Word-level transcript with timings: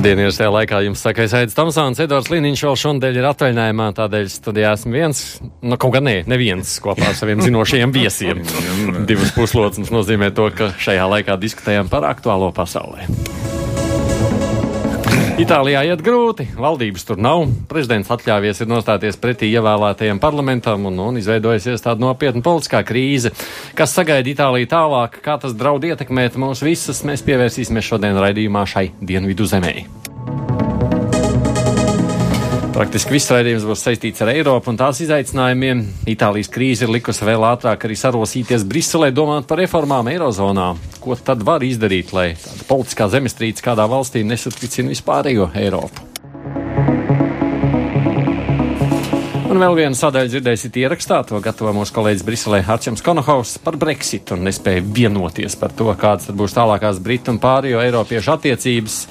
Labdien, 0.00 0.16
ir 0.24 0.30
šajā 0.32 0.52
laikā 0.54 0.78
jums 0.86 1.02
saka, 1.04 1.26
es 1.28 1.34
Aidis 1.36 1.52
Tomsons, 1.52 1.98
Edvards 2.00 2.30
Liniņš 2.32 2.62
vēl 2.64 2.78
šodien 2.80 3.18
ir 3.20 3.26
atvaļinājumā, 3.28 3.90
tādēļ 3.98 4.30
studijā 4.32 4.70
esmu 4.78 4.94
viens, 4.96 5.20
nu 5.60 5.76
kaut 5.76 5.92
gan 5.98 6.08
ne, 6.08 6.14
neviens 6.24 6.72
kopā 6.80 7.10
ar 7.10 7.18
saviem 7.18 7.44
zinošajiem 7.44 7.92
viesiem. 7.92 8.40
Divas 9.10 9.36
puslodes 9.36 9.92
nozīmē 9.92 10.32
to, 10.32 10.48
ka 10.56 10.72
šajā 10.80 11.04
laikā 11.18 11.36
diskutējam 11.44 11.92
par 11.92 12.08
aktuālo 12.08 12.48
pasaulē. 12.56 13.10
Itālijā 15.40 15.80
iet 15.88 16.02
grūti, 16.04 16.44
valdības 16.52 17.06
tur 17.08 17.20
nav. 17.22 17.46
Prezidents 17.70 18.10
atļāvies 18.12 18.60
ir 18.60 18.68
nostāties 18.68 19.16
pretī 19.16 19.48
ievēlētajiem 19.54 20.20
parlamentam 20.20 20.84
un, 20.90 20.98
un 21.00 21.16
izveidojusies 21.16 21.80
tāda 21.80 22.04
nopietna 22.04 22.44
politiskā 22.44 22.82
krīze. 22.84 23.32
Kas 23.78 23.96
sagaida 23.96 24.28
Itāliju 24.34 24.68
tālāk, 24.68 25.16
kā 25.24 25.38
tas 25.40 25.56
draud 25.56 25.86
ietekmēt 25.88 26.36
mūs 26.36 26.60
visus, 26.66 27.00
mēs 27.08 27.24
pievērsīsimies 27.24 27.88
šodien 27.88 28.20
raidījumā 28.20 28.66
šai 28.68 28.90
dienvidu 29.00 29.48
zemē. 29.48 29.78
Praktiski 32.80 33.12
viss 33.12 33.28
raidījums 33.28 33.66
būs 33.68 33.82
saistīts 33.84 34.22
ar 34.24 34.30
Eiropu 34.32 34.70
un 34.72 34.78
tās 34.80 35.02
izaicinājumiem. 35.04 35.82
Itālijas 36.08 36.48
krīze 36.48 36.86
ir 36.86 36.92
likusi 36.94 37.26
vēl 37.28 37.44
ātrāk 37.44 37.82
arī 37.84 37.98
sarosīties 38.00 38.64
Briselē, 38.64 39.10
domāt 39.12 39.44
par 39.50 39.60
reformām 39.60 40.08
Eirozonā. 40.08 40.70
Ko 41.04 41.12
tad 41.12 41.44
var 41.44 41.60
izdarīt, 41.60 42.14
lai 42.16 42.30
tāda 42.40 42.64
politiskā 42.70 43.10
zemestrīce 43.12 43.66
kādā 43.66 43.84
valstī 43.84 44.24
nesatricina 44.24 44.94
vispārējo 44.94 45.50
Eiropu? 45.60 46.08
Un 49.50 49.60
vēl 49.60 49.76
vienu 49.82 50.00
sadaļu 50.00 50.32
dzirdēsiet 50.32 50.80
ierakstā, 50.80 51.20
to 51.28 51.36
gatavo 51.44 51.76
mūsu 51.76 51.92
kolēģis 52.00 52.24
Briselē 52.24 52.64
Harčams 52.64 53.04
Konohaus 53.04 53.58
par 53.60 53.76
Brexit 53.76 54.32
un 54.32 54.48
nespēja 54.48 54.88
vienoties 54.88 55.60
par 55.60 55.76
to, 55.76 55.92
kādas 56.00 56.32
būs 56.32 56.56
tālākās 56.56 57.04
Britu 57.04 57.36
un 57.36 57.44
pārējo 57.44 57.84
Eiropiešu 57.84 58.38
attiecības. 58.38 59.02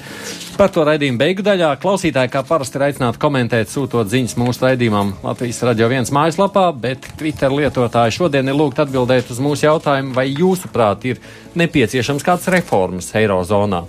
Par 0.60 0.68
to 0.68 0.82
raidījumu 0.84 1.16
beigu 1.16 1.40
daļā 1.40 1.70
klausītāji 1.80 2.28
kā 2.34 2.42
parasti 2.44 2.76
ir 2.76 2.82
aicināti 2.84 3.16
komentēt, 3.22 3.70
sūtot 3.72 4.10
ziņas 4.12 4.34
mūsu 4.36 4.66
raidījumam 4.66 5.14
Latvijas 5.24 5.62
radio 5.64 5.88
viens 5.88 6.12
mājaslapā, 6.12 6.66
bet 6.76 7.08
Twitter 7.16 7.48
lietotāji 7.56 8.18
šodien 8.18 8.52
ir 8.52 8.58
lūgt 8.58 8.82
atbildēt 8.84 9.32
uz 9.32 9.40
mūsu 9.40 9.64
jautājumu, 9.64 10.12
vai 10.12 10.26
jūsuprāt 10.28 11.08
ir 11.08 11.24
nepieciešams 11.56 12.26
kāds 12.28 12.52
reformas 12.52 13.08
Eirozonā. 13.16 13.86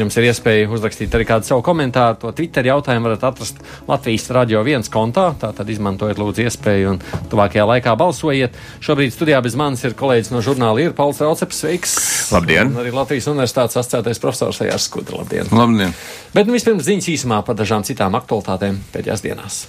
Jums 0.00 0.16
ir 0.16 0.30
iespēja 0.30 0.68
uzrakstīt 0.72 1.12
arī 1.12 1.26
kādu 1.28 1.44
savu 1.44 1.60
komentāru. 1.64 2.16
To 2.22 2.30
Twitter 2.36 2.64
jautājumu 2.64 3.10
varat 3.10 3.26
atrast 3.28 3.58
Latvijas 3.88 4.30
radio 4.32 4.62
viens 4.64 4.88
kontā. 4.92 5.26
Tātad 5.40 5.68
izmantojiet 5.68 6.20
lūdzu 6.20 6.46
iespēju 6.46 6.94
un 6.94 7.02
tuvākajā 7.28 7.66
laikā 7.68 7.92
balsojiet. 8.00 8.56
Šobrīd 8.80 9.12
studijā 9.12 9.42
bez 9.44 9.58
manis 9.60 9.84
ir 9.84 9.98
kolēģis 9.98 10.32
no 10.32 10.40
žurnāla 10.46 10.86
ir 10.86 10.96
Pauls 10.96 11.20
Rauceps. 11.20 11.60
Sveiks! 11.60 11.98
Labdien! 12.32 12.72
Un 12.72 12.80
arī 12.80 12.94
Latvijas 12.96 13.28
universitātes 13.28 13.76
asociētais 13.76 14.22
profesors 14.22 14.62
Ejārs 14.64 14.88
Skudra. 14.88 15.20
Labdien! 15.20 15.52
Labdien! 15.52 15.92
Bet 16.32 16.48
nu 16.48 16.56
vispirms 16.56 16.88
ziņas 16.88 17.12
īsumā 17.18 17.44
par 17.44 17.60
dažām 17.60 17.84
citām 17.84 18.16
aktualitātēm 18.16 18.80
pēdējās 18.96 19.28
dienās. 19.28 19.62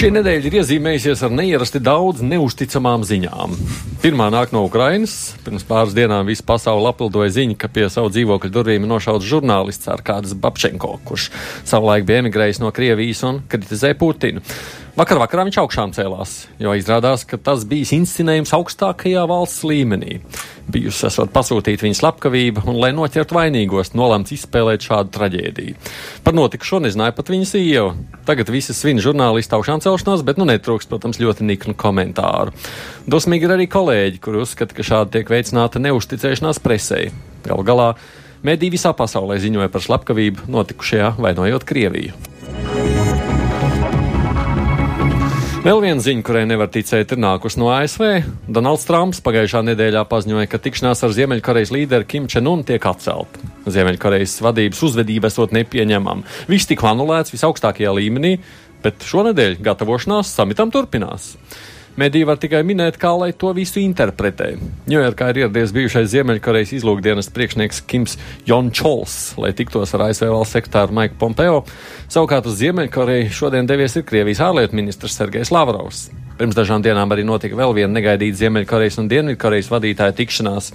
Šī 0.00 0.08
nedēļa 0.14 0.48
ir 0.48 0.54
iezīmējusies 0.56 1.20
ar 1.26 1.32
neierasti 1.36 1.76
daudz 1.84 2.22
neusticamām 2.24 3.02
ziņām. 3.04 3.52
Pirmā 4.00 4.30
nāk 4.32 4.54
no 4.56 4.62
Ukrainas. 4.64 5.34
Pirms 5.44 5.66
pāris 5.68 5.92
dienām 5.92 6.24
visa 6.24 6.46
pasaule 6.48 6.88
apildoja 6.88 7.34
ziņu, 7.34 7.58
ka 7.60 7.68
pie 7.68 7.84
savu 7.92 8.08
dzīvokļa 8.14 8.48
durvīm 8.54 8.86
nošauts 8.88 9.28
žurnālists 9.28 9.90
Arkādis 9.92 10.32
Babčenko, 10.32 10.94
kurš 11.04 11.26
savulaik 11.68 12.08
bija 12.08 12.22
emigrējis 12.22 12.62
no 12.62 12.72
Krievijas 12.72 13.20
un 13.28 13.42
kritizēja 13.52 13.98
Putinu. 14.00 14.40
Vakar 15.00 15.16
vakarā 15.16 15.46
viņš 15.46 15.56
augšām 15.62 15.92
cēlās, 15.96 16.32
jo 16.60 16.74
izrādās, 16.76 17.22
ka 17.24 17.38
tas 17.40 17.62
bija 17.64 17.86
inscenējums 17.96 18.50
augstākajā 18.52 19.22
valsts 19.30 19.62
līmenī. 19.64 20.18
Bijusi 20.68 21.06
esot 21.08 21.30
pasūtīta 21.32 21.86
viņa 21.86 21.96
slepkavība, 21.96 22.66
un, 22.68 22.76
lai 22.82 22.90
noķertu 22.92 23.38
vainīgos, 23.38 23.94
nolemts 23.96 24.34
izspēlēt 24.36 24.84
šādu 24.84 25.14
traģēdiju. 25.14 25.78
Par 26.26 26.36
notikušo 26.36 26.82
nezināja 26.84 27.16
pat 27.16 27.32
viņa 27.32 27.48
sieva. 27.48 27.94
Tagad 28.28 28.52
visi 28.52 28.76
svin 28.76 29.00
žurnālistu 29.00 29.56
augšām 29.56 29.80
celšanos, 29.80 30.26
bet 30.26 30.36
nu 30.36 30.44
netrūks, 30.50 30.90
protams, 30.90 31.22
ļoti 31.22 31.48
niknu 31.48 31.78
komentāru. 31.80 32.52
Dosmīgi 33.08 33.48
ir 33.48 33.56
arī 33.56 33.70
kolēģi, 33.72 34.20
kuri 34.20 34.44
uzskata, 34.44 34.76
ka 34.76 34.84
šādi 34.84 35.16
tiek 35.16 35.32
veicināta 35.32 35.80
neusticēšanās 35.80 36.60
presē. 36.60 37.06
Galu 37.48 37.64
galā 37.64 37.88
mediji 38.44 38.76
visā 38.76 38.92
pasaulē 38.92 39.40
ziņoja 39.40 39.72
par 39.72 39.88
slepkavību 39.88 40.52
notikušajā 40.52 41.14
vainojot 41.24 41.64
Krieviju. 41.72 42.89
Vēl 45.60 45.82
viena 45.84 46.00
ziņa, 46.00 46.22
kurai 46.24 46.46
nevar 46.48 46.70
ticēt, 46.72 47.10
ir 47.12 47.18
nākusi 47.20 47.58
no 47.60 47.66
ASV. 47.68 48.04
Donalds 48.48 48.86
Trumps 48.88 49.18
pagājušā 49.20 49.60
nedēļā 49.66 50.06
paziņoja, 50.08 50.48
ka 50.48 50.60
tikšanās 50.64 51.04
ar 51.04 51.12
Ziemeļkorejas 51.12 51.72
līderi 51.74 52.06
Kim 52.08 52.28
Čenunu 52.32 52.64
tiek 52.64 52.86
atcelta. 52.88 53.50
Ziemeļkorejas 53.68 54.38
vadības 54.40 54.80
uzvedība 54.88 55.28
esot 55.28 55.52
nepieņemama. 55.52 56.24
Viss 56.48 56.70
tika 56.70 56.88
anulēts 56.94 57.34
visaugstākajā 57.34 57.92
līmenī, 57.92 58.38
bet 58.80 59.04
šonadēļ 59.04 59.58
gatavošanās 59.66 60.32
samitam 60.32 60.72
turpinās. 60.72 61.34
Mediji 62.00 62.24
var 62.24 62.38
tikai 62.40 62.62
minēt, 62.64 62.96
kā 63.00 63.10
lai 63.12 63.28
to 63.36 63.50
visu 63.52 63.80
interpretē. 63.82 64.54
Ņujorkā 64.88 65.26
ir 65.32 65.40
ieradies 65.42 65.74
bijušais 65.76 66.08
Ziemeļkorejas 66.14 66.72
izlūkdienas 66.78 67.28
priekšnieks 67.34 67.82
Kims 67.90 68.16
Jončols, 68.48 69.16
lai 69.40 69.50
tiktos 69.56 69.92
ar 69.96 70.06
ASV 70.06 70.30
valsts 70.30 70.56
sekretāru 70.56 70.96
Maiku 70.96 71.18
Pompeo. 71.20 71.58
Savukārt 72.08 72.48
uz 72.48 72.56
Ziemeļkoreju 72.62 73.28
šodien 73.36 73.68
devies 73.68 73.98
ir 74.00 74.06
Krievijas 74.08 74.40
ārlietu 74.46 74.80
ministrs 74.80 75.18
Sergejs 75.20 75.52
Lavrovs. 75.52 76.06
Pirms 76.40 76.56
dažām 76.56 76.80
dienām 76.80 77.12
arī 77.12 77.26
notika 77.28 77.58
vēl 77.58 77.76
viena 77.82 77.92
negaidīta 77.98 78.46
Ziemeļkorejas 78.46 78.96
un 79.02 79.12
Dienvidkorejas 79.12 79.68
vadītāja 79.68 80.16
tikšanās. 80.22 80.72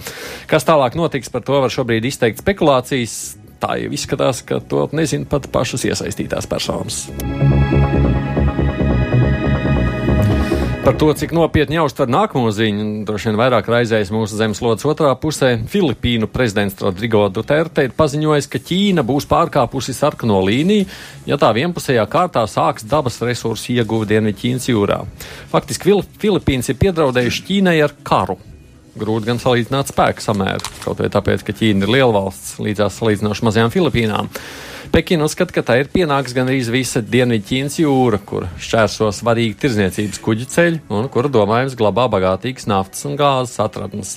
Kas 0.52 0.70
tālāk 0.70 0.94
notiks, 1.00 1.34
par 1.34 1.42
to 1.48 1.58
var 1.66 1.74
šobrīd 1.74 2.06
izteikt 2.06 2.46
spekulācijas. 2.46 3.40
Tā 3.66 3.80
jau 3.82 3.90
izskatās, 3.98 4.46
ka 4.46 4.62
to 4.62 4.86
nezina 4.94 5.26
pat 5.32 5.50
pašas 5.50 5.88
iesaistītās 5.90 6.46
personas. 6.52 7.08
Par 10.86 10.94
to, 11.02 11.08
cik 11.18 11.32
nopietni 11.34 11.80
jāuztver 11.80 12.06
nākamo 12.14 12.52
ziņu, 12.54 12.84
droši 13.08 13.32
vien 13.32 13.38
vairāk 13.40 13.66
raizējas 13.74 14.12
mūsu 14.14 14.38
zemeslodes 14.38 14.86
otrā 14.86 15.16
pusē. 15.18 15.56
Filipīnu 15.66 16.28
prezidents 16.30 16.78
Rodrigo 16.78 17.24
Duterte 17.34 17.88
ir 17.88 17.96
paziņojis, 17.98 18.48
ka 18.54 18.62
Ķīna 18.62 19.02
būs 19.02 19.26
pārkāpusi 19.32 19.96
sarkano 19.98 20.38
līniju, 20.46 20.86
ja 21.26 21.40
tā 21.42 21.50
vienpusējā 21.58 22.04
kārtā 22.06 22.44
sāks 22.46 22.86
dabas 22.86 23.18
resursu 23.26 23.74
ieguvi 23.74 24.12
Dienvidķīnas 24.12 24.70
jūrā. 24.70 25.00
Faktiski 25.50 25.98
Filipīnas 26.22 26.70
ir 26.70 26.78
piedraudējuši 26.84 27.48
Ķīnai 27.50 27.76
ar 27.82 27.98
karu. 28.06 28.38
Grūti 28.94 29.32
gan 29.32 29.42
salīdzināt 29.42 29.90
spēku 29.90 30.22
samēru, 30.22 30.70
kaut 30.86 31.02
vai 31.02 31.10
tāpēc, 31.18 31.50
ka 31.50 31.58
Ķīna 31.64 31.90
ir 31.90 31.96
liela 31.98 32.14
valsts 32.22 32.60
līdzās 32.62 33.02
salīdzinoši 33.02 33.50
mazajām 33.50 33.74
Filipīnām. 33.74 34.30
Pekina 34.96 35.26
uzskata, 35.28 35.52
ka 35.52 35.60
tā 35.60 35.74
ir 35.82 35.90
pienāks 35.92 36.32
gan 36.32 36.48
arī 36.48 36.62
visa 36.72 37.02
Dienvidķīnas 37.04 37.74
jūra, 37.82 38.16
kur 38.24 38.46
šķērso 38.64 39.10
svarīgi 39.12 39.58
tirzniecības 39.60 40.22
kuģi 40.24 40.46
ceļi 40.54 40.80
un 40.96 41.10
kur 41.12 41.28
domājams 41.28 41.76
glabā 41.76 42.06
bagātīgas 42.14 42.70
naftas 42.72 43.04
un 43.10 43.18
gāzes 43.20 43.60
atradnes. 43.60 44.14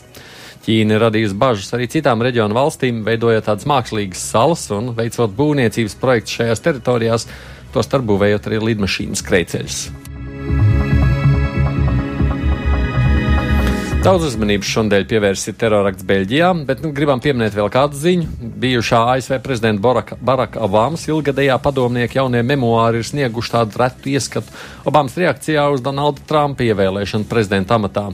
Ķīna 0.62 0.94
ir 0.94 1.02
radījusi 1.02 1.34
bažas 1.42 1.74
arī 1.74 1.88
citām 1.90 2.22
reģionu 2.22 2.54
valstīm, 2.54 3.02
veidojot 3.08 3.48
tādas 3.50 3.66
mākslīgas 3.66 4.22
salas 4.22 4.68
un 4.70 4.92
veicot 4.94 5.34
būvniecības 5.34 5.98
projektus 5.98 6.38
šajās 6.38 6.62
teritorijās, 6.68 7.26
to 7.74 7.82
starp 7.82 8.06
būvējot 8.12 8.46
arī 8.46 8.62
lidmašīnas 8.68 9.24
skrejceļus. 9.26 9.80
Daudz 14.08 14.24
uzmanības 14.24 14.68
šodien 14.72 15.02
pievērsis 15.04 15.56
terorakts 15.60 16.04
Beļģijā, 16.08 16.46
bet 16.64 16.78
nu, 16.80 16.94
gribam 16.96 17.20
pieminēt 17.20 17.52
vēl 17.52 17.66
kādu 17.68 17.98
ziņu. 18.00 18.46
Bijušā 18.62 19.02
ASV 19.12 19.34
prezidenta 19.44 19.82
Baraka, 19.84 20.16
Baraka 20.24 20.62
Obamas 20.64 21.02
ilgadējā 21.10 21.58
padomnieka 21.60 22.16
jaunie 22.22 22.40
memoāri 22.40 23.02
ir 23.02 23.04
snieguši 23.04 23.52
tādu 23.52 23.82
retu 23.82 24.08
ieskatu 24.08 24.54
Obamas 24.88 25.18
reakcijā 25.20 25.66
uz 25.74 25.84
Donalda 25.84 26.24
Trumpa 26.30 26.64
ievēlēšanu 26.64 27.28
prezidenta 27.28 27.76
amatā. 27.76 28.06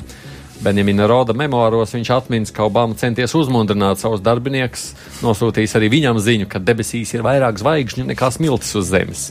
Benjamina 0.67 1.06
Roda 1.06 1.38
memoāros 1.38 1.94
viņš 1.94 2.11
atminas, 2.17 2.50
ka 2.50 2.67
Obama 2.67 2.99
centies 2.99 3.37
uzmundrināt 3.38 4.02
savus 4.02 4.25
darbiniekus, 4.26 4.88
nosūtījis 5.23 5.79
arī 5.79 5.93
viņam 5.94 6.19
ziņu, 6.19 6.50
ka 6.50 6.58
debesīs 6.58 7.14
ir 7.14 7.23
vairāk 7.23 7.62
zvaigžņu 7.62 8.11
nekā 8.11 8.35
smiltis 8.35 8.75
uz 8.82 8.91
zemes. 8.91 9.29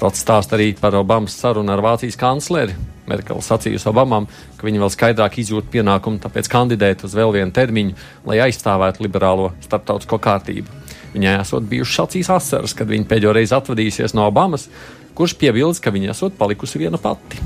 Rods 0.00 0.24
stāsta 0.24 0.56
arī 0.56 0.72
par 0.80 0.96
Obamas 0.96 1.36
sarunu 1.36 1.76
ar 1.76 1.84
Vācijas 1.84 2.16
kancleri. 2.16 2.93
Merkele 3.10 3.44
sacījusi 3.44 3.88
Obamam, 3.90 4.28
ka 4.56 4.66
viņa 4.66 4.82
vēl 4.82 4.92
skaidrāk 4.94 5.38
izjūt 5.42 5.68
pienākumu 5.72 6.22
tāpēc 6.22 6.48
kandidēt 6.52 7.04
uz 7.04 7.16
vēl 7.16 7.34
vienu 7.36 7.54
termiņu, 7.54 7.96
lai 8.28 8.40
aizstāvētu 8.46 9.04
liberālo 9.04 9.52
starptautisko 9.64 10.20
kārtību. 10.24 10.82
Viņai 11.14 11.38
esot 11.42 11.68
bijušas 11.70 12.08
acīs 12.08 12.30
asaras, 12.32 12.74
kad 12.74 12.90
viņa 12.90 13.06
pēdējo 13.10 13.34
reizi 13.36 13.54
atvadījusies 13.54 14.16
no 14.16 14.26
Obamas, 14.30 14.68
kurš 15.14 15.36
piebilst, 15.38 15.84
ka 15.84 15.94
viņa 15.94 16.14
esot 16.14 16.38
palikusi 16.40 16.80
viena 16.82 16.98
pati. 16.98 17.42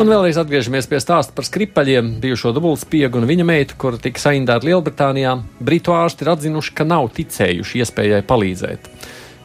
Un 0.00 0.08
vēlreiz 0.08 0.38
atgriežamies 0.40 0.86
pie 0.88 0.96
stāsta 1.02 1.34
par 1.36 1.44
skripaļiem, 1.44 2.14
bijušo 2.22 2.54
dubultspiegu 2.56 3.20
un 3.20 3.26
viņa 3.28 3.44
meitu, 3.44 3.74
kur 3.76 3.98
tika 4.00 4.22
saindēta 4.22 4.64
Lielbritānijā. 4.64 5.34
Britu 5.60 5.92
ārsti 5.92 6.24
ir 6.24 6.30
atzinuši, 6.32 6.72
ka 6.78 6.86
nav 6.88 7.10
ticējuši 7.18 7.82
iespējai 7.82 8.22
palīdzēt. 8.30 8.88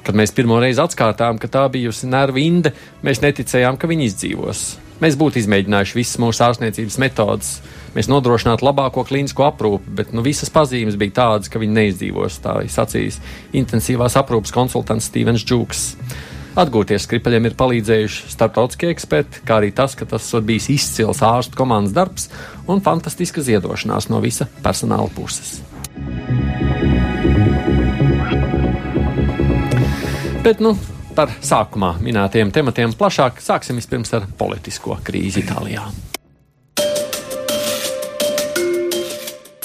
Kad 0.05 0.17
mēs 0.17 0.33
pirmo 0.37 0.59
reizi 0.61 0.83
atkārtām, 0.83 1.39
ka 1.41 1.49
tā 1.49 1.63
bijusi 1.73 2.05
nervu 2.05 2.37
inde, 2.43 2.75
mēs 3.05 3.23
neticējām, 3.23 3.79
ka 3.81 3.89
viņa 3.89 4.05
izdzīvos. 4.11 4.65
Mēs 5.01 5.17
būtu 5.19 5.41
izmēģinājuši 5.41 5.97
visas 5.97 6.19
mūsu 6.23 6.43
ārstniecības 6.45 6.95
metodas, 7.03 7.49
mēs 7.97 8.07
nodrošinātu 8.07 8.63
labāko 8.63 9.03
klīnisko 9.07 9.43
aprūpi, 9.49 9.91
bet 9.97 10.13
nu, 10.15 10.23
visas 10.23 10.53
pazīmes 10.53 10.95
bija 11.01 11.17
tādas, 11.17 11.51
ka 11.51 11.59
viņi 11.59 11.75
neizdzīvos. 11.79 12.37
Tā 12.45 12.59
ir 12.63 12.71
sacījis 12.71 13.19
intensīvās 13.59 14.15
aprūpes 14.21 14.55
konsultants 14.55 15.09
Stevens 15.09 15.43
Džūks. 15.43 15.83
Atgūties 16.55 17.03
skripaļiem 17.03 17.49
ir 17.49 17.57
palīdzējuši 17.59 18.31
starptautiskie 18.31 18.93
eksperti, 18.93 19.41
kā 19.43 19.57
arī 19.59 19.73
tas, 19.75 19.97
ka 19.99 20.07
tas 20.07 20.29
bijis 20.47 20.69
izcils 20.77 21.19
ārstu 21.25 21.59
komandas 21.59 21.97
darbs 21.97 22.29
un 22.71 22.79
fantastiska 22.85 23.43
ziedošanās 23.43 24.07
no 24.13 24.23
visa 24.23 24.47
personāla 24.63 25.11
puses. 25.17 25.57
Bet, 30.45 30.59
nu, 30.61 30.75
par 31.17 31.31
sākumā 31.41 31.95
minētajiem 32.05 32.51
tematiem 32.53 32.91
plašāk 32.93 33.39
sāksim 33.41 33.79
vispirms 33.79 34.11
ar 34.13 34.27
politisko 34.37 34.99
krīzi 35.01 35.41
Itālijā. 35.41 35.87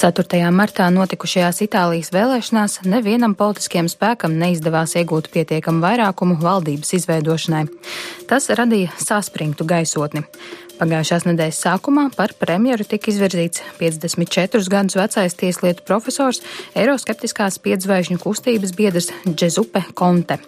4. 0.01 0.39
martā 0.57 0.87
notikušajās 0.89 1.61
Itālijas 1.67 2.09
vēlēšanās 2.15 2.79
nevienam 2.89 3.35
politiskiem 3.37 3.91
spēkam 3.93 4.39
neizdevās 4.41 4.97
iegūt 4.97 5.29
pietiekamu 5.35 5.85
vairākumu 5.85 6.39
valdības 6.41 6.95
izveidošanai. 6.97 7.67
Tas 8.31 8.49
radīja 8.49 8.97
saspringtu 8.97 9.69
gaisotni. 9.69 10.25
Pagājušās 10.81 11.27
nedēļas 11.29 11.59
sākumā 11.61 12.07
par 12.17 12.33
premjeru 12.41 12.87
tika 12.89 13.11
izvirzīts 13.13 13.61
54 13.77 14.73
gadus 14.73 14.97
vecais 14.97 15.37
tieslietu 15.37 15.85
profesors, 15.85 16.41
eiroskeptiskās 16.73 17.61
piedzvaigžņu 17.61 18.17
kustības 18.25 18.73
biedrs 18.79 19.13
Džezupe 19.29 19.85
Konte. 19.93 20.41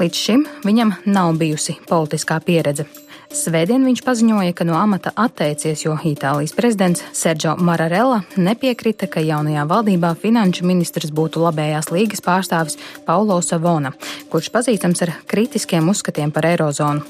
Līdz 0.00 0.26
šim 0.26 0.48
viņam 0.64 0.96
nav 1.04 1.36
bijusi 1.36 1.76
politiskā 1.90 2.40
pieredze. 2.40 2.88
Svētdien 3.34 3.82
viņš 3.82 4.00
paziņoja, 4.06 4.52
ka 4.54 4.62
no 4.62 4.76
amata 4.78 5.10
atteicies, 5.18 5.80
jo 5.82 5.96
Itālijas 6.06 6.54
prezidents 6.54 7.02
Sergio 7.16 7.56
Mararella 7.58 8.20
nepiekrita, 8.38 9.08
ka 9.10 9.22
jaunajā 9.24 9.64
valdībā 9.66 10.12
finanšu 10.22 10.62
ministrs 10.68 11.10
būtu 11.10 11.42
labējās 11.42 11.90
līgas 11.90 12.22
pārstāvis 12.22 12.78
Paulo 13.08 13.40
Savona, 13.42 13.90
kurš 14.30 14.52
pazīstams 14.54 15.02
ar 15.02 15.16
kritiskiem 15.26 15.90
uzskatiem 15.90 16.30
par 16.30 16.46
eirozonu. 16.52 17.02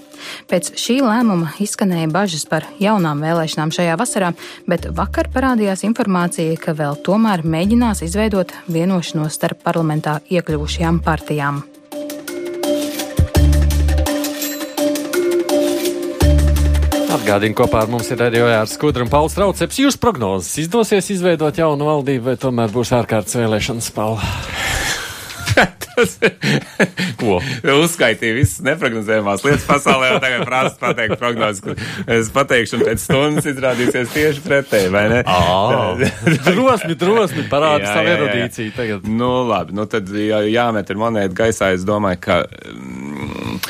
Pēc 0.48 0.72
šī 0.80 1.02
lēmuma 1.04 1.52
izskanēja 1.60 2.08
bažas 2.08 2.48
par 2.48 2.64
jaunām 2.80 3.20
vēlēšanām 3.20 3.74
šajā 3.76 4.00
vasarā, 4.00 4.32
bet 4.64 4.88
vakar 4.96 5.28
parādījās 5.34 5.84
informācija, 5.84 6.56
ka 6.56 6.72
vēl 6.78 6.96
tomēr 7.04 7.44
mēģinās 7.44 8.00
izveidot 8.08 8.56
vienošanos 8.72 9.36
starp 9.36 9.60
parlamentā 9.66 10.22
iekļuvušajām 10.32 11.04
partijām. 11.04 11.64
Atgādini, 17.24 17.56
kopā 17.56 17.78
ar 17.80 17.88
mums 17.88 18.10
ir 18.12 18.20
arī 18.20 18.42
Ojārs 18.44 18.74
Skudra 18.76 19.00
un 19.00 19.08
Pauls 19.08 19.32
Trauceps. 19.32 19.78
Jūs 19.80 19.96
prognozes 19.96 20.58
izdosies 20.60 21.08
izveidot 21.14 21.56
jaunu 21.56 21.88
valdību, 21.88 22.26
vai 22.26 22.36
tomēr 22.36 22.68
būs 22.74 22.92
ārkārtas 23.00 23.40
vēlēšanas 23.40 23.88
spēle? 23.88 24.20
Ko? 27.20 27.38
Uzskaitīja 27.74 28.36
visas 28.36 28.62
neprognozējumās 28.66 29.44
lietas 29.46 29.66
pasaulē, 29.68 30.14
un 30.16 30.22
tagad 30.24 30.44
prasa 30.48 30.78
pateikt 30.80 31.16
prognozes, 31.20 31.62
ka 31.64 32.14
es 32.18 32.30
pateikšu, 32.34 32.78
un 32.78 32.86
pēc 32.88 33.04
stundas 33.04 33.48
izrādīsies 33.50 34.14
tieši 34.14 34.44
pretēji, 34.44 34.92
vai 34.94 35.04
ne? 35.12 35.22
drosmi, 36.50 36.96
drosmi, 36.98 37.46
parāda 37.50 37.92
savu 37.92 38.14
erudīciju 38.14 38.76
tagad. 38.76 39.10
Nu, 39.10 39.32
labi, 39.48 39.76
nu 39.76 39.88
tad 39.90 40.10
jā, 40.10 40.44
jāmet 40.50 40.90
ir 40.90 41.00
monēta 41.00 41.44
gaisā, 41.44 41.74
es 41.76 41.86
domāju, 41.86 42.22
ka. 42.28 42.40
Mm, 42.72 43.60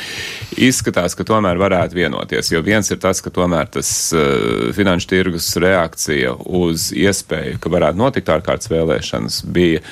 izskatās, 0.55 1.15
ka 1.17 1.25
tomēr 1.27 1.59
varētu 1.59 1.97
vienoties. 1.97 2.51
Jo 2.53 2.61
viens 2.65 2.89
ir 2.91 2.99
tas, 3.03 3.21
ka 3.23 3.31
tomēr 3.33 3.69
tas 3.75 3.89
uh, 4.15 4.71
finanšu 4.75 5.09
tirgus 5.11 5.49
reakcija 5.61 6.35
uz 6.45 6.89
iespēju, 6.95 7.59
ka 7.61 7.71
varētu 7.73 7.99
notikt 7.99 8.31
ārkārtas 8.31 8.71
vēlēšanas, 8.71 9.41
bija 9.55 9.83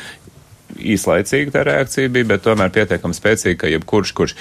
īslaicīga 0.80 1.54
tā 1.58 1.66
reakcija 1.68 2.12
bija, 2.14 2.30
bet 2.34 2.46
tomēr 2.46 2.74
pietiekami 2.74 3.18
spēcīga, 3.18 3.60
ka 3.64 3.72
jebkurš, 3.74 4.14
kurš 4.18 4.36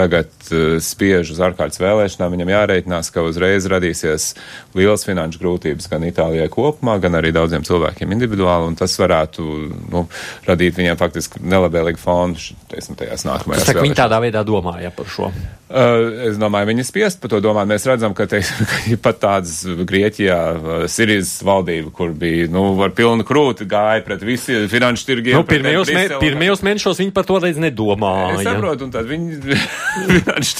tagad 0.00 0.32
uh, 0.50 0.78
spiež 0.82 1.34
uz 1.34 1.40
ārkārtas 1.44 1.80
vēlēšanām, 1.82 2.34
viņam 2.36 2.52
jāreikinās, 2.54 3.12
ka 3.12 3.24
uzreiz 3.26 3.68
radīsies 3.70 4.32
liels 4.78 5.04
finanšu 5.06 5.42
grūtības 5.42 5.90
gan 5.92 6.06
Itālijai 6.08 6.48
kopumā, 6.52 6.96
gan 7.02 7.18
arī 7.20 7.34
daudziem 7.36 7.66
cilvēkiem 7.66 8.16
individuāli, 8.16 8.70
un 8.72 8.78
tas 8.80 8.96
varētu 9.00 9.46
nu, 9.92 10.06
radīt 10.48 10.78
viņiem 10.80 11.00
faktiski 11.00 11.42
nelabēlīgu 11.44 12.00
fondu, 12.00 12.52
teiksim, 12.72 12.98
tajās 13.00 13.26
nākamajās. 13.28 13.68
Tas, 13.68 13.82
viņi 13.82 13.98
tādā 13.98 14.20
veidā 14.22 14.44
domāja 14.46 14.92
par 14.94 15.10
šo. 15.10 15.30
Uh, 15.70 16.26
es 16.26 16.38
domāju, 16.40 16.66
viņi 16.72 16.82
spiest 16.82 17.20
par 17.22 17.30
to 17.30 17.38
domāt. 17.44 17.68
Mēs 17.70 17.84
redzam, 17.86 18.14
ka, 18.16 18.24
teiksim, 18.30 18.66
ka 18.70 18.96
pat 19.04 19.20
tādas 19.22 19.60
Grieķijā 19.86 20.38
uh, 20.56 20.70
Sirijas 20.90 21.36
valdība, 21.46 21.92
kur 21.94 22.10
bija, 22.18 22.48
nu, 22.50 22.64
ar 22.82 22.90
pilnu 22.96 23.26
krūti 23.26 23.68
gāja 23.70 24.02
pret 24.06 24.24
visiem 24.26 24.66
finanšu 24.70 25.06
tirgiem. 25.06 25.38
Nu, 25.38 25.46
pirmajos, 25.46 25.92
mē, 25.94 26.04
pirmajos 26.22 26.64
mēnešos 26.66 27.02
viņi 27.04 27.14
par 27.14 27.28
to 27.28 27.38
reiz 27.44 27.60
nedomāja. 27.62 28.40
Es 28.40 28.48
saprotu, 28.48 28.88
un 28.88 28.94
tad 28.94 29.06
viņi 29.10 29.38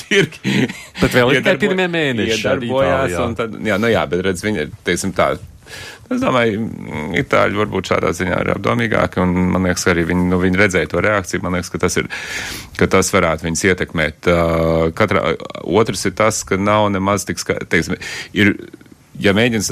tirgi. 0.02 0.56
Bet 1.00 1.14
vēl 1.14 1.36
ir 1.36 1.44
tikai 1.44 1.56
pirmie 1.62 1.88
mēneši. 1.92 2.40
Iedarbojās, 2.40 3.16
un 3.24 3.38
tad, 3.38 3.56
jā, 3.66 3.78
nu 3.80 3.92
jā, 3.92 4.04
bet 4.10 4.26
redz, 4.26 4.44
viņi, 4.46 4.68
teiksim, 4.86 5.14
tā 5.16 5.34
Es 6.10 6.18
domāju, 6.18 6.64
itāļi 7.20 7.58
varbūt 7.60 7.92
šādā 7.92 8.10
ziņā 8.18 8.40
ir 8.42 8.48
apdomīgāki, 8.56 9.20
un 9.22 9.52
man 9.52 9.68
liekas, 9.68 9.84
ka 9.86 9.92
arī 9.92 10.08
viņi, 10.08 10.24
nu, 10.32 10.40
viņi 10.42 10.58
redzēja 10.58 10.90
to 10.90 11.02
reakciju. 11.04 11.42
Man 11.44 11.54
liekas, 11.54 11.70
ka 11.70 11.78
tas, 11.84 11.96
ir, 12.00 12.08
ka 12.78 12.88
tas 12.90 13.12
varētu 13.14 13.46
viņus 13.46 13.62
ietekmēt. 13.68 14.26
Uh, 14.26 14.88
katrā, 14.98 15.36
otrs 15.62 16.02
ir 16.10 16.16
tas, 16.18 16.42
ka 16.48 16.58
nav 16.58 16.88
nemaz 16.90 17.28
tik 17.28 17.38
skaidrs, 17.38 17.92
ir, 18.34 18.56
ja 19.22 19.36
mēģins 19.38 19.70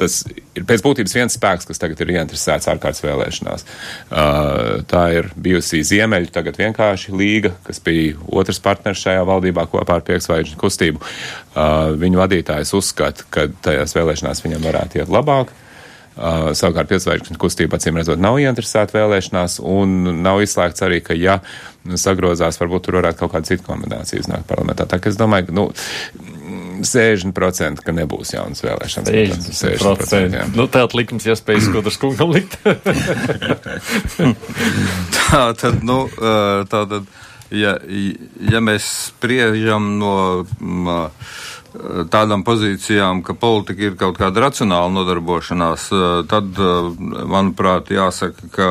tas 0.00 0.20
ir 0.56 0.66
pēc 0.68 0.82
būtības 0.84 1.14
viens 1.16 1.36
spēks, 1.36 1.68
kas 1.68 1.80
tagad 1.82 2.00
ir 2.02 2.14
ieinteresēts 2.16 2.68
ārkārtas 2.72 3.04
vēlēšanās. 3.04 3.66
Uh, 4.08 4.80
tā 4.90 5.04
ir 5.18 5.30
bijusi 5.36 5.82
Ziemeļa, 5.86 6.32
tagad 6.34 6.60
vienkārši 6.60 7.14
līga, 7.16 7.54
kas 7.66 7.82
bija 7.84 8.16
otrs 8.40 8.60
partners 8.64 9.04
šajā 9.04 9.24
valdībā 9.28 9.66
kopā 9.70 10.00
ar 10.00 10.06
Pieksvaigžņu 10.06 10.60
kustību. 10.60 11.02
Uh, 11.02 11.92
viņu 12.00 12.22
vadītājs 12.22 12.74
uzskata, 12.78 13.26
ka 13.32 13.48
tajās 13.64 13.96
vēlēšanās 13.98 14.44
viņam 14.46 14.70
varētu 14.70 15.02
iet 15.02 15.12
labāk. 15.12 15.52
Uh, 16.20 16.50
savukārt 16.52 16.90
piecvaigžņu 16.90 17.38
kustība 17.40 17.78
acīm 17.78 17.96
redzot 17.96 18.20
nav 18.20 18.36
ieinteresēta 18.42 18.92
vēlēšanās, 18.98 19.54
un 19.64 20.20
nav 20.20 20.42
izslēgts 20.44 20.84
arī, 20.84 20.98
ka 21.00 21.16
ja 21.16 21.38
sagrozās, 21.96 22.58
varbūt 22.60 22.84
tur 22.84 22.98
varētu 22.98 23.22
kaut 23.22 23.32
kāda 23.32 23.48
cita 23.48 23.64
kombinācija 23.64 24.20
iznākt 24.20 24.44
parlamentā. 24.50 24.84
Tā 24.84 24.98
ka 25.00 25.08
es 25.08 25.16
domāju, 25.16 25.48
ka, 25.48 25.54
nu, 25.56 25.64
60% 26.84 27.84
ka 27.86 27.94
nebūs 27.96 28.34
jaunas 28.34 28.60
vēlēšanas. 28.66 29.08
60%. 29.08 29.80
60% 29.80 30.60
nu, 30.60 30.68
Tātad 30.68 30.96
likums 30.98 31.24
iespējas 31.28 31.70
skudras 31.70 31.96
kungam 32.00 32.34
likt. 32.36 32.56
tā 35.16 35.42
tad, 35.60 35.80
nu, 35.86 36.02
tā 36.20 36.84
tad, 36.92 37.08
ja, 37.48 37.76
ja 38.52 38.60
mēs 38.64 38.92
spriežam 39.08 39.94
no 40.00 40.14
tādām 42.10 42.44
pozīcijām, 42.46 43.22
ka 43.26 43.34
politika 43.38 43.86
ir 43.86 43.96
kaut 44.00 44.18
kāda 44.18 44.46
racionāla 44.46 44.90
nodarbošanās, 44.94 45.88
tad, 46.30 46.58
manuprāt, 47.30 47.92
jāsaka, 47.94 48.48
ka 48.54 48.70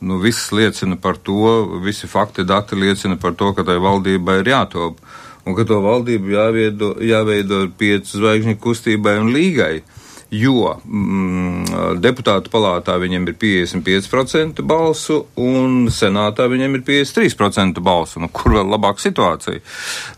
nu, 0.00 0.20
viss 0.22 0.52
liecina 0.54 0.96
par 1.00 1.18
to, 1.18 1.80
visi 1.84 2.06
fakti, 2.06 2.46
dati 2.46 2.78
liecina 2.78 3.18
par 3.18 3.34
to, 3.34 3.52
ka 3.56 3.66
tai 3.66 3.80
valdībai 3.82 4.40
ir 4.42 4.52
jātop 4.54 5.02
un 5.48 5.56
ka 5.56 5.64
to 5.64 5.80
valdību 5.80 6.34
jāveido, 6.34 6.90
jāveido 7.04 7.62
piecu 7.80 8.20
zvaigžņu 8.20 8.58
kustībai 8.60 9.16
un 9.22 9.32
līgai. 9.32 9.80
Jo 10.28 10.74
mm, 10.84 11.96
deputātu 12.04 12.50
palātā 12.52 12.98
viņiem 13.00 13.30
ir 13.30 13.36
55% 13.40 14.60
balsu, 14.68 15.22
un 15.40 15.88
senātā 15.88 16.44
viņiem 16.52 16.76
ir 16.76 16.84
53% 16.84 17.80
balsu. 17.84 18.20
Nu, 18.20 18.28
kur 18.28 18.58
vēl 18.58 18.68
labāka 18.68 19.00
situācija? 19.06 19.64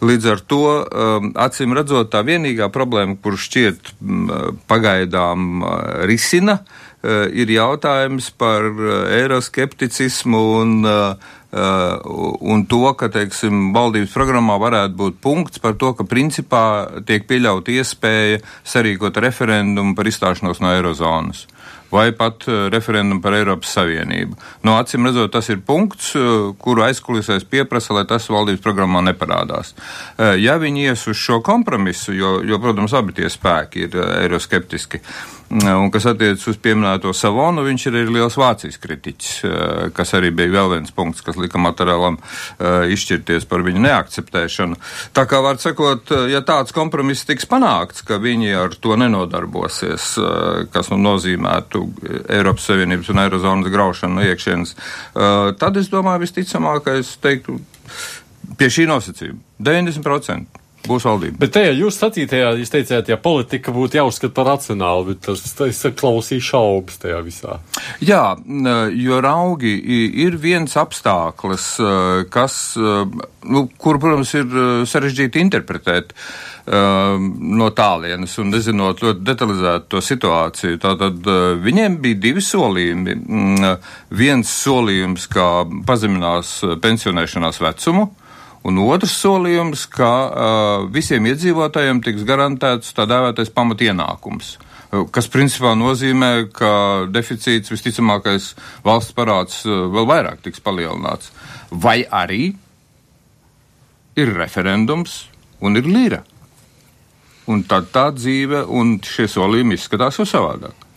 Līdz 0.03 0.31
ar 0.33 0.43
to, 0.51 0.65
um, 0.83 1.31
acīm 1.39 1.77
redzot, 1.79 2.11
tā 2.11 2.25
vienīgā 2.27 2.73
problēma, 2.75 3.21
kur 3.23 3.39
šķiet 3.39 3.95
mm, 4.01 4.63
pagaidām 4.71 5.63
uh, 5.63 5.75
risina, 6.11 6.59
uh, 6.59 7.29
ir 7.31 7.55
jautājums 7.55 8.33
par 8.35 8.67
uh, 8.67 9.05
eiroskepticismu 9.15 10.43
un 10.59 10.81
uh, 10.83 11.37
un 11.51 12.65
to, 12.71 12.83
ka, 12.95 13.09
teiksim, 13.11 13.73
valdības 13.75 14.13
programmā 14.15 14.55
varētu 14.63 14.95
būt 15.01 15.17
punkts 15.25 15.63
par 15.63 15.75
to, 15.81 15.93
ka 15.99 16.07
principā 16.07 16.65
tiek 17.07 17.27
pieļauta 17.27 17.75
iespēja 17.75 18.39
sarīkot 18.63 19.19
referendumu 19.19 19.97
par 19.99 20.07
izstāšanos 20.11 20.63
no 20.63 20.71
Eirozonas. 20.77 21.47
vai 21.91 22.13
pat 22.13 22.45
referendumu 22.71 23.21
par 23.23 23.35
Eiropas 23.35 23.73
Savienību. 23.75 24.37
No 24.67 24.77
acīm 24.79 25.09
redzot, 25.09 25.33
tas 25.35 25.49
ir 25.51 25.63
punkts, 25.67 26.13
kuru 26.63 26.85
aizkulisēs 26.87 27.47
pieprasa, 27.51 27.95
lai 27.97 28.07
tas 28.09 28.29
valdības 28.31 28.63
programmā 28.63 29.03
neparādās. 29.09 29.75
Ja 30.39 30.57
viņi 30.63 30.87
ies 30.87 31.07
uz 31.11 31.19
šo 31.19 31.41
kompromisu, 31.43 32.15
jo, 32.15 32.37
jo 32.47 32.61
protams, 32.63 32.95
abi 32.95 33.17
tie 33.19 33.31
spēki 33.33 33.89
ir 33.89 33.99
eiroskeptiski, 34.23 35.03
Un, 35.51 35.89
kas 35.91 36.05
attiecas 36.07 36.45
uz 36.47 36.59
pieminēto 36.63 37.11
Savonu, 37.17 37.65
viņš 37.67 37.85
ir 37.89 37.97
arī 37.99 38.13
liels 38.15 38.37
Vācijas 38.39 38.77
kritiķis, 38.79 39.31
eh, 39.49 39.89
kas 39.97 40.15
arī 40.15 40.31
bija 40.31 40.53
vēl 40.53 40.77
viens 40.77 40.95
punkts, 40.95 41.25
kas 41.27 41.41
lika 41.41 41.59
materiālam 41.59 42.21
uh, 42.21 42.85
izšķirties 42.87 43.49
par 43.51 43.65
viņu 43.67 43.83
neakceptēšanu. 43.83 44.79
Tā 45.17 45.25
kā 45.27 45.41
var 45.43 45.59
sakot, 45.59 46.07
eh, 46.15 46.29
ja 46.37 46.45
tāds 46.47 46.71
kompromiss 46.77 47.27
tiks 47.27 47.49
panākts, 47.51 48.05
ka 48.07 48.21
viņi 48.23 48.55
ar 48.61 48.79
to 48.79 48.95
nenodarbosies, 48.95 50.07
kas 50.71 50.93
nu 50.95 51.01
nozīmētu 51.03 51.83
Eiropas 52.31 52.71
Savienības 52.71 53.11
un 53.11 53.25
Eirozonas 53.25 53.75
graušanu 53.75 54.21
no 54.21 54.31
iekšienes, 54.31 54.77
tad 55.59 55.77
es 55.77 55.91
domāju, 55.91 56.23
visticamākais 56.29 57.17
teiktu 57.19 57.59
pie 58.57 58.71
šī 58.71 58.87
nosacījuma- 58.87 59.43
90% 59.71 60.60
būs 60.87 61.07
valdība. 61.09 61.41
Bet 61.43 61.55
tajā 61.57 61.73
jūs 61.77 61.99
sacītajā, 62.01 62.53
jūs 62.61 62.73
teicāt, 62.73 63.11
ja 63.13 63.19
politika 63.21 63.73
būtu 63.75 64.01
jāuzskata 64.01 64.35
par 64.37 64.49
racionālu, 64.53 65.11
bet 65.11 65.25
tas, 65.27 65.43
tas 65.59 65.83
klausīja 66.01 66.47
šaubas 66.51 67.01
tajā 67.03 67.21
visā. 67.27 67.59
Jā, 68.05 68.25
jo 68.97 69.21
raugi 69.25 69.75
ir 70.25 70.39
viens 70.41 70.77
apstākļus, 70.81 71.67
kas, 72.33 72.61
nu, 72.79 73.67
kur, 73.81 74.01
protams, 74.03 74.33
ir 74.39 74.87
sarežģīti 74.89 75.45
interpretēt 75.45 76.15
no 76.71 77.71
tālienes 77.75 78.37
un 78.39 78.53
nezinot 78.53 79.01
ļoti 79.03 79.25
detalizētu 79.27 79.89
to 79.91 80.03
situāciju. 80.05 80.79
Tātad 80.83 81.27
viņiem 81.65 81.97
bija 82.05 82.21
divi 82.29 82.45
solījumi. 82.45 83.17
Viens 84.15 84.53
solījums, 84.63 85.27
kā 85.33 85.49
pazeminās 85.89 86.61
pensionēšanās 86.85 87.61
vecumu, 87.65 88.11
Un 88.69 88.81
otrs 88.85 89.15
solījums, 89.23 89.87
ka 89.89 90.09
uh, 90.29 90.89
visiem 90.93 91.25
iedzīvotājiem 91.31 92.03
tiks 92.05 92.27
garantēts 92.29 92.93
tā 92.97 93.07
dēvētais 93.09 93.53
pamatienākums, 93.57 94.51
uh, 94.61 95.07
kas 95.09 95.31
principā 95.33 95.73
nozīmē, 95.81 96.51
ka 96.53 96.73
deficīts 97.09 97.73
visticamākais 97.73 98.51
valsts 98.85 99.17
parāds 99.17 99.63
uh, 99.65 99.87
vēl 99.95 100.11
vairāk 100.11 100.45
tiks 100.45 100.61
palielināts. 100.61 101.33
Vai 101.73 102.03
arī 102.05 102.51
ir 104.21 104.35
referendums 104.37 105.23
un 105.65 105.81
ir 105.81 105.89
lira. 105.89 106.21
Un 107.49 107.65
tad 107.65 107.89
tā 107.95 108.11
dzīve 108.13 108.67
un 108.69 108.99
šie 109.05 109.25
solījumi 109.31 109.81
izskatās 109.81 110.21
jau 110.21 110.29
savādāk. 110.29 110.90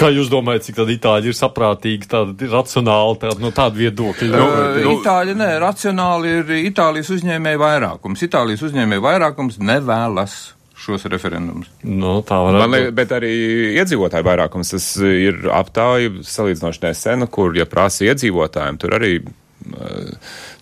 Kā 0.00 0.08
jūs 0.14 0.30
domājat, 0.32 0.64
cik 0.66 0.78
tādi 0.78 0.96
itāļi 0.96 1.30
ir 1.30 1.36
saprātīgi, 1.36 2.08
tādi 2.08 2.48
racionāli, 2.48 3.18
tādi 3.20 3.44
no 3.44 3.52
tāda 3.54 3.76
viedokļa? 3.76 4.28
Nu, 4.32 4.50
nu, 4.80 4.96
itāļi 4.96 5.36
nē, 5.36 5.50
racionāli 5.62 6.34
ir 6.40 6.52
Itālijas 6.70 7.12
uzņēmēja 7.12 7.60
vairākums. 7.60 8.24
Itālijas 8.24 8.64
uzņēmēja 8.70 9.04
vairākums 9.04 9.60
nevēlas 9.60 10.38
šos 10.86 11.06
referendumus. 11.12 11.68
Nu, 11.84 12.18
tā 12.26 12.38
var 12.44 12.60
būt. 12.64 12.90
Bet 12.96 13.12
arī 13.16 13.32
iedzīvotāju 13.80 14.26
vairākums, 14.26 14.72
tas 14.74 14.88
ir 15.04 15.48
aptāja 15.52 16.12
salīdzinoši 16.24 16.84
nesena, 16.86 17.28
kur, 17.28 17.56
ja 17.56 17.68
prasa 17.68 18.08
iedzīvotājiem, 18.08 18.80
tur 18.80 18.96
arī 18.96 19.18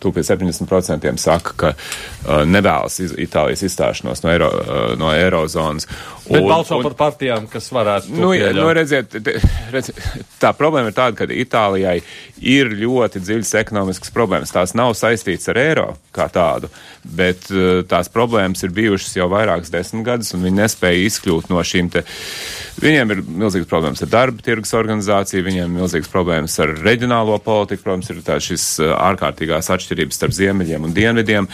tūpīgi 0.05 0.29
70% 0.29 1.13
saka, 1.21 1.55
ka 1.57 1.73
uh, 1.75 2.43
nevēlas 2.49 3.01
iz, 3.05 3.15
Itālijas 3.25 3.65
izstāšanos 3.67 4.25
no, 4.25 4.33
Eiro, 4.33 4.51
uh, 4.51 4.85
no 5.01 5.13
Eirozonas. 5.15 5.89
Bet 6.25 6.41
un, 6.41 6.49
balso 6.49 6.79
un, 6.79 6.87
par 6.87 6.97
partijām, 6.99 7.49
kas 7.53 7.69
varētu. 7.75 8.15
Nu, 8.17 8.33
nu, 8.57 8.67
redziet, 8.77 9.13
redz, 9.73 9.91
tā 10.41 10.55
problēma 10.57 10.91
ir 10.91 10.97
tāda, 10.97 11.19
ka 11.21 11.29
Itālijai 11.29 11.99
ir 12.41 12.73
ļoti 12.81 13.21
dziļas 13.25 13.55
ekonomiskas 13.61 14.13
problēmas. 14.15 14.53
Tās 14.55 14.75
nav 14.79 14.95
saistītas 14.99 15.53
ar 15.53 15.61
eiro 15.61 15.89
kā 16.17 16.29
tādu, 16.33 16.71
bet 17.05 17.51
uh, 17.53 17.83
tās 17.89 18.11
problēmas 18.13 18.65
ir 18.65 18.75
bijušas 18.77 19.19
jau 19.19 19.29
vairākas 19.33 19.73
desmit 19.75 20.07
gadus, 20.09 20.33
un 20.37 20.45
viņi 20.47 20.63
nespēja 20.63 21.05
izkļūt 21.11 21.53
no 21.53 21.65
šīm 21.65 21.93
te. 21.95 22.05
Viņiem 22.81 23.13
ir 23.15 23.21
milzīgas 23.23 23.69
problēmas 23.71 24.03
ar 24.03 24.11
darba 24.11 24.43
tirgus 24.45 24.75
organizāciju, 24.75 25.45
viņiem 25.47 25.69
ir 25.69 25.83
milzīgas 25.85 26.11
problēmas 26.11 26.57
ar 26.63 26.73
reģionālo 26.83 27.37
politiku, 27.45 27.85
protams, 27.85 28.11
ir 28.11 28.25
tā 28.27 28.41
šis 28.43 28.65
ārkārtīgās 28.99 29.71
atšķirības 29.75 30.21
starp 30.21 30.37
ziemeļiem 30.37 30.89
un 30.89 30.95
dienvidiem. 30.97 31.51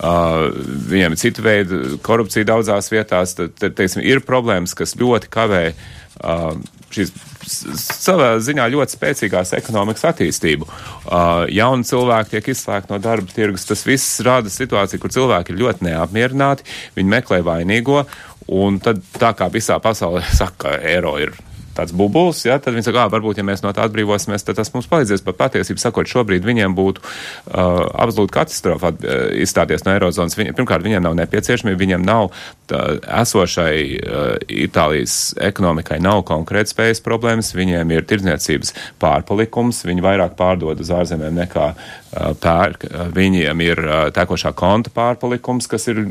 Uh, 0.00 0.50
viņiem 0.90 1.16
ir 1.16 1.20
cita 1.20 1.44
veida 1.44 1.80
korupcija 2.04 2.48
daudzās 2.48 2.90
vietās. 2.92 3.36
Tad, 3.38 3.56
tad, 3.60 3.76
teiksim, 3.78 4.04
ir 4.06 4.22
problēmas, 4.26 4.76
kas 4.78 4.96
ļoti 5.00 5.30
kavē 5.32 5.64
uh, 5.72 6.54
šīs 6.94 7.12
savā 7.50 8.32
ziņā 8.42 8.66
ļoti 8.72 8.96
spēcīgās 8.96 9.54
ekonomikas 9.58 10.06
attīstību. 10.12 10.66
Uh, 10.68 11.44
jauni 11.52 11.86
cilvēki 11.88 12.36
tiek 12.36 12.50
izslēgti 12.54 12.92
no 12.92 13.00
darba 13.02 13.32
tirgus. 13.34 13.66
Tas 13.68 13.84
viss 13.88 14.20
rada 14.26 14.52
situāciju, 14.52 15.02
kur 15.02 15.14
cilvēki 15.14 15.54
ir 15.54 15.62
ļoti 15.64 15.88
neapmierināti, 15.90 16.66
viņi 16.98 17.14
meklē 17.16 17.40
vainīgo. 17.46 18.04
Un 18.50 18.80
tad, 18.82 19.02
tā 19.20 19.32
kā 19.38 19.50
visā 19.52 19.78
pasaulē 19.82 20.24
saka, 20.40 20.58
ka 20.64 20.76
eiro 20.92 21.16
ir 21.22 21.36
tāds 21.80 21.96
bubulis, 21.96 22.44
ja, 22.46 22.58
tad 22.60 22.76
viņi 22.76 22.90
saka, 22.90 23.08
varbūt, 23.12 23.40
ja 23.40 23.46
mēs 23.46 23.64
no 23.64 23.72
tā 23.76 23.86
atbrīvosimies, 23.88 24.44
tad 24.46 24.58
tas 24.60 24.72
mums 24.74 24.88
palīdzēs. 24.90 25.24
Pat 25.26 25.38
patiesībā 25.40 25.80
sakot, 25.80 26.08
šobrīd 26.10 26.46
viņiem 26.46 26.76
būtu 26.76 27.02
uh, 27.02 27.86
absolūti 28.04 28.36
katastrofa 28.36 28.92
uh, 28.92 29.22
izstāties 29.40 29.86
no 29.86 29.94
Eirozonas. 29.94 30.36
Viņi, 30.38 30.54
pirmkārt, 30.58 30.84
viņiem 30.86 31.04
nav 31.06 31.16
nepieciešamība, 31.18 31.80
viņiem 31.80 32.04
nav 32.06 32.30
tā, 32.70 32.82
esošai 33.22 33.74
uh, 33.80 34.28
Itālijas 34.50 35.16
ekonomikai 35.40 36.00
nav 36.04 36.24
konkrētspējas 36.28 37.02
problēmas, 37.04 37.54
viņiem 37.56 37.96
ir 37.96 38.06
tirdzniecības 38.10 38.74
pārpalikums, 39.02 39.84
viņi 39.88 40.04
vairāk 40.04 40.36
pārdod 40.38 40.80
uz 40.82 40.92
ārzemēm 40.94 41.40
nekā 41.44 41.70
uh, 41.72 42.32
pērk. 42.40 42.88
Viņiem 43.16 43.64
ir 43.64 43.84
uh, 43.86 44.02
tekošā 44.14 44.52
konta 44.58 44.92
pārpalikums, 44.94 45.70
kas 45.70 45.88
ir, 45.92 46.04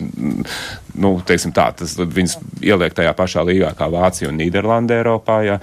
nu, 0.97 1.13
teiksim 1.25 1.53
tā, 1.55 1.69
tas 1.77 1.95
viņus 1.99 2.37
ieliek 2.65 2.95
tajā 2.95 3.13
pašā 3.17 3.43
līgā 3.47 3.71
kā 3.77 3.89
Vācija 3.91 4.29
un 4.31 4.39
Nīderlanda 4.39 4.99
Eiropā. 4.99 5.39
Ja, 5.45 5.57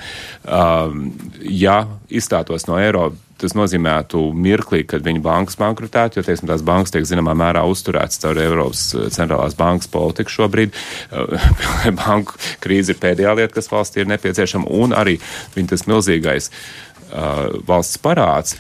um, 0.45 1.09
ja 1.41 1.83
izstātos 2.09 2.69
no 2.69 2.79
eiro, 2.81 3.11
tas 3.41 3.53
nozīmētu 3.57 4.23
mirklī, 4.33 4.83
kad 4.89 5.05
viņa 5.05 5.21
bankas 5.25 5.59
bankrutētu, 5.61 6.21
jo, 6.21 6.25
teiksim, 6.25 6.49
tās 6.49 6.65
bankas 6.67 6.95
tiek 6.95 7.05
zināmā 7.09 7.35
mērā 7.37 7.67
uzturētas 7.69 8.23
caur 8.23 8.41
Eiropas 8.41 8.89
uh, 8.97 9.09
centrālās 9.13 9.59
bankas 9.59 9.91
politiku 9.93 10.39
šobrīd. 10.39 10.75
Uh, 11.11 11.37
banku 12.03 12.39
krīze 12.65 12.95
ir 12.95 13.03
pēdējā 13.03 13.37
lieta, 13.41 13.55
kas 13.59 13.71
valstī 13.73 14.05
ir 14.05 14.11
nepieciešama, 14.15 14.71
un 14.73 14.97
arī 14.97 15.19
viņa 15.57 15.75
tas 15.75 15.87
milzīgais 15.91 16.51
uh, 16.51 17.57
valsts 17.69 18.01
parāds 18.03 18.57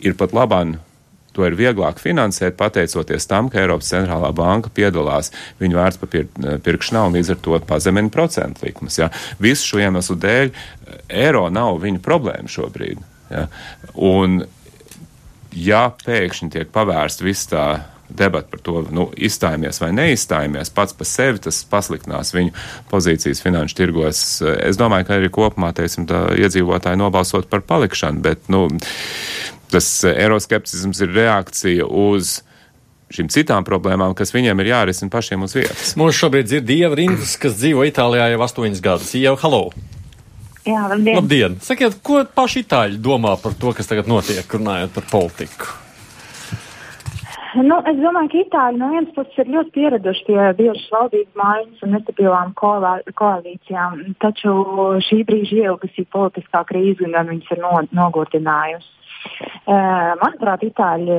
ir 0.00 0.16
pat 0.18 0.32
labāk 0.36 0.78
To 1.36 1.46
ir 1.46 1.54
vieglāk 1.58 2.00
finansēt, 2.02 2.56
pateicoties 2.58 3.28
tam, 3.30 3.50
ka 3.50 3.60
Eiropas 3.62 3.92
centrālā 3.92 4.32
banka 4.34 4.72
piedalās 4.74 5.30
viņu 5.60 5.78
vērtspapīra 5.78 6.56
pirkšanā 6.64 7.04
un 7.06 7.18
līdz 7.18 7.34
ar 7.34 7.40
to 7.44 7.60
pazemina 7.68 8.10
procentu 8.12 8.66
likmes. 8.66 8.98
Ja. 8.98 9.10
Visu 9.42 9.72
šo 9.72 9.84
iemeslu 9.84 10.18
dēļ 10.20 10.50
eiro 11.22 11.46
nav 11.54 11.78
viņa 11.84 12.02
problēma 12.02 12.50
šobrīd. 12.50 13.06
Ja. 13.30 13.46
Un, 13.94 14.42
ja 15.54 15.86
pēkšņi 16.02 16.50
tiek 16.56 16.74
pavērsta 16.74 17.26
viss 17.26 17.50
tā 17.50 17.66
debata 18.10 18.50
par 18.50 18.62
to, 18.66 18.82
nu, 18.90 19.06
izstājamies 19.14 19.80
vai 19.82 19.90
neizstājamies, 19.94 20.72
pats 20.74 20.96
par 20.96 21.08
sevi 21.08 21.42
tas 21.46 21.62
pasliktinās 21.70 22.34
viņu 22.34 22.54
pozīcijas 22.90 23.42
finanšu 23.44 23.78
tirgos. 23.78 24.22
Es 24.58 24.80
domāju, 24.80 25.06
ka 25.06 25.18
arī 25.18 25.30
kopumā, 25.32 25.70
teiksim, 25.76 26.08
tā 26.10 26.26
iedzīvotāji 26.40 26.98
nobalsot 27.00 27.46
par 27.52 27.62
palikšanu, 27.66 28.22
bet, 28.24 28.50
nu, 28.52 28.66
tas 29.72 29.88
eh, 30.04 30.16
eiroskepticisms 30.24 31.02
ir 31.04 31.14
reakcija 31.16 31.86
uz 31.86 32.40
šīm 33.10 33.30
citām 33.32 33.66
problēmām, 33.66 34.14
kas 34.18 34.34
viņiem 34.34 34.62
ir 34.62 34.70
jārisina 34.70 35.10
pašiem 35.10 35.46
uz 35.46 35.56
vietas. 35.58 35.96
Mums 35.98 36.18
šobrīd 36.18 36.52
ir 36.54 36.66
Dieva 36.66 36.94
rindas, 36.98 37.34
kas 37.40 37.58
dzīvo 37.58 37.86
Itālijā 37.88 38.30
jau 38.34 38.44
astoņas 38.46 38.84
gadus. 38.84 39.14
Jau 39.18 39.34
halo! 39.42 39.64
Jā, 40.68 40.84
labdien! 40.92 41.16
labdien. 41.16 41.60
Sakiet, 41.64 41.96
ko 42.04 42.22
paši 42.36 42.62
itāļi 42.66 43.00
domā 43.02 43.34
par 43.40 43.56
to, 43.58 43.72
kas 43.74 43.88
tagad 43.90 44.10
notiek, 44.10 44.44
runājot 44.44 44.92
par 44.94 45.06
politiku? 45.10 45.78
Nu, 47.58 47.80
es 47.88 47.96
domāju, 47.98 48.30
ka 48.30 48.38
itāļi 48.44 48.78
no 48.78 48.92
vienas 48.92 49.10
puses 49.16 49.40
ir 49.42 49.48
ļoti 49.50 49.72
pieraduši 49.74 50.26
pie 50.28 50.38
bijušas 50.60 50.92
valdības 50.94 51.40
maiņas 51.40 51.82
un 51.82 51.94
nestabilām 51.96 52.52
koalīcijām, 52.60 54.04
taču 54.22 54.52
šī 55.08 55.24
brīža 55.26 55.58
ilgasī 55.64 56.04
politiskā 56.14 56.62
krīze 56.68 57.10
gan 57.10 57.32
viņas 57.32 57.50
ir 57.56 57.62
no, 57.64 57.72
nogurdinājusi. 57.98 58.99
Manuprāt, 59.70 60.64
Itāļi 60.66 61.16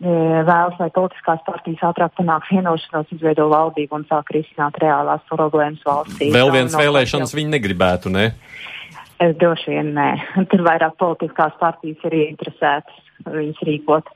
vēlas, 0.00 0.74
lai 0.80 0.90
politiskās 0.94 1.40
partijas 1.46 1.84
ātrāk 1.88 2.16
panāk 2.18 2.48
vienošanos, 2.50 3.12
izveido 3.14 3.46
valdību 3.52 4.00
un 4.00 4.04
sāk 4.10 4.32
risināt 4.34 4.76
reālās 4.82 5.22
problēmas 5.30 5.84
valstī. 5.86 6.28
Vēl 6.34 6.52
viens 6.54 6.76
vēlēšanas 6.76 7.32
jau... 7.32 7.38
viņi 7.40 7.54
negribētu, 7.56 8.12
ne? 8.12 8.26
Es 9.22 9.36
droši 9.40 9.76
vien 9.76 9.94
nē. 9.96 10.10
Tur 10.50 10.66
vairāk 10.66 10.98
politiskās 11.00 11.56
partijas 11.60 12.04
ir 12.10 12.18
interesētas 12.26 13.00
viņas 13.30 13.64
rīkot. 13.70 14.12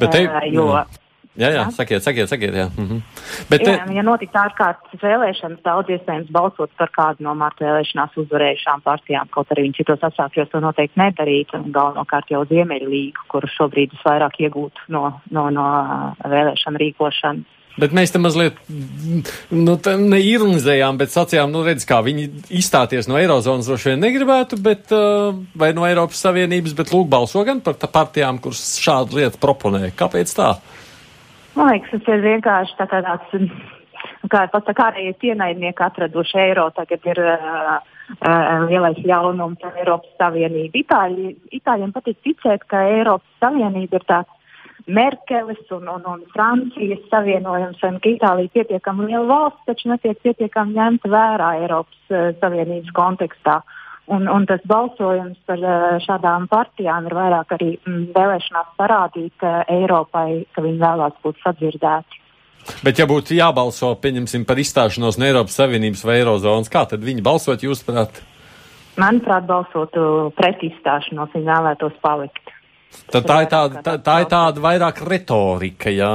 Bet 0.00 0.16
te... 0.16 0.24
jo, 0.50 0.66
Jā, 0.72 0.84
jā, 1.36 1.64
sakiet, 1.72 2.04
sakiet, 2.04 2.28
sakiet. 2.28 2.54
Jā. 2.56 2.66
Mhm. 2.76 2.98
Bet, 3.48 3.64
jā, 3.64 3.78
ja 3.96 4.04
notiktu 4.04 4.36
ārkārtas 4.36 5.00
vēlēšanas, 5.00 5.62
daudz 5.64 5.94
iespējams 5.94 6.28
balsot 6.34 6.74
par 6.78 6.92
kādu 6.92 7.24
no 7.26 7.32
mārta 7.38 7.64
vēlēšanās 7.64 8.18
uzvarējušām 8.24 8.84
partijām, 8.84 9.30
kaut 9.32 9.54
arī 9.54 9.66
viņi 9.68 9.80
citos 9.80 10.04
apstākļos 10.08 10.52
to 10.52 10.60
noteikti 10.64 11.00
nedarītu, 11.00 11.62
un 11.62 11.72
galvenokārt 11.72 12.34
jau 12.34 12.44
Ziemeļlīgu, 12.50 13.26
kuru 13.32 13.50
šobrīd 13.56 13.96
visvairāk 13.96 14.38
iegūtu 14.44 14.92
no, 14.92 15.08
no, 15.30 15.48
no 15.54 15.66
vēlēšanu 16.20 16.84
rīkošanas. 16.84 17.58
Bet 17.80 17.94
mēs 17.96 18.12
tam 18.12 18.26
mazliet 18.26 18.58
nu, 18.68 19.78
neironizējām, 19.80 20.98
bet 21.00 21.12
sacījām, 21.14 21.48
nu, 21.54 21.62
redz, 21.64 21.86
kā 21.88 22.02
viņi 22.04 22.26
izstāties 22.60 23.08
no 23.08 23.16
Eirozonas 23.16 23.70
droši 23.70 23.94
vien 23.94 24.04
negribētu, 24.04 24.58
bet, 24.60 24.92
uh, 24.92 25.32
vai 25.56 25.70
no 25.76 25.86
Eiropas 25.88 26.20
Savienības, 26.20 26.76
bet 26.76 26.92
lūk 26.92 27.08
balso 27.12 27.40
gan 27.48 27.62
par 27.64 27.78
partijām, 27.80 28.42
kuras 28.44 28.74
šādu 28.82 29.22
lietu 29.22 29.40
proponē. 29.40 29.88
Kāpēc 29.96 30.36
tā? 30.36 30.52
Man 31.56 31.68
liekas, 31.68 31.92
tas 31.92 32.14
ir 32.14 32.22
vienkārši 32.24 32.76
tā 32.78 32.86
kā 32.88 33.00
tāds, 33.04 33.32
kā 34.32 34.44
pats 34.52 34.68
tā 34.68 34.74
kārējais 34.76 35.26
ienaidnieki 35.32 35.84
atraduši 35.84 36.38
eiro, 36.46 36.68
tagad 36.76 37.04
ir 37.10 37.20
uh, 37.20 37.74
uh, 38.16 38.68
lielais 38.70 39.00
ļaunums 39.04 39.66
Eiropas 39.74 40.14
Savienību. 40.20 40.80
Itāļi, 40.80 41.34
Itāļiem 41.60 41.92
patīk 41.92 42.22
ticēt, 42.24 42.64
ka 42.72 42.86
Eiropas 42.94 43.44
Savienība 43.44 44.00
ir 44.00 44.08
tāds 44.08 44.38
Merkeles 44.88 45.60
un, 45.70 45.84
un, 45.92 46.08
un 46.10 46.24
Francijas 46.32 47.04
savienojums, 47.12 47.84
un 47.86 48.00
ka 48.02 48.10
Itālija 48.10 48.48
ir 48.48 48.56
pietiekami 48.56 49.12
liela 49.12 49.28
valsts, 49.28 49.62
taču 49.68 49.92
netiek 49.92 50.18
pietiekami 50.24 50.74
ņemta 50.80 51.12
vērā 51.12 51.52
Eiropas 51.60 52.16
uh, 52.16 52.32
Savienības 52.40 52.96
kontekstā. 52.96 53.60
Uh, 53.60 53.78
Un, 54.10 54.26
un 54.26 54.46
tas 54.50 54.62
balsojums 54.66 55.38
par 55.46 55.60
eh, 55.62 55.84
šādām 56.02 56.48
partijām 56.50 57.06
ir 57.06 57.14
vairāk 57.14 57.54
arī 57.54 57.68
mm, 57.76 58.08
vēlēšanās 58.16 58.72
parādīt 58.80 59.44
uh, 59.46 59.62
Eiropai, 59.70 60.42
ka 60.50 60.64
viņi 60.64 60.80
vēlās 60.82 61.14
būt 61.22 61.38
sadzirdēti. 61.44 62.18
Bet, 62.82 62.98
ja 62.98 63.06
būtu 63.10 63.36
jābalso, 63.38 63.94
par 64.02 64.58
izstāšanos 64.58 65.18
no 65.18 65.26
Eiropas 65.26 65.54
Savienības 65.58 66.02
vai 66.06 66.18
Eirozonas, 66.20 66.70
kā 66.70 66.82
tad 66.90 67.02
viņi 67.06 67.22
balsot, 67.22 67.62
jūsuprāt? 67.62 68.22
Manuprāt, 68.98 69.46
balsotu 69.48 70.32
pret 70.36 70.62
izstāšanos, 70.66 71.30
viņi 71.34 71.48
vēlētos 71.48 71.94
palikt. 72.02 72.41
Tad 73.12 73.26
tā 73.28 73.36
ir 73.44 73.50
tāda, 73.52 73.82
tā, 73.84 73.98
tā 74.00 74.16
ir 74.22 74.30
tāda 74.30 74.62
vairāk 74.64 75.02
retorika, 75.08 75.92
jā. 75.92 76.12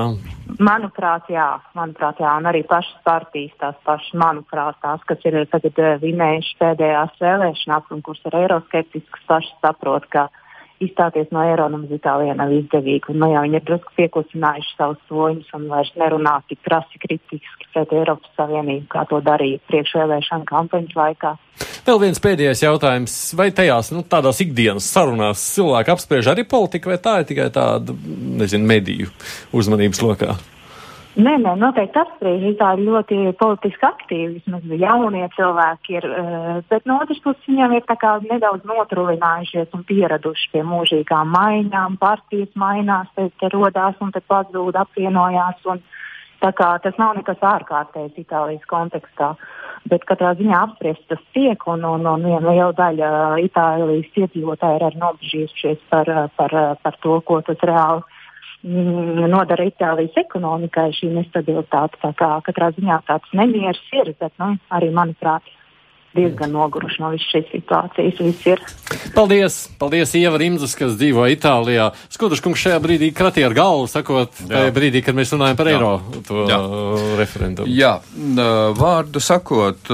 Manuprāt, 0.63 1.27
jā, 1.29 1.47
manuprāt, 1.77 2.21
jā, 2.23 2.31
un 2.39 2.47
arī 2.49 2.63
pašas 2.65 2.95
partijas, 3.05 3.53
tās 3.61 3.77
pašas, 3.85 4.13
manuprāt, 4.17 4.77
tās, 4.81 5.03
kas 5.09 5.25
ir 5.27 5.37
tagad 5.51 5.81
eh, 5.83 5.97
vinējuši 6.01 6.55
pēdējās 6.61 7.19
vēlēšanās 7.21 7.91
un 7.93 8.01
kuras 8.05 8.23
ir 8.29 8.37
eiroskeptiskas, 8.41 9.25
pašas 9.29 9.59
saprot, 9.61 10.07
ka 10.13 10.27
izstāties 10.83 11.31
no 11.33 11.43
eiro 11.45 11.67
nemaz 11.71 11.91
Itālijā 11.97 12.35
nav 12.37 12.51
izdevīgi. 12.53 13.11
Un, 13.13 13.21
nu, 13.21 13.29
jā, 13.33 13.43
viņi 13.45 13.59
ir 13.59 13.65
drusku 13.67 13.93
pieklusinājuši 13.97 14.75
savus 14.77 15.01
soļus 15.09 15.53
un 15.57 15.67
vairs 15.71 15.93
nerunā 15.99 16.37
tik 16.49 16.61
krasi 16.65 17.01
kritiski 17.03 17.69
pret 17.73 17.93
Eiropas 17.95 18.33
Savienību, 18.39 18.87
kā 18.93 19.05
to 19.09 19.21
darīja 19.25 19.61
priekšvēlēšana 19.71 20.47
kampaņas 20.49 20.97
laikā. 20.97 21.33
Vēl 21.87 22.01
viens 22.03 22.21
pēdējais 22.21 22.65
jautājums. 22.65 23.15
Vai 23.39 23.49
tajās 23.55 23.93
nu, 23.95 24.03
tādās 24.05 24.41
ikdienas 24.43 24.89
sarunās 24.91 25.45
cilvēki 25.55 25.93
apspriež 25.93 26.33
arī 26.33 26.45
politiku, 26.49 26.91
vai 26.93 26.99
tā 27.01 27.21
ir 27.21 27.31
tikai 27.31 27.47
tāda, 27.55 27.95
nezinu, 28.41 28.67
mediju 28.67 29.09
uzmanības 29.55 30.03
lokā? 30.05 30.37
Nē, 31.17 31.31
nē, 31.41 31.55
noteikti 31.57 31.97
apspriež. 31.97 32.43
Itāļi 32.51 32.83
ļoti 32.85 33.15
politiski 33.39 33.85
aktīvi, 33.87 34.35
vismaz 34.35 34.65
jaunie 34.69 35.23
cilvēki 35.33 35.95
ir, 35.97 36.05
uh, 36.13 36.49
bet 36.69 36.85
no 36.85 36.99
otras 37.01 37.17
puses 37.23 37.47
viņiem 37.49 37.73
ir 37.73 37.87
nedaudz 38.29 38.67
notrulinājušies 38.69 39.73
un 39.73 39.85
pieraduši 39.89 40.51
pie 40.53 40.61
mūžīgām 40.61 41.31
maiņām. 41.33 41.97
Partijas 41.97 42.53
mainās, 42.53 43.09
te 43.17 43.49
rodās 43.49 43.97
un 43.99 44.13
tad 44.13 44.27
pazūd, 44.29 44.77
apvienojās. 44.77 45.65
Un, 45.65 45.81
kā 46.37 46.69
tas 46.83 46.93
nav 47.01 47.15
nekas 47.17 47.41
ārkārtējs 47.41 48.19
Itālijas 48.21 48.69
kontekstā. 48.69 49.31
Bet 49.89 50.05
katrā 50.05 50.35
ziņā 50.37 50.59
apspriest 50.67 51.01
tas 51.09 51.23
tiek, 51.33 51.57
un, 51.65 51.81
un, 51.81 52.05
un 52.05 52.27
viena 52.29 52.45
liela 52.45 52.75
daļa 52.77 53.09
Itālijas 53.41 54.21
iedzīvotāji 54.21 54.77
ir 54.77 54.85
arī 54.91 55.01
nobežījušies 55.01 55.81
par, 55.89 56.13
par, 56.37 56.55
par 56.83 57.01
to, 57.01 57.17
ko 57.25 57.41
tas 57.41 57.65
reāli 57.65 58.05
Mm, 58.05 58.16
nodara 58.63 59.67
Itālijas 59.67 60.17
ekonomikai 60.17 60.89
šī 60.97 61.11
nestabilitāte. 61.13 61.99
Tā 62.01 62.13
kā 62.17 62.29
katrā 62.47 62.71
ziņā 62.75 63.01
tāds 63.07 63.33
nemieris 63.37 63.81
ir, 63.93 64.13
bet 64.19 64.33
nu, 64.41 64.55
arī 64.73 64.89
manuprāt 64.91 65.45
diezgan 66.17 66.51
noguruši 66.57 67.03
no 67.03 67.13
visas 67.13 67.29
šīs 67.31 67.51
situācijas. 67.53 68.21
Viss 68.27 68.49
ir. 68.49 68.63
Paldies! 69.15 69.59
Paldies, 69.77 70.11
Ieva 70.17 70.39
Rimzas, 70.41 70.73
kas 70.77 70.97
dzīvo 70.97 71.27
Itālijā. 71.31 71.91
Skuduškungs 72.13 72.63
šajā 72.65 72.79
brīdī 72.81 73.11
kratīja 73.15 73.51
ar 73.51 73.55
galvu, 73.57 73.85
sakot, 73.91 74.33
tajā 74.49 74.73
brīdī, 74.75 75.03
kad 75.05 75.15
mēs 75.17 75.31
runājam 75.35 75.59
par 75.59 75.69
Jā. 75.69 75.75
eiro 75.77 75.91
to 76.27 76.45
Jā. 76.49 76.57
referendumu. 77.19 77.69
Jā, 77.71 77.93
vārdu 78.77 79.21
sakot, 79.23 79.91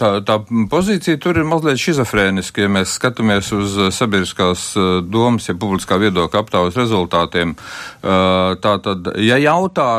tā, 0.00 0.10
tā 0.26 0.38
pozīcija 0.72 1.20
tur 1.22 1.40
ir 1.40 1.48
mazliet 1.48 1.80
šizofrēniska, 1.82 2.64
ja 2.64 2.72
mēs 2.72 2.96
skatāmies 2.96 3.52
uz 3.56 3.76
sabiedriskās 3.94 4.70
domas, 5.04 5.50
ja 5.50 5.56
publiskā 5.58 6.00
viedokļa 6.00 6.42
aptaujas 6.42 6.78
rezultātiem. 6.80 7.56
Tātad, 8.02 9.12
ja 9.20 9.36
jautā, 9.42 9.90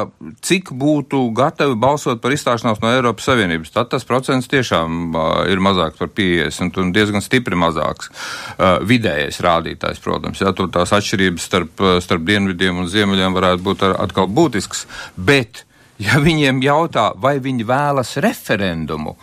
cik 0.42 0.74
būtu 0.74 1.28
gatavi 1.38 1.78
balsot 1.78 2.24
par 2.24 2.34
izstāšanos 2.34 2.82
no 2.82 2.92
Eiropas 2.96 3.28
Savienības, 3.30 3.74
tad 3.76 3.92
tas 3.94 4.08
procents 4.08 4.50
tiešām 4.50 5.13
ir 5.52 5.62
mazāks 5.68 6.00
par 6.00 6.12
50 6.18 6.82
un 6.82 6.92
diezgan 6.96 7.24
stipri 7.24 7.60
mazāks. 7.60 8.12
Uh, 8.58 8.80
vidējais 8.88 9.42
rādītājs, 9.44 10.02
protams, 10.04 10.42
jā, 10.42 10.54
tur 10.58 10.72
tās 10.74 10.96
atšķirības 10.98 11.48
starp, 11.52 11.84
uh, 11.84 11.98
starp 12.04 12.26
dienvidiem 12.28 12.84
un 12.84 12.92
ziemeļiem 12.92 13.38
varētu 13.38 13.66
būt 13.68 13.88
ar, 13.88 13.98
atkal 14.08 14.30
būtisks, 14.32 14.86
bet, 15.16 15.66
ja 16.02 16.22
viņiem 16.24 16.64
jautā, 16.66 17.12
vai 17.16 17.38
viņi 17.44 17.68
vēlas 17.68 18.18
referendumu, 18.24 19.18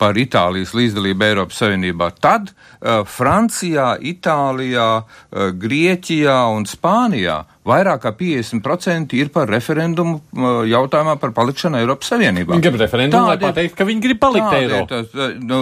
par 0.00 0.18
Itālijas 0.18 0.72
līdzdalību 0.76 1.26
Eiropas 1.28 1.60
Savienībā, 1.60 2.10
tad 2.24 2.50
uh, 2.52 3.02
Francijā, 3.04 3.92
Itālijā, 4.00 4.90
uh, 5.04 5.48
Grieķijā 5.60 6.40
un 6.56 6.68
Spānijā 6.68 7.42
vairāk 7.70 8.00
kā 8.04 8.12
50% 8.16 9.14
ir 9.18 9.30
par 9.34 9.50
referendumu 9.50 10.20
jautājumā 10.68 11.16
par 11.20 11.34
palikšanu 11.36 11.80
Eiropas 11.80 12.10
Savienībā. 12.14 12.54
Viņi 12.54 12.64
grib 12.64 12.78
referendumu, 12.80 13.28
lai 13.28 13.36
pateikt, 13.40 13.76
ka 13.78 13.86
viņi 13.88 14.04
grib 14.06 14.20
palikt 14.22 14.56
Eiro. 14.56 14.80
Tas, 14.88 15.12
nu, 15.44 15.60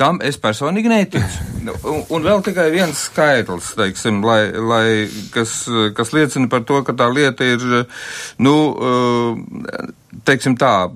tam 0.00 0.20
es 0.24 0.38
personīgi 0.42 0.92
neticu. 0.92 1.48
Nu, 1.64 1.74
un, 1.88 2.04
un 2.18 2.28
vēl 2.28 2.44
tikai 2.44 2.68
viens 2.74 3.06
skaitlis, 3.08 3.72
teiksim, 3.78 4.20
lai, 4.26 4.40
lai, 4.52 4.86
kas, 5.34 5.62
kas 5.96 6.14
liecina 6.16 6.50
par 6.52 6.66
to, 6.68 6.82
ka 6.86 6.96
tā 6.98 7.08
lieta 7.12 7.48
ir, 7.48 7.64
nu, 8.44 8.56
teiksim 10.26 10.56
tā, 10.58 10.88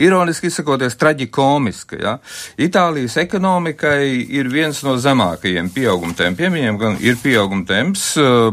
ironiski 0.00 0.48
izsakoties, 0.50 0.96
traģikomiska. 1.00 1.98
Ja? 2.00 2.14
Itālijas 2.60 3.18
ekonomikai 3.20 4.06
ir 4.38 4.50
viens 4.52 4.80
no 4.86 4.96
zemākajiem 5.00 5.70
pieauguma 5.74 6.16
tempiem. 6.18 6.54
Viņiem 6.54 6.80
gan 6.80 6.98
ir 7.04 7.18
pieauguma 7.22 7.66
temps 7.68 8.10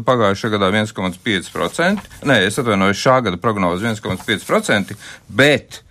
pagājušā 0.08 0.52
gadā 0.56 0.72
1,5%, 0.74 2.12
nē, 2.26 2.42
es 2.50 2.60
atvainojos 2.62 3.02
šā 3.02 3.20
gada 3.30 3.42
prognozi 3.42 3.88
1,5%, 3.90 4.96
bet 5.30 5.82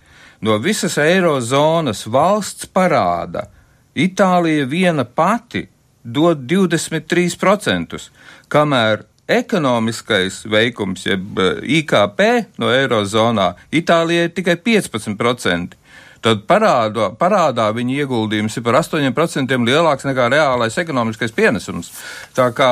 no 0.45 0.59
visas 0.61 0.97
eirozonas 1.01 2.05
valsts 2.11 2.69
parāda 2.69 3.49
Itālija 3.95 4.65
viena 4.67 5.05
pati 5.07 5.61
dod 6.03 6.41
23%, 6.43 7.99
kamēr 8.51 9.05
ekonomiskais 9.27 10.43
veikums, 10.51 11.05
jeb 11.07 11.39
eh, 11.39 11.63
IKP 11.79 12.21
no 12.61 12.69
eirozonā, 12.73 13.53
Itālijai 13.73 14.29
ir 14.29 14.35
tikai 14.37 14.57
15% 14.61 15.77
tad 16.25 16.41
parādā, 16.49 17.09
parādā 17.19 17.67
viņa 17.75 17.99
ieguldījums 18.01 18.57
ir 18.57 18.65
par 18.65 18.79
8% 18.81 19.59
lielāks 19.67 20.07
nekā 20.07 20.29
reālais 20.33 20.77
ekonomiskais 20.81 21.33
pienesums. 21.35 21.91
Tā 22.35 22.49
kā, 22.55 22.69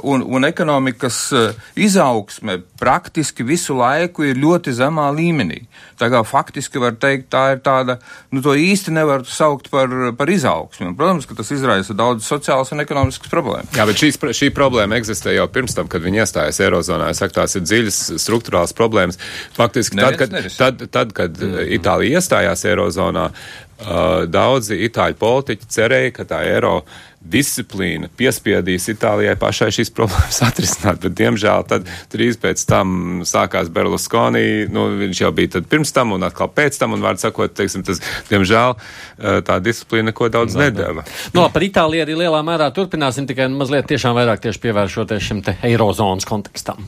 un, 0.00 0.24
un 0.24 0.48
ekonomikas 0.48 1.20
eh, 1.36 1.66
izaugsme 1.86 2.60
praktiski 2.80 3.44
visu 3.46 3.76
laiku 3.76 4.24
ir 4.26 4.40
ļoti 4.40 4.72
zemā 4.76 5.10
līmenī. 5.16 5.62
Tā 6.00 6.08
kā 6.12 6.20
faktiski 6.28 6.80
var 6.80 6.96
teikt, 7.00 7.28
tā 7.32 7.42
ir 7.54 7.62
tāda, 7.64 7.98
nu 8.32 8.42
to 8.44 8.52
īsti 8.56 8.92
nevar 8.96 9.24
saukt 9.28 9.70
par, 9.72 9.92
par 10.16 10.32
izaugsmi. 10.32 10.90
Un, 10.90 10.96
protams, 10.98 11.28
ka 11.28 11.36
tas 11.38 11.52
izraisa 11.54 11.96
daudz 11.96 12.26
sociālas 12.28 12.72
un 12.74 12.84
ekonomiskas 12.84 13.32
problēmas. 13.32 13.72
Jā, 13.76 13.86
bet 13.88 14.00
šīs, 14.00 14.20
šī 14.40 14.50
problēma 14.56 14.98
eksistē 15.00 15.36
jau 15.36 15.46
pirms 15.52 15.76
tam, 15.76 15.88
kad 15.92 16.04
viņi 16.04 16.22
iestājas 16.24 16.60
Eirozonā. 16.64 17.08
Es 17.12 17.20
saku, 17.22 17.36
tās 17.38 17.56
ir 17.56 17.64
dziļas 17.64 18.00
struktūrāls 18.24 18.76
problēmas. 18.76 19.20
Faktiski 19.56 20.00
tad, 20.00 20.18
kad, 20.20 20.36
tad, 20.56 20.84
tad, 20.92 21.16
kad 21.16 21.36
mm 21.40 21.54
-hmm. 21.54 21.72
Itālija 21.78 22.20
iestājās 22.20 22.64
Eirozonā, 22.68 22.85
Eirozonā. 22.86 23.30
Uh, 23.76 24.24
daudzi 24.24 24.78
itāļu 24.86 25.18
politiķi 25.20 25.66
cerēja, 25.68 26.12
ka 26.16 26.24
tā 26.24 26.38
eiro 26.48 26.78
disciplīna 27.20 28.08
piespiedīs 28.16 28.86
Itālijai 28.88 29.34
pašai 29.36 29.68
šīs 29.74 29.90
problēmas 29.92 30.38
atrisināt, 30.46 31.02
bet 31.02 31.12
diemžēl 31.18 31.66
tad 31.68 31.90
drīz 32.14 32.38
pēc 32.40 32.62
tam 32.70 33.20
sākās 33.28 33.68
Berlusconi, 33.68 34.64
nu, 34.72 34.86
viņš 35.02 35.20
jau 35.26 35.32
bija 35.36 35.58
tad 35.58 35.68
pirms 35.68 35.92
tam 35.92 36.16
un 36.16 36.24
atkal 36.24 36.48
pēc 36.56 36.80
tam, 36.80 36.96
un 36.96 37.04
vārds 37.04 37.26
sakot, 37.26 37.52
teiksim, 37.52 37.84
tas, 37.84 38.00
diemžēl, 38.30 38.78
uh, 38.78 39.40
tā 39.44 39.60
disciplīna 39.60 40.08
neko 40.14 40.30
daudz 40.32 40.56
Nā, 40.56 40.70
nedēva. 40.70 41.04
No, 41.34 41.42
nu, 41.42 41.48
par 41.52 41.68
Itāliju 41.68 42.06
arī 42.06 42.16
lielā 42.24 42.40
mērā 42.48 42.70
turpināsim, 42.72 43.28
tikai 43.28 43.50
mazliet 43.52 43.92
tiešām 43.92 44.16
vairāk 44.16 44.46
tieši 44.46 44.64
pievēršoties 44.64 45.28
šim 45.28 45.44
te 45.44 45.58
eirozonas 45.68 46.24
kontekstam. 46.24 46.80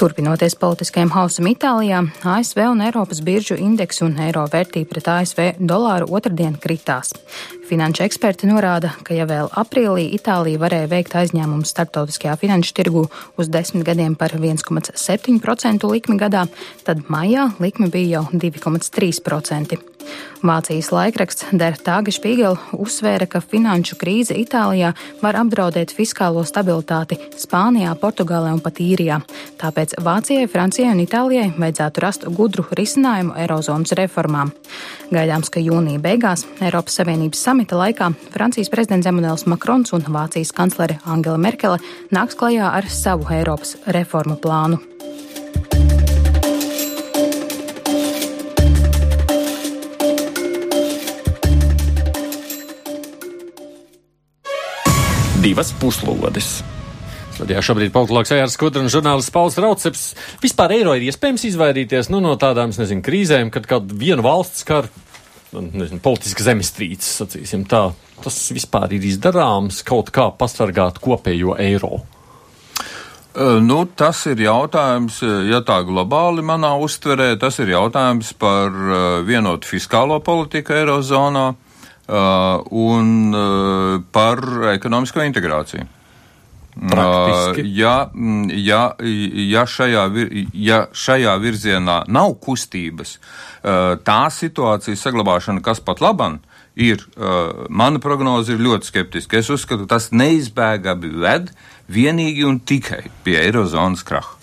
Turpinoties 0.00 0.54
politiskajam 0.56 1.10
hausam 1.12 1.44
Itālijā, 1.50 1.98
ASV 2.24 2.62
un 2.70 2.78
Eiropas 2.86 3.18
biržu 3.20 3.58
indeksu 3.60 4.06
un 4.06 4.14
eiro 4.24 4.46
vērtība 4.48 4.88
pret 4.94 5.10
ASV 5.12 5.42
dolāru 5.60 6.08
otrdien 6.16 6.54
kritās. 6.56 7.12
Finanšu 7.70 8.02
eksperti 8.02 8.48
norāda, 8.50 8.88
ka 9.06 9.14
ja 9.14 9.28
vēl 9.30 9.46
aprīlī 9.54 10.08
Itālija 10.16 10.58
varēja 10.58 10.88
veikt 10.90 11.12
aizņēmumu 11.20 11.68
starptautiskajā 11.68 12.32
finanšu 12.40 12.74
tirgu 12.74 13.04
uz 13.38 13.50
desmit 13.52 13.86
gadiem 13.86 14.16
par 14.18 14.34
1,7% 14.34 15.86
likmi 15.92 16.18
gadā, 16.18 16.48
tad 16.82 17.06
maijā 17.06 17.46
likme 17.62 17.86
bija 17.94 18.18
jau 18.18 18.24
2,3%. 18.34 19.78
Vācijas 20.40 20.88
laikraksts 20.92 21.44
Der 21.52 21.76
Tage 21.76 22.12
Spiegel 22.16 22.56
uzsvēra, 22.72 23.26
ka 23.28 23.42
finanšu 23.44 23.98
krīze 24.00 24.32
Itālijā 24.40 24.94
var 25.20 25.36
apdraudēt 25.36 25.92
fiskālo 25.92 26.46
stabilitāti 26.48 27.18
Spānijā, 27.36 27.92
Portugālē 28.00 28.54
un 28.56 28.62
pat 28.64 28.80
Īrijā. 28.80 29.20
Tāpēc 29.60 29.98
Vācijai, 30.00 30.48
Francijai 30.48 30.94
un 30.94 31.02
Itālijai 31.04 31.50
vajadzētu 31.58 32.04
rast 32.04 32.24
gudru 32.38 32.64
risinājumu 32.72 33.36
Eirozonas 33.36 33.92
reformām. 34.00 34.54
Gaidāms, 35.12 35.52
ka 35.52 35.60
jūnija 35.60 36.00
beigās 36.00 36.46
Eiropas 36.64 36.96
Savienības 37.02 37.44
samita 37.60 37.76
laikā 37.76 38.06
Francijas 38.32 38.70
prezidents 38.72 39.04
Emanuels 39.04 39.42
Makrons 39.44 39.92
un 39.92 40.00
Vācijas 40.00 40.48
kanclere 40.56 40.94
Angela 41.04 41.36
Merkele 41.36 41.76
nāks 42.08 42.32
klajā 42.32 42.70
ar 42.72 42.86
savu 42.88 43.26
Eiropas 43.28 43.76
reformu 43.84 44.38
plānu. 44.40 44.80
divas 55.40 55.74
puslodes. 55.80 56.62
Studijā 57.36 57.60
šobrīd 57.60 57.92
politologs 57.92 58.32
Ejārs 58.32 58.56
Skudra 58.56 58.80
un 58.80 58.88
žurnālists 58.92 59.32
Pauls 59.32 59.56
Rauceps. 59.60 60.14
Vispār 60.40 60.72
eiro 60.76 60.96
ir 60.96 61.08
iespējams 61.08 61.44
izvairīties 61.48 62.08
nu, 62.12 62.20
no 62.24 62.36
tādām, 62.40 62.72
nezinu, 62.72 63.04
krīzēm, 63.04 63.52
kad 63.52 63.68
kāda 63.68 63.96
viena 63.96 64.24
valsts 64.24 64.64
kar, 64.68 64.88
nu, 64.92 65.10
nezinu, 65.52 66.00
politiska 66.02 66.44
zemestrīces, 66.46 67.18
sacīsim 67.22 67.66
tā. 67.70 67.90
Tas 68.20 68.36
vispār 68.52 68.92
ir 68.96 69.04
izdarāms 69.08 69.80
kaut 69.86 70.12
kā 70.14 70.28
pasargāt 70.36 71.00
kopējo 71.02 71.56
eiro. 71.60 72.02
Nu, 73.62 73.84
tas 73.96 74.24
ir 74.26 74.42
jautājums, 74.42 75.20
ja 75.46 75.60
tā 75.62 75.78
globāli 75.86 76.42
manā 76.42 76.72
uztverē, 76.82 77.36
tas 77.38 77.60
ir 77.62 77.70
jautājums 77.70 78.32
par 78.34 78.74
vienotu 79.24 79.70
fiskālo 79.70 80.18
politiku 80.26 80.74
Eirozonā 80.74 81.46
un 82.10 83.14
par 84.10 84.42
ekonomisko 84.74 85.22
integrāciju. 85.28 85.86
Praktiski. 86.74 87.64
Uh, 87.64 87.72
ja, 87.76 87.94
ja, 88.54 88.82
ja, 89.50 89.64
šajā, 89.68 90.04
vir, 90.14 90.30
ja 90.54 90.84
šajā 90.96 91.34
virzienā 91.42 92.02
nav 92.08 92.36
kustības, 92.44 93.16
uh, 93.18 93.96
tā 94.06 94.22
situācijas 94.34 95.02
saglabāšana, 95.06 95.64
kas 95.66 95.82
pat 95.84 96.02
laban, 96.04 96.38
ir, 96.78 97.02
uh, 97.18 97.66
mana 97.68 98.00
prognoze 98.02 98.54
ir 98.54 98.62
ļoti 98.62 98.92
skeptiska. 98.92 99.40
Es 99.42 99.50
uzskatu, 99.52 99.88
tas 99.90 100.10
neizbēgami 100.14 101.10
ved 101.20 101.50
vienīgi 101.90 102.46
un 102.46 102.60
tikai 102.62 103.08
pie 103.26 103.40
Eirozonas 103.42 104.06
kraha. 104.06 104.36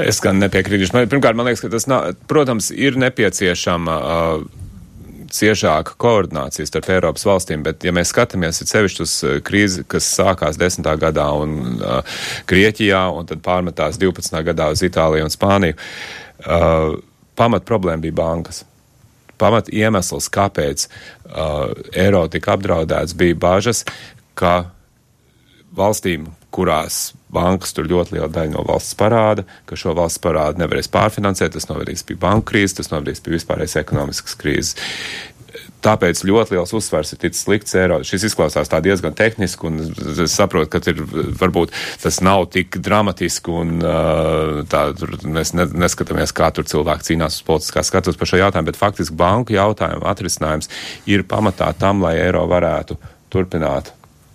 Es 0.00 0.20
gan 0.24 0.40
nepiekrītu. 0.40 0.88
Pirmkārt, 1.10 1.36
man 1.36 1.46
liekas, 1.46 1.62
ka 1.64 1.70
tas, 1.72 1.86
nav, 1.90 2.14
protams, 2.30 2.70
ir 2.72 2.96
nepieciešama. 3.00 3.96
Uh, 4.00 4.62
ciešāka 5.32 5.96
koordinācija 6.00 6.66
starp 6.68 6.90
Eiropas 6.92 7.24
valstīm, 7.26 7.62
bet 7.66 7.84
ja 7.86 7.92
mēs 7.94 8.12
skatāmies 8.12 8.62
sevišķi 8.68 9.04
uz 9.04 9.14
krīzi, 9.46 9.86
kas 9.88 10.08
sākās 10.18 10.58
10. 10.60 10.86
gadā 11.00 11.28
un 11.40 11.78
uh, 11.78 12.18
Grieķijā 12.50 13.04
un 13.16 13.28
tad 13.30 13.42
pārmetās 13.44 14.00
12. 14.00 14.36
gadā 14.50 14.68
uz 14.74 14.84
Itāliju 14.84 15.28
un 15.28 15.32
Spāniju, 15.32 15.78
uh, 15.78 16.98
pamat 17.38 17.66
problēma 17.68 18.04
bija 18.04 18.18
bankas. 18.20 18.62
Pamat 19.40 19.72
iemesls, 19.74 20.28
kāpēc 20.30 20.86
uh, 20.86 21.72
eiro 21.98 22.26
tika 22.30 22.54
apdraudēts, 22.56 23.16
bija 23.18 23.38
bažas, 23.42 23.82
ka 24.38 24.70
valstīm, 25.76 26.28
kurās 26.52 27.10
bankas 27.32 27.74
tur 27.76 27.88
ļoti 27.90 28.16
liela 28.16 28.30
daļa 28.32 28.54
no 28.54 28.64
valsts 28.68 28.96
parāda, 28.98 29.46
ka 29.68 29.78
šo 29.78 29.96
valsts 29.98 30.22
parādu 30.22 30.62
nevarēs 30.62 30.90
pārfinansēt, 30.92 31.56
tas 31.56 31.68
novedīs 31.70 32.04
pie 32.06 32.18
banku 32.20 32.52
krīzes, 32.52 32.78
tas 32.80 32.92
novedīs 32.92 33.22
pie 33.24 33.36
vispārējais 33.36 33.80
ekonomiskas 33.82 34.38
krīzes. 34.40 34.76
Tāpēc 35.82 36.20
ļoti 36.22 36.54
liels 36.54 36.72
uzsvars 36.76 37.10
ir 37.12 37.18
ticis 37.24 37.48
likts 37.50 37.74
eiro. 37.74 37.98
Šis 38.06 38.28
izklausās 38.28 38.70
tā 38.70 38.78
diezgan 38.84 39.16
tehniski, 39.18 39.66
un 39.66 39.80
es 40.22 40.36
saprotu, 40.36 40.70
ka 40.70 40.80
ir, 40.92 41.00
varbūt 41.40 41.74
tas 42.04 42.20
nav 42.22 42.46
tik 42.54 42.78
dramatiski, 42.78 43.50
un 43.50 43.82
tā, 44.70 44.84
tur 44.98 45.16
mēs 45.26 45.52
ne, 45.58 45.66
neskatāmies, 45.82 46.34
kā 46.38 46.52
tur 46.54 46.68
cilvēki 46.70 47.10
cīnās 47.10 47.40
uz 47.40 47.46
politiskā 47.48 47.82
skatus 47.86 48.20
par 48.20 48.30
šo 48.30 48.38
jautājumu, 48.44 48.70
bet 48.70 48.78
faktiski 48.78 49.18
banku 49.18 49.56
jautājumu 49.56 50.06
atrisinājums 50.12 50.70
ir 51.10 51.26
pamatā 51.26 51.72
tam, 51.78 52.04
lai 52.06 52.14
eiro 52.22 52.46
varētu 52.50 53.00
turpināt 53.34 53.90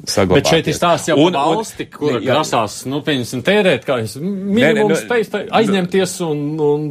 saglabāt. 0.05 0.43
Bet 0.43 0.53
šeit 0.53 0.69
ir 0.69 0.77
stāsts 0.77 1.11
jau 1.11 1.17
par 1.19 1.39
valsti, 1.39 1.89
kur 1.93 2.19
grasās, 2.23 2.83
nu, 2.89 3.01
pieņemsim, 3.05 3.43
tērēt, 3.47 3.87
kā 3.87 3.99
jūs 4.03 4.17
minimums 4.21 5.03
spēj 5.05 5.47
aizņemties 5.61 6.17
un, 6.27 6.47
un 6.61 6.87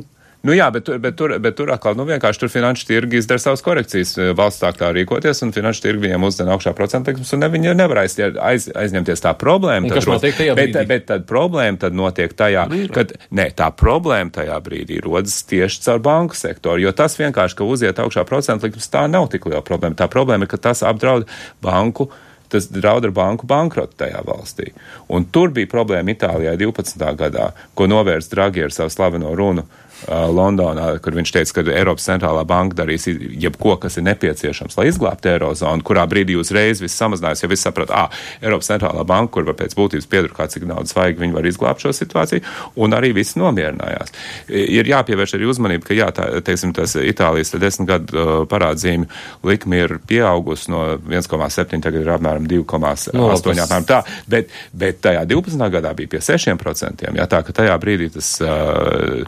Nu 0.46 0.54
jā, 0.54 0.66
bet, 0.70 0.86
bet, 1.02 1.16
tur, 1.18 1.32
bet 1.42 1.56
tur 1.58 1.70
atkal, 1.74 1.96
nu 1.98 2.04
vienkārši 2.06 2.42
tur 2.42 2.50
finanšu 2.52 2.86
tirgi 2.86 3.18
izdara 3.18 3.42
savas 3.42 3.64
korekcijas. 3.66 4.12
Valsts 4.38 4.62
sāk 4.62 4.78
tā 4.78 4.92
rīkoties, 4.94 5.40
un 5.42 5.50
finanšu 5.54 5.82
tirgi 5.82 6.04
viņiem 6.04 6.26
uzdena 6.28 6.54
augšā 6.54 6.70
procentu 6.76 7.10
likmes, 7.10 7.32
un 7.34 7.42
ne, 7.42 7.48
viņi 7.50 7.72
nevar 7.74 8.04
aiz, 8.04 8.14
aiz, 8.20 8.68
aizņemties 8.70 9.24
tā 9.24 9.32
problēma. 9.38 9.90
Tad, 9.90 10.06
notiek 10.06 10.38
tajā 10.38 10.54
bet, 10.58 10.70
bet, 10.76 10.90
bet 10.92 11.08
tad 11.08 11.26
problēma 11.26 11.82
tad 11.82 11.96
notiek 11.98 12.36
tajā, 12.38 12.66
Brīdī. 12.70 12.92
kad, 12.94 13.16
nē, 13.34 13.48
tā 13.58 13.72
problēma 13.74 14.34
tajā 14.38 14.60
brīdī 14.62 15.00
rodas 15.02 15.40
tieši 15.50 15.82
caur 15.88 16.04
banku 16.04 16.38
sektoru, 16.38 16.84
jo 16.84 16.94
tas 16.94 17.18
vienkārši, 17.18 17.58
ka 17.58 17.66
uziet 17.66 18.04
augšā 18.04 18.22
procentu 18.28 18.68
likmes, 18.68 18.86
tā 18.92 19.06
nav 19.10 19.26
tik 19.32 19.50
liela 19.50 19.64
problēma. 19.66 19.98
Tā 19.98 20.06
problēma 20.12 20.46
ir, 20.46 20.52
ka 20.52 20.62
tas 20.68 20.84
apdraud 20.86 21.26
banku 21.64 22.10
tas 22.52 22.68
draud 22.72 23.08
ar 23.08 23.14
banku 23.16 23.48
bankrotu 23.48 23.98
tajā 24.02 24.22
valstī. 24.26 24.70
Un 25.08 25.26
tur 25.32 25.52
bija 25.54 25.70
problēma 25.70 26.14
Itālijai 26.14 26.56
12. 26.60 27.02
gadā, 27.18 27.50
ko 27.74 27.88
novērst 27.90 28.34
Dragi 28.34 28.66
ar 28.66 28.74
savu 28.74 28.92
slaveno 28.92 29.34
runu 29.36 29.66
Londonā, 30.06 30.90
kur 31.02 31.16
viņš 31.16 31.32
teica, 31.34 31.54
ka 31.56 31.64
Eiropas 31.72 32.06
centrālā 32.06 32.44
banka 32.46 32.76
darīs 32.82 33.06
jebko, 33.08 33.76
kas 33.80 33.96
ir 33.98 34.04
nepieciešams, 34.06 34.76
lai 34.78 34.88
izglābtu 34.90 35.32
eirozonu, 35.32 35.84
kurā 35.86 36.04
brīdī 36.10 36.36
uzreiz 36.38 36.82
viss 36.84 36.98
samazinājās, 37.00 37.42
ja 37.42 37.50
viss 37.50 37.66
saprat, 37.66 37.90
ah, 37.90 38.12
Eiropas 38.42 38.70
centrālā 38.70 39.06
banka, 39.08 39.32
kur 39.36 39.48
var 39.48 39.56
pēc 39.58 39.74
būtības 39.78 40.08
piedur 40.10 40.34
kā 40.36 40.48
cik 40.52 40.66
naudas 40.68 40.94
vajag, 40.96 41.18
viņi 41.22 41.36
var 41.36 41.48
izglābt 41.48 41.82
šo 41.82 41.94
situāciju, 41.96 42.44
un 42.84 42.96
arī 42.96 43.12
viss 43.16 43.38
nomierinājās. 43.40 44.12
Ir 44.52 44.92
jāpievērš 44.92 45.36
arī 45.38 45.48
uzmanība, 45.50 45.88
ka 45.88 45.96
jā, 45.96 46.10
tā, 46.14 46.28
teiksim, 46.44 46.74
tas 46.76 46.96
Itālijas 47.00 47.54
desmit 47.56 47.88
gadu 47.90 48.20
uh, 48.20 48.34
parādzīmju 48.50 49.08
likme 49.48 49.80
ir 49.84 49.96
pieaugusi 50.06 50.70
no 50.72 50.84
1,7, 51.00 51.80
tagad 51.82 52.02
ir 52.02 52.12
apmēram 52.14 52.46
2,8 52.50 53.16
no, 53.16 53.32
apmēram 53.32 53.88
tā, 53.88 54.02
bet, 54.30 54.52
bet 54.76 55.00
tajā 55.04 55.24
12. 55.28 55.68
gadā 55.72 55.92
bija 55.96 56.14
pie 56.16 56.22
6%, 56.24 57.08
jā, 57.16 57.28
tā 57.30 57.42
ka 57.46 57.56
tajā 57.62 57.76
brīdī 57.82 58.10
tas 58.16 58.32
uh, 58.44 59.24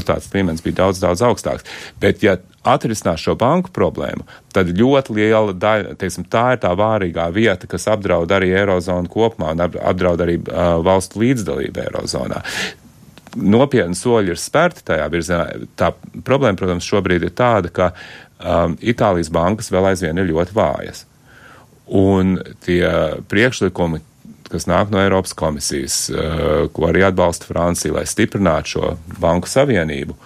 nervozitātes 0.00 0.32
līmenis 0.34 0.62
bija 0.64 0.84
daudz, 0.84 1.00
daudz 1.00 1.22
augstāks. 1.22 1.64
Bet, 2.00 2.22
ja 2.22 2.38
atrisinās 2.64 3.20
šo 3.20 3.36
banku 3.36 3.70
problēmu, 3.72 4.24
tad 4.52 4.68
ļoti 4.76 5.14
liela 5.16 5.52
daļa, 5.52 5.96
teiksim, 6.00 6.26
tā 6.28 6.54
ir 6.54 6.60
tā 6.60 6.72
vārīgā 6.76 7.30
vieta, 7.32 7.66
kas 7.66 7.88
apdraud 7.88 8.30
arī 8.30 8.52
Eirozonu 8.52 9.08
kopumā 9.08 9.54
un 9.54 9.64
apdraud 9.64 10.20
arī 10.20 10.38
uh, 10.40 10.80
valstu 10.84 11.20
līdzdalību 11.22 11.84
Eirozonā 11.86 12.42
nopietni 13.30 13.94
soļi 13.94 14.32
ir 14.32 14.38
spērti 14.42 14.82
tajā 14.88 15.04
virzienā. 15.06 15.44
Tā 15.78 15.92
problēma, 16.26 16.58
protams, 16.58 16.82
šobrīd 16.82 17.22
ir 17.22 17.30
tāda, 17.30 17.70
ka 17.70 17.92
um, 17.94 18.74
Itālijas 18.82 19.30
bankas 19.30 19.70
vēl 19.70 19.86
aizvien 19.92 20.18
ir 20.18 20.32
ļoti 20.32 20.56
vājas. 20.56 21.04
Un 21.94 22.40
tie 22.66 22.82
priekšlikumi, 23.30 24.02
kas 24.50 24.66
nāk 24.70 24.90
no 24.92 25.00
Eiropas 25.02 25.34
komisijas, 25.38 26.02
uh, 26.12 26.66
ko 26.74 26.88
arī 26.90 27.04
atbalsta 27.06 27.48
Francija, 27.48 27.94
lai 27.98 28.06
stiprinātu 28.08 28.74
šo 28.74 28.96
banku 29.20 29.50
savienību. 29.50 30.16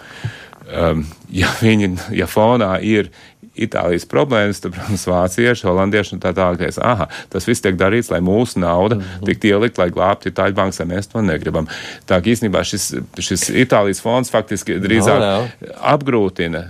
Um, 0.65 1.03
ja 1.29 1.51
viņi, 1.61 1.93
ja 2.17 2.25
fonā 2.29 2.77
ir 2.81 3.11
Itālijas 3.55 4.03
problēmas, 4.11 4.59
tad, 4.59 4.73
protams, 4.75 5.05
vācieši, 5.07 5.63
holandieši 5.63 6.17
un 6.17 6.21
tā 6.23 6.33
tālāk. 6.35 6.65
Aha, 6.83 7.07
tas 7.31 7.45
viss 7.47 7.63
tiek 7.63 7.77
darīts, 7.79 8.09
lai 8.11 8.19
mūsu 8.19 8.59
nauda 8.59 8.97
mm 8.97 9.01
-hmm. 9.01 9.25
tiktu 9.29 9.47
ielikt, 9.47 9.77
lai 9.79 9.89
glābtu 9.89 10.29
Itāļu 10.29 10.57
bankas, 10.57 10.79
ja 10.79 10.85
mēs 10.85 11.07
to 11.07 11.21
negribam. 11.21 11.67
Tā 12.07 12.19
kā 12.19 12.33
īstenībā 12.33 12.63
šis, 12.63 12.95
šis 13.19 13.49
Itālijas 13.49 14.01
fonds 14.01 14.31
faktiski 14.31 14.79
drīzāk 14.79 15.19
no, 15.19 15.47
no. 15.61 15.71
apgrūtina 15.81 16.65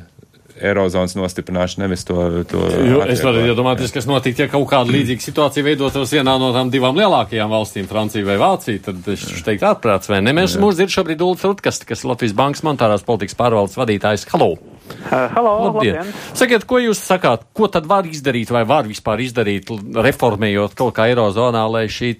Eirozonas 0.55 1.15
nostiprināšanu, 1.17 1.83
nevis 1.83 2.05
to. 2.07 2.15
to 2.47 2.61
jo, 2.87 3.01
es 3.11 3.19
varu 3.23 3.41
iedomāties, 3.43 3.91
kas 3.91 4.07
notiktu, 4.07 4.45
ja 4.45 4.51
kaut 4.51 4.69
kāda 4.71 4.93
līdzīga 4.93 5.25
situācija 5.25 5.65
veidotos 5.65 6.13
vienā 6.15 6.37
no 6.39 6.53
tām 6.55 6.71
divām 6.71 6.95
lielākajām 6.95 7.51
valstīm, 7.51 7.89
Francija 7.89 8.23
vai 8.27 8.37
Vācija. 8.39 8.85
Tad 8.87 9.09
es 9.11 9.25
teiktu, 9.43 9.67
ārprāts 9.67 10.11
vai 10.11 10.21
ne. 10.23 10.31
Mēs 10.37 10.55
mūs 10.61 10.79
dzird 10.79 10.93
šobrīd 10.95 11.25
Ulas 11.25 11.43
Rutkast, 11.43 11.83
kas 11.89 12.05
Latvijas 12.07 12.37
Bankas 12.37 12.63
monetārās 12.67 13.03
politikas 13.07 13.35
pārvaldes 13.39 13.75
vadītājs. 13.79 14.23
Halo! 14.31 14.53
Uh, 14.55 15.27
halo, 15.33 15.51
labdien. 15.67 15.99
labdien! 15.99 16.15
Sakiet, 16.37 16.63
ko 16.69 16.79
jūs 16.79 17.03
sakāt, 17.03 17.43
ko 17.57 17.67
tad 17.71 17.89
var 17.89 18.07
izdarīt 18.07 18.53
vai 18.53 18.63
var 18.69 18.87
vispār 18.87 19.25
izdarīt, 19.25 19.73
reformējot 20.07 20.77
kaut 20.77 20.95
kā 20.95 21.09
Eirozonā, 21.11 21.65
lai 21.67 21.87
šī 21.91 22.13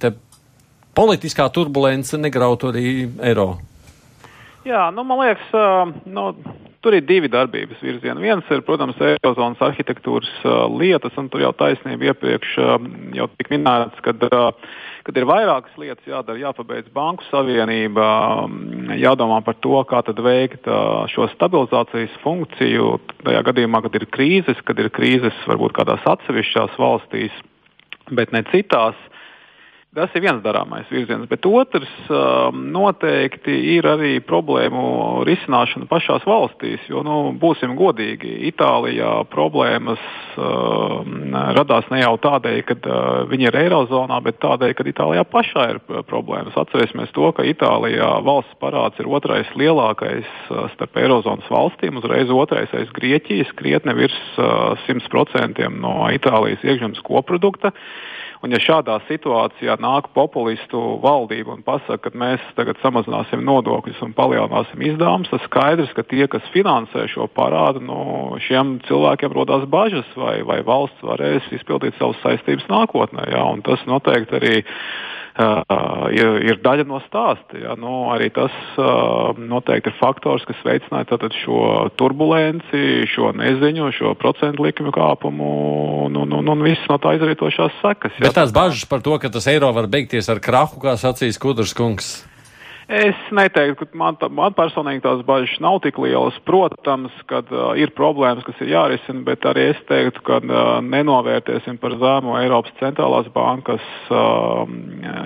politiskā 0.95 1.47
turbulence 1.53 2.17
negrautu 2.19 2.73
arī 2.73 3.07
eiro? 3.23 3.53
Jā, 4.65 4.89
nu, 4.91 5.05
man 5.05 5.21
liekas, 5.21 5.51
uh, 5.53 5.91
nu, 6.09 6.31
tur 6.85 6.93
ir 6.93 7.05
divi 7.07 7.29
darbības 7.33 7.81
virzieni. 7.81 8.21
Viens 8.21 8.49
ir, 8.53 8.61
protams, 8.65 8.99
Eirozonas 9.01 9.61
arhitektūras 9.65 10.29
uh, 10.45 10.65
lietas, 10.69 11.15
un 11.17 11.31
tur 11.33 11.41
jau 11.41 11.49
taisnība 11.57 12.11
iepriekš 12.11 12.51
uh, 12.61 12.75
jau 13.17 13.25
tik 13.39 13.49
minēts, 13.55 13.97
kad, 14.05 14.21
uh, 14.29 14.51
kad 15.07 15.17
ir 15.17 15.25
vairākas 15.29 15.73
lietas 15.81 16.05
jādara, 16.09 16.37
jāpabeidz 16.43 16.91
banku 16.93 17.25
savienība, 17.31 18.05
um, 18.45 18.93
jādomā 18.93 19.41
par 19.47 19.57
to, 19.65 19.79
kā 19.89 20.03
tad 20.05 20.21
veikt 20.25 20.69
šo 21.13 21.27
stabilizācijas 21.33 22.13
funkciju 22.21 22.93
tajā 23.25 23.41
gadījumā, 23.49 23.81
kad 23.87 23.97
ir 23.97 24.07
krīzes, 24.13 24.61
kad 24.69 24.79
ir 24.81 24.93
krīzes 24.93 25.41
varbūt 25.49 25.73
kādās 25.79 26.05
atsevišķās 26.13 26.77
valstīs, 26.81 27.43
bet 28.13 28.33
ne 28.35 28.45
citās. 28.53 28.97
Tas 29.95 30.11
ir 30.11 30.25
viens 30.25 30.41
darāmais 30.43 30.89
virziens, 30.91 31.23
bet 31.31 31.45
otrs 31.47 31.91
um, 32.11 32.65
noteikti 32.75 33.53
ir 33.77 33.85
arī 33.87 34.17
problēmu 34.27 35.23
risināšana 35.23 35.87
pašās 35.87 36.25
valstīs. 36.27 36.81
Jo, 36.91 36.99
nu, 37.05 37.29
būsim 37.39 37.77
godīgi, 37.79 38.33
Itālijā 38.49 39.13
problēmas 39.31 40.01
um, 40.35 41.31
radās 41.55 41.87
ne 41.93 42.01
jau 42.01 42.11
tādēļ, 42.25 42.59
ka 42.67 42.75
uh, 42.75 43.21
viņi 43.31 43.47
ir 43.47 43.57
Eirozonā, 43.61 44.17
bet 44.25 44.41
tādēļ, 44.43 44.73
ka 44.75 44.87
Itālijā 44.91 45.23
pašā 45.31 45.63
ir 45.71 45.79
problēmas. 46.09 46.57
Atcerēsimies 46.59 47.15
to, 47.15 47.31
ka 47.37 47.47
Itālijā 47.47 48.09
valsts 48.27 48.59
parāds 48.59 48.99
ir 48.99 49.07
otrais 49.07 49.53
lielākais 49.55 50.27
uh, 50.27 50.65
starp 50.73 50.99
Eirozonas 51.05 51.47
valstīm, 51.47 52.01
uzreiz 52.03 52.35
otrais 52.35 52.75
aiz 52.75 52.91
Grieķijas, 52.99 53.55
krietni 53.55 53.95
virs 53.95 54.19
uh, 54.35 54.75
100% 54.89 55.71
no 55.79 55.95
Itālijas 56.19 56.67
iekšzemes 56.67 56.99
koprodukta. 57.07 57.71
Un 58.45 58.53
ja 58.53 58.59
šādā 58.61 58.99
situācijā 59.07 59.73
nāk 59.81 60.11
populistu 60.13 60.77
valdība 61.01 61.55
un 61.55 61.63
pasaka, 61.65 62.11
ka 62.11 62.19
mēs 62.21 62.43
tagad 62.53 62.77
samazināsim 62.83 63.41
nodokļus 63.41 64.03
un 64.05 64.11
palielināsim 64.13 64.83
izdevumus, 64.85 65.31
tad 65.31 65.41
skaidrs, 65.47 65.89
ka 65.97 66.05
tie, 66.05 66.27
kas 66.29 66.45
finansē 66.53 67.07
šo 67.09 67.25
parādu, 67.33 67.81
nu, 67.87 67.97
šiem 68.45 68.75
cilvēkiem 68.85 69.33
rodas 69.33 69.65
bažas, 69.71 70.11
vai, 70.13 70.35
vai 70.45 70.59
valsts 70.67 71.01
varēs 71.01 71.49
izpildīt 71.57 71.97
savas 71.97 72.21
saistības 72.21 72.69
nākotnē. 72.69 73.25
Jā, 73.33 73.47
tas 73.65 73.81
noteikti 73.89 74.37
arī 74.37 74.55
ir, 75.35 76.29
ir 76.47 76.59
daļa 76.63 76.85
no 76.87 77.01
stāsta. 77.05 77.57
Ja? 77.59 77.75
Nu, 77.79 78.09
arī 78.13 78.29
tas 78.35 78.53
uh, 78.79 79.35
noteikti 79.35 79.91
ir 79.91 79.97
faktors, 79.99 80.45
kas 80.47 80.61
veicināja 80.67 81.19
šo 81.41 81.89
turbulenci, 81.99 83.07
šo 83.11 83.33
neziņu, 83.35 83.89
šo 83.95 84.13
procentu 84.19 84.63
likmju 84.63 84.93
kāpumu 84.95 85.49
un, 86.05 86.21
un, 86.23 86.37
un, 86.39 86.53
un 86.55 86.63
visas 86.65 86.85
no 86.91 86.99
tā 87.01 87.17
izrietošās 87.19 87.81
sekas. 87.81 88.15
Ja? 88.19 88.29
Bet 88.29 88.39
tās 88.39 88.55
bažas 88.55 88.87
par 88.89 89.03
to, 89.05 89.17
ka 89.19 89.31
tas 89.33 89.47
eiro 89.51 89.73
var 89.75 89.89
beigties 89.91 90.31
ar 90.31 90.39
krahu, 90.43 90.79
kā 90.83 90.95
sacīs 90.99 91.41
Kudrs 91.41 91.75
kungs. 91.75 92.15
Es 92.85 93.17
neteiktu, 93.33 93.87
ka 93.87 93.97
man, 93.97 94.17
man 94.37 94.53
personīgi 94.53 95.01
tās 95.01 95.23
bažas 95.25 95.55
nav 95.63 95.79
tik 95.81 95.97
lielas. 95.97 96.37
Protams, 96.45 97.13
ka 97.25 97.41
uh, 97.41 97.71
ir 97.81 97.89
problēmas, 97.97 98.45
kas 98.45 98.61
ir 98.61 98.75
jārisina, 98.75 99.23
bet 99.25 99.47
arī 99.49 99.71
es 99.71 99.79
teiktu, 99.89 100.21
ka 100.27 100.37
uh, 100.43 100.59
nenovērtēsim 100.85 101.79
par 101.81 101.97
zēmu 101.97 102.37
Eiropas 102.43 102.77
centrālās 102.77 103.31
bankas 103.33 103.81
uh, 104.13 104.69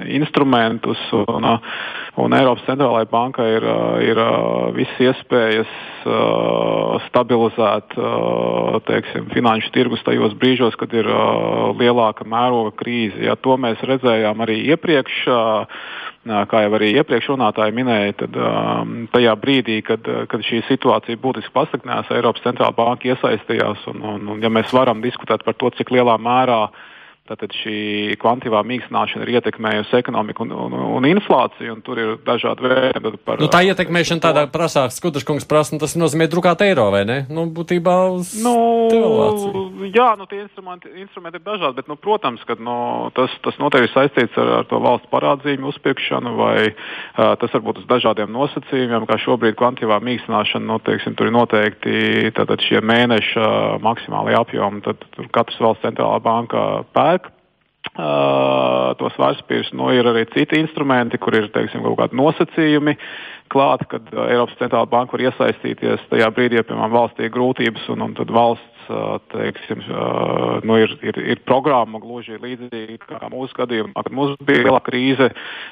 instrumentus. 0.07 1.03
Un, 1.25 1.49
uh, 1.51 1.75
un 2.17 2.33
Eiropas 2.33 2.65
centrālajai 2.67 3.07
bankai 3.11 3.47
ir, 3.57 3.65
uh, 3.65 3.95
ir 4.01 4.19
uh, 4.19 4.69
visas 4.75 4.99
iespējas 5.09 5.71
uh, 6.09 6.97
stabilizēt 7.07 7.95
teiksim, 8.87 9.29
finanšu 9.33 9.71
tirgus 9.75 10.03
tajos 10.05 10.33
brīžos, 10.39 10.77
kad 10.79 10.93
ir 10.95 11.07
lielāka 11.79 12.25
mēroga 12.27 12.73
krīze. 12.79 13.19
Ja, 13.25 13.35
to 13.35 13.57
mēs 13.61 13.81
redzējām 13.85 14.45
arī 14.45 14.59
iepriekš. 14.73 15.23
Kā 16.49 16.61
jau 16.65 16.71
arī 16.75 16.91
iepriekš 16.99 17.29
runātāji 17.31 17.73
minēja, 17.77 18.15
tad 18.19 18.35
um, 18.37 18.93
tajā 19.13 19.33
brīdī, 19.39 19.79
kad, 19.87 20.05
kad 20.29 20.43
šī 20.45 20.61
situācija 20.67 21.19
būtiski 21.21 21.53
pasliktinājās, 21.55 22.11
Eiropas 22.13 22.43
centrālā 22.43 22.75
banka 22.75 23.09
iesaistījās. 23.09 23.85
Un, 23.93 24.03
un, 24.03 24.27
un, 24.35 24.41
ja 24.43 24.51
mēs 24.53 24.73
varam 24.75 25.01
diskutēt 25.03 25.45
par 25.47 25.57
to, 25.57 25.71
cik 25.79 25.93
lielā 25.95 26.17
mērā 26.21 26.61
uh, 26.67 26.87
Tātad 27.29 27.53
šī 27.53 28.15
kvantitīvā 28.17 28.63
mīkstināšana 28.65 29.25
ir 29.27 29.35
ietekmējusi 29.37 29.99
ekonomiku 29.99 30.47
un, 30.47 30.53
un, 30.65 30.75
un 30.97 31.05
inflāciju, 31.05 31.75
un 31.75 31.83
tur 31.85 31.99
ir 32.01 32.13
dažādi 32.25 32.65
veidi. 32.65 33.11
Par, 33.21 33.37
nu, 33.37 33.49
tā 33.53 33.61
ietekmēšana 33.67 34.23
tādā 34.23 34.45
prasā, 34.49 34.87
Skudraškungs 34.89 35.45
prasa, 35.49 35.75
nu, 35.75 35.81
tas 35.83 35.93
nozīmē 35.99 36.25
drukāt 36.31 36.63
eiro, 36.65 36.87
vai 36.95 37.03
ne? 37.05 37.19
Nu, 37.29 37.45
būtībā 37.53 37.95
uz 38.15 38.31
nu, 38.41 38.53
devalvāciju. 38.89 39.91
Jā, 39.93 40.07
nu, 40.17 40.25
tie 40.31 40.41
instrumenti, 40.41 40.89
instrumenti 41.03 41.37
ir 41.37 41.45
dažādi, 41.45 41.77
bet, 41.77 41.91
nu, 41.91 41.99
protams, 42.01 42.41
ka 42.49 42.57
nu, 42.57 42.77
tas, 43.13 43.35
tas 43.45 43.61
noteikti 43.61 43.93
saistīts 43.93 44.41
ar, 44.41 44.49
ar 44.63 44.69
to 44.71 44.81
valsts 44.81 45.13
parādzīmu 45.13 45.69
uzpirkšanu, 45.69 46.33
vai 46.39 46.55
uh, 46.71 47.35
tas 47.37 47.53
varbūt 47.59 47.83
uz 47.83 47.87
dažādiem 47.93 48.33
nosacījumiem, 48.33 49.05
kā 49.09 49.19
šobrīd 49.21 49.59
kvantitīvā 49.59 50.01
mīkstināšana, 50.09 50.65
nu, 50.65 50.79
teiksim, 50.81 51.13
tur 51.19 51.29
ir 51.29 51.37
noteikti 51.37 52.33
tātad 52.37 52.65
šie 52.65 52.81
mēneša 52.81 53.47
maksimālie 53.85 54.37
apjomi, 54.39 54.81
tad 54.89 55.05
tur 55.13 55.29
katrs 55.35 55.61
valsts 55.61 55.85
centrālā 55.85 56.17
banka 56.23 56.65
pērk 56.97 57.18
Uh, 57.99 58.91
tos 58.99 59.15
vērtspapīrus. 59.19 59.69
Nu, 59.75 59.89
ir 59.95 60.07
arī 60.07 60.25
citi 60.33 60.59
instrumenti, 60.59 61.17
kur 61.19 61.35
ir 61.35 61.49
teiksim, 61.51 61.81
kaut 61.83 61.97
kādi 61.99 62.17
nosacījumi 62.19 62.93
klāt, 63.51 63.85
kad 63.91 64.07
Eiropas 64.13 64.55
centrālā 64.59 64.87
banka 64.87 65.15
var 65.15 65.23
iesaistīties 65.25 66.05
tajā 66.11 66.29
brīdī, 66.35 66.59
ja 66.59 66.65
piemēram 66.67 66.93
valstī 66.93 67.27
ir 67.27 67.33
grūtības 67.35 67.87
un, 67.95 68.05
un 68.05 68.15
tad 68.19 68.31
valsts 68.35 68.78
teiksim, 69.33 69.83
nu, 70.65 70.77
ir, 70.81 70.95
ir, 71.05 71.19
ir 71.35 71.41
programma 71.47 72.01
gluži 72.01 72.39
līdzīgi 72.41 72.99
kā 73.05 73.29
mūsu 73.31 73.55
gadījumā, 73.57 73.93
kad 74.03 74.15
mums 74.15 74.37
bija 74.45 74.65
liela 74.65 74.81
krīze, 74.83 75.29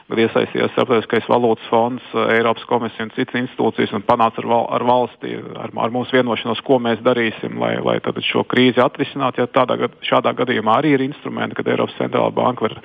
kad 0.08 0.22
iesaistījās 0.24 0.74
Starptautiskais 0.76 1.28
valūtas 1.32 1.68
fonds, 1.72 2.06
Eiropas 2.36 2.66
komisija 2.70 3.08
un 3.08 3.14
citas 3.16 3.40
institūcijas 3.42 3.96
un 3.98 4.06
panāca 4.08 4.42
ar, 4.44 4.50
val, 4.52 4.68
ar 4.78 4.86
valsti, 4.88 5.34
ar, 5.64 5.74
ar 5.86 5.94
mūsu 5.94 6.18
vienošanos, 6.18 6.62
ko 6.68 6.80
mēs 6.84 7.02
darīsim, 7.06 7.58
lai, 7.62 7.76
lai 7.84 7.98
šo 8.28 8.44
krīzi 8.50 8.82
atrisinātu. 8.84 9.44
Ja 9.44 9.50
tādā, 9.52 9.90
šādā 10.06 10.34
gadījumā 10.38 10.80
arī 10.80 10.96
ir 10.96 11.06
instrumenti, 11.08 11.58
kad 11.58 11.70
Eiropas 11.72 11.98
centrālā 12.00 12.32
banka 12.36 12.68
var, 12.68 12.78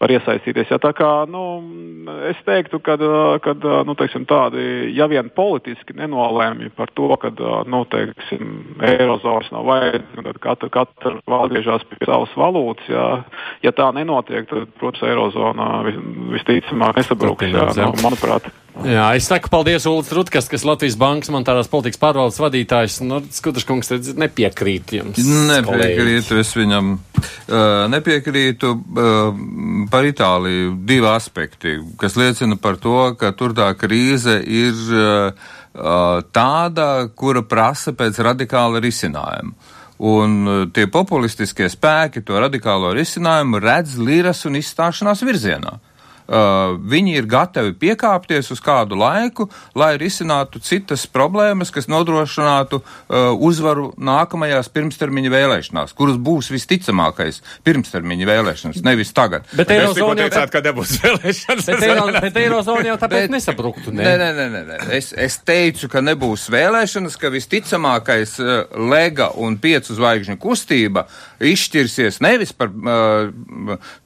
var 0.00 0.14
iesaistīties. 0.16 0.70
Ja, 0.72 0.80
tā 0.82 0.92
kā, 0.96 1.10
nu, 1.30 1.44
es 2.30 2.40
teiktu, 2.46 2.80
ka 2.84 2.96
nu, 3.00 3.96
teiksim, 3.98 4.26
tādi, 4.30 4.62
ja 4.96 5.08
vien 5.10 5.30
politiski 5.34 5.96
nenolēmj 5.98 6.72
par 6.78 6.92
to, 6.96 7.08
ka 7.20 7.32
nu, 7.70 7.84
teiksim, 7.90 8.54
Eirozonas 8.86 9.50
nav 9.54 9.66
vajadzīga, 9.70 10.24
tad 10.28 10.40
katra, 10.46 10.70
katra 10.76 11.14
valsts 11.30 11.54
griežās 11.54 11.86
pie 11.90 12.00
savas 12.04 12.32
valūtas. 12.38 12.88
Jā. 12.90 13.06
Ja 13.66 13.74
tā 13.76 13.90
nenotiek, 13.96 14.48
tad, 14.50 14.70
protams, 14.80 15.06
Eirozonā 15.10 15.70
vis, 15.88 16.00
visticamāk 16.36 17.00
nesabruks. 17.00 17.48
Jā, 17.50 17.70
nu, 17.80 17.94
manuprāt. 18.04 18.50
Jā, 18.86 19.10
es 19.18 19.26
saku 19.28 19.50
paldies 19.52 19.84
Ulas 19.90 20.08
Rutkas, 20.14 20.46
kas 20.48 20.64
Latvijas 20.64 20.96
Bankas 21.00 21.32
monetārās 21.34 21.68
politikas 21.68 22.00
pārvaldes 22.00 22.38
vadītājs. 22.40 23.00
Nu, 23.04 23.18
Skudraškungs 23.34 23.90
nepiekrīt 24.16 24.94
jums. 24.96 25.20
Nepiekrītu, 25.50 26.38
es 26.40 26.52
viņam 26.56 26.94
uh, 26.96 27.90
nepiekrītu 27.92 28.72
uh, 28.72 29.42
par 29.92 30.08
Itāliju 30.08 30.76
divi 30.88 31.10
aspekti, 31.10 31.76
kas 32.00 32.16
liecina 32.20 32.56
par 32.62 32.78
to, 32.80 33.10
ka 33.20 33.34
tur 33.36 33.56
tā 33.58 33.68
krīze 33.78 34.38
ir 34.40 34.78
uh, 34.94 35.50
tāda, 35.74 36.86
kura 37.14 37.42
prasa 37.46 37.92
pēc 37.92 38.18
radikāla 38.26 38.80
risinājuma. 38.82 39.52
Un 40.00 40.70
tie 40.72 40.86
populistiskie 40.88 41.68
spēki 41.68 42.22
to 42.24 42.38
radikālo 42.40 42.94
risinājumu 42.96 43.60
redz 43.60 43.98
liras 44.00 44.46
un 44.48 44.56
izstāšanās 44.56 45.20
virzienā. 45.26 45.76
Uh, 46.30 46.76
viņi 46.86 47.16
ir 47.18 47.26
gatavi 47.26 47.72
piekāpties 47.74 48.52
uz 48.54 48.60
kādu 48.62 48.94
laiku, 49.00 49.48
lai 49.74 49.96
risinātu 49.98 50.60
citas 50.62 51.02
problēmas, 51.10 51.72
kas 51.74 51.88
nodrošinātu 51.90 52.78
uh, 52.78 53.32
uzvaru 53.34 53.88
nākamajās 53.98 54.70
pirmstermiņa 54.70 55.32
vēlēšanās, 55.34 55.94
kuras 55.98 56.20
būs 56.22 56.52
visticamākais 56.54 57.40
pirmstermiņa 57.66 58.28
vēlēšanas, 58.30 58.84
nevis 58.86 59.10
tagad. 59.16 59.48
Bet 59.58 59.72
Eirozona 59.74 60.28
jau 60.28 60.30
teicāt, 60.30 60.52
ka 60.54 60.62
nebūs 60.68 60.94
vēlēšanas. 61.02 61.66
Bet, 61.72 61.86
Eiro, 61.88 62.06
bet 62.14 62.38
Eirozona 62.44 62.86
jau 62.92 62.96
tāpēc 63.02 63.34
nesabruktu, 63.34 63.90
ne? 63.90 64.06
Nē, 64.06 64.14
nē, 64.22 64.30
nē, 64.38 64.46
nē, 64.54 64.62
nē. 64.70 64.78
Es, 65.00 65.10
es 65.18 65.40
teicu, 65.42 65.90
ka 65.90 66.04
nebūs 66.04 66.46
vēlēšanas, 66.54 67.18
ka 67.18 67.32
visticamākais 67.34 68.36
uh, 68.38 68.54
lega 68.94 69.32
un 69.34 69.58
piecu 69.58 69.98
zvaigžņu 69.98 70.38
kustība 70.38 71.08
izšķirsies 71.42 72.20
nevis 72.22 72.52
par, 72.54 72.70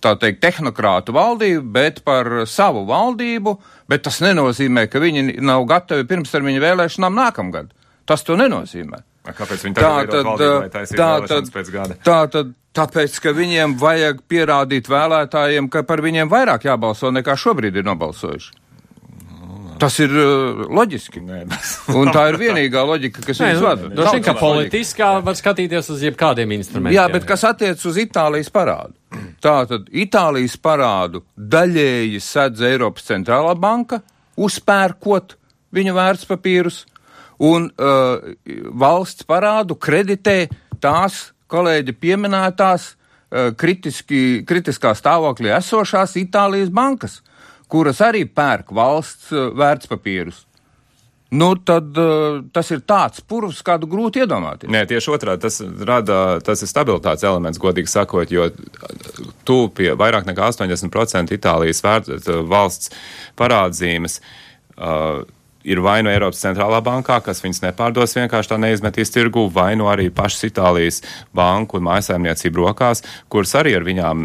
tā 0.01 0.13
teikt, 0.23 0.41
tehnokrātu 0.45 1.15
valdību, 1.17 1.65
bet 1.75 2.01
par 2.07 2.14
par 2.15 2.31
savu 2.51 2.85
valdību, 2.89 3.57
bet 3.91 4.07
tas 4.07 4.21
nenozīmē, 4.25 4.87
ka 4.91 5.03
viņi 5.03 5.41
nav 5.45 5.67
gatavi 5.71 6.07
pirmstermiņa 6.11 6.63
vēlēšanām 6.65 7.19
nākamgad. 7.21 7.73
Tas 8.09 8.25
to 8.27 8.39
nenozīmē. 8.39 9.03
Kāpēc 9.25 9.63
viņi 9.65 9.79
tā 9.79 9.93
tad, 10.05 10.27
valdību, 10.27 10.69
tā 10.93 11.13
tad, 11.25 11.49
pēc 11.55 11.71
gada? 11.73 11.97
Tā 12.05 12.19
tad, 12.33 12.53
tāpēc, 12.77 13.17
ka 13.25 13.33
viņiem 13.37 13.79
vajag 13.81 14.21
pierādīt 14.29 14.91
vēlētājiem, 14.93 15.71
ka 15.73 15.85
par 15.89 16.05
viņiem 16.05 16.29
vairāk 16.33 16.67
jābalso 16.69 17.13
nekā 17.15 17.37
šobrīd 17.41 17.81
ir 17.81 17.89
nobalsojuši. 17.89 18.53
Tas 19.81 19.97
ir 20.03 20.13
uh, 20.13 20.65
loģiski. 20.71 21.21
Nē, 21.25 21.43
un 21.99 22.11
tā 22.15 22.27
ir 22.31 22.39
vienīgā 22.41 22.85
loģika, 22.87 23.25
kas 23.27 23.41
viņus 23.43 23.63
vada. 23.65 23.91
Droši 23.91 24.19
vien, 24.19 24.25
ka 24.27 24.35
politiskā 24.39 25.11
var 25.25 25.39
skatīties 25.39 25.91
uz 25.95 26.05
jebkādiem 26.07 26.55
instrumentiem. 26.57 26.97
Jā, 26.97 27.07
bet 27.13 27.27
kas 27.29 27.45
attiec 27.49 27.83
uz 27.89 27.99
Itālijas 28.01 28.53
parādu? 28.55 28.95
Tātad 29.45 29.89
Itālijas 29.91 30.57
parādu 30.63 31.25
daļēji 31.37 32.23
sedz 32.23 32.65
Eiropas 32.67 33.07
centrālā 33.09 33.55
banka, 33.59 34.01
uzpērkot 34.41 35.37
viņa 35.75 35.95
vērtspapīrus, 35.97 36.85
un 37.43 37.69
uh, 37.71 38.35
valsts 38.79 39.27
parādu 39.27 39.77
kreditē 39.81 40.45
tās 40.83 41.33
kolēģi 41.51 41.95
pieminētās 41.99 42.93
uh, 42.95 43.51
kritiski, 43.59 44.45
kritiskā 44.47 44.95
stāvoklī 44.99 45.53
esošās 45.57 46.17
Itālijas 46.21 46.71
bankas, 46.75 47.21
kuras 47.75 48.03
arī 48.07 48.25
pērk 48.31 48.71
valsts 48.75 49.33
uh, 49.35 49.51
vērtspapīrus. 49.59 50.45
Nu, 51.35 51.51
tad 51.67 51.97
uh, 51.99 52.39
tas 52.55 52.69
ir 52.71 52.85
tāds 52.87 53.25
purvs, 53.27 53.59
kādu 53.67 53.89
grūti 53.91 54.23
iedomāties. 54.23 54.71
Nē, 54.71 54.85
tieši 54.87 55.11
otrādi 55.17 55.43
tas 55.43 55.59
rada, 55.89 56.19
tas 56.47 56.63
ir 56.63 56.71
stabilitātes 56.71 57.27
elements, 57.27 57.59
godīgi 57.59 57.91
sakot, 57.91 58.31
jo 58.31 58.47
tu 59.49 59.57
pie 59.75 59.91
vairāk 59.99 60.29
nekā 60.29 60.53
80% 60.53 61.35
Itālijas 61.35 61.83
vērt, 61.83 62.29
valsts 62.51 62.95
parādzīmes. 63.41 64.21
Uh, 64.75 65.25
ir 65.65 65.81
vai 65.81 66.03
nu 66.05 66.13
Eiropas 66.13 66.43
centrālā 66.45 66.81
bankā, 66.85 67.19
kas 67.25 67.41
viņas 67.45 67.63
nepārdos 67.65 68.15
vienkārši 68.19 68.53
tā 68.53 68.59
neizmetīs 68.61 69.13
tirgu, 69.15 69.47
vai 69.53 69.73
nu 69.81 69.89
arī 69.89 70.11
pašas 70.15 70.51
Itālijas 70.51 71.01
banku 71.35 71.79
un 71.79 71.87
mājasēmniecību 71.89 72.61
rokās, 72.67 73.03
kuras 73.33 73.55
arī 73.59 73.75
ar 73.79 73.87
viņām 73.87 74.25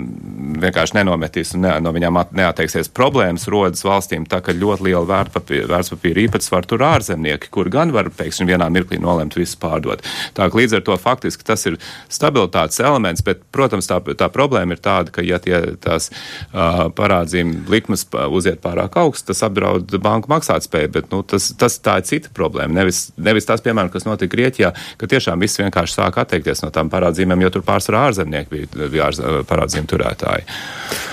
vienkārši 0.59 0.99
nenometīs 0.99 1.55
un 1.55 1.63
ne, 1.63 1.73
no 1.83 1.93
viņām 1.95 2.19
neatteiksies. 2.35 2.91
Problēmas 2.95 3.47
rodas 3.51 3.85
valstīm 3.87 4.27
tā, 4.29 4.41
ka 4.43 4.55
ļoti 4.55 4.89
liela 4.89 5.05
vērtspapīra 5.07 6.25
īpatsvara 6.25 6.67
tur 6.67 6.83
ārzemnieki, 6.89 7.51
kur 7.53 7.71
gan 7.71 7.93
var, 7.95 8.11
pēkšņi, 8.19 8.49
vienā 8.49 8.67
mirklī 8.73 8.99
nolemt 9.01 9.37
visu 9.39 9.57
pārdot. 9.61 10.03
Tā 10.35 10.49
ka 10.49 10.59
līdz 10.59 10.79
ar 10.79 10.85
to 10.87 10.97
faktiski 10.99 11.47
tas 11.47 11.65
ir 11.69 11.79
stabilitātes 12.11 12.81
elements, 12.83 13.23
bet, 13.25 13.45
protams, 13.55 13.87
tā, 13.89 14.01
tā 14.19 14.29
problēma 14.33 14.75
ir 14.75 14.83
tāda, 14.83 15.13
ka 15.15 15.23
ja 15.25 15.39
tie 15.43 15.61
tās 15.81 16.09
uh, 16.11 16.87
parādzīm 16.95 17.63
likmes 17.71 18.05
uziet 18.27 18.61
pārāk 18.63 18.97
augsts, 18.99 19.27
tas 19.29 19.43
apdraud 19.47 19.95
banku 20.03 20.31
maksātspēju, 20.31 20.93
bet, 20.99 21.09
nu, 21.13 21.23
tas, 21.29 21.49
tas 21.59 21.77
tā 21.83 21.99
ir 22.01 22.07
cita 22.09 22.31
problēma. 22.35 22.73
Nevis, 22.81 23.09
nevis 23.17 23.47
tas, 23.49 23.63
piemēram, 23.65 23.91
kas 23.93 24.07
notika 24.07 24.33
Grieķijā, 24.33 24.71
ka 24.99 25.09
tiešām 25.09 25.41
viss 25.43 25.59
vienkārši 25.61 25.97
sāk 25.99 26.19
atteikties 26.21 26.63
no 26.65 26.71
tām 26.75 26.91
parādzīmēm, 26.91 27.45
jo 27.45 27.53
tur 27.55 27.65
pārsvarā 27.67 28.07
ārzemnieki 28.09 28.53
bija, 28.53 28.89
bija 28.91 29.07
ārz, 29.09 29.21
parādzīm 29.49 29.87
turētāji. 29.89 30.47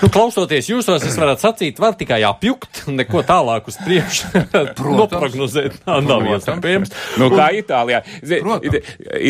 Nu, 0.02 0.11
klausoties 0.12 0.70
jūsos, 0.70 1.05
es 1.07 1.16
varētu 1.20 1.44
sacīt, 1.44 1.81
var 1.83 1.96
tikai 1.98 2.20
apjukt 2.29 2.85
un 2.90 2.98
neko 3.00 3.22
tālāk 3.26 3.68
uz 3.70 3.79
priekšu 3.85 4.44
noprognozēt. 5.00 5.81
Nav 5.87 6.26
iespējams. 6.33 6.92
Nu, 7.20 7.31
kā 7.33 7.48
Itālijā. 7.57 8.02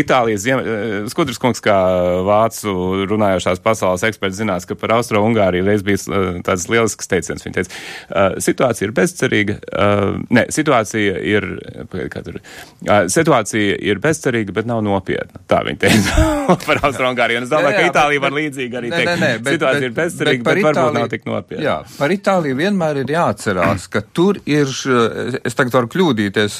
Itālijas 0.01 0.45
ziem, 0.45 0.63
skudrs 1.13 1.41
kungs, 1.43 1.63
kā 1.65 1.77
vācu 2.27 2.75
runājošās 3.11 3.63
pasaules 3.65 4.05
eksperts, 4.07 4.39
zinās, 4.41 4.67
ka 4.69 4.77
par 4.79 4.97
Austro-Ungāriju 4.99 5.67
reiz 5.67 5.85
bija 5.87 6.41
tāds 6.47 6.67
lielisks 6.71 7.11
teiciens. 7.11 7.45
Viņa 7.47 7.59
teica, 7.61 8.27
situācija 8.43 8.89
ir 8.89 8.95
bezcerīga. 8.97 9.59
Ne, 10.35 10.47
situācija 10.53 10.76
ir, 11.27 11.47
tur, 12.23 12.39
situācija 13.13 13.79
ir 13.87 14.01
bezcerīga, 14.03 14.55
bet 14.57 14.69
nav 14.69 14.83
nopietna. 14.85 15.43
Tā 15.49 15.63
viņa 15.67 15.81
teica 15.83 16.27
par 16.67 16.83
Austro-Ungāriju. 16.87 17.41
Un 17.41 17.49
es 17.49 17.53
domāju, 17.53 17.73
jā, 17.73 17.81
jā, 17.81 17.87
ka 17.87 17.93
Itālija 17.93 18.25
var 18.27 18.37
līdzīgi 18.37 18.81
arī 18.81 18.93
teikt. 18.93 19.11
Nē, 19.11 19.17
nē, 19.23 19.31
bet, 19.41 19.57
situācija 19.57 19.83
bet, 19.83 19.89
ir 19.89 19.97
bezcerīga, 19.97 20.43
bet, 20.43 20.49
bet, 20.49 20.63
bet 20.63 20.81
varbūt 20.81 20.99
nav 20.99 21.11
tik 21.13 21.27
nopietna. 21.29 21.65
Jā, 21.65 21.77
par 21.97 22.15
Itāliju 22.17 22.61
vienmēr 22.61 23.03
ir 23.03 23.15
jāatcerās, 23.17 23.89
ka 23.93 24.03
tur 24.17 24.41
ir, 24.45 24.71
es 25.43 25.59
tagad 25.59 25.79
varu 25.79 25.93
kļūdīties 25.97 26.59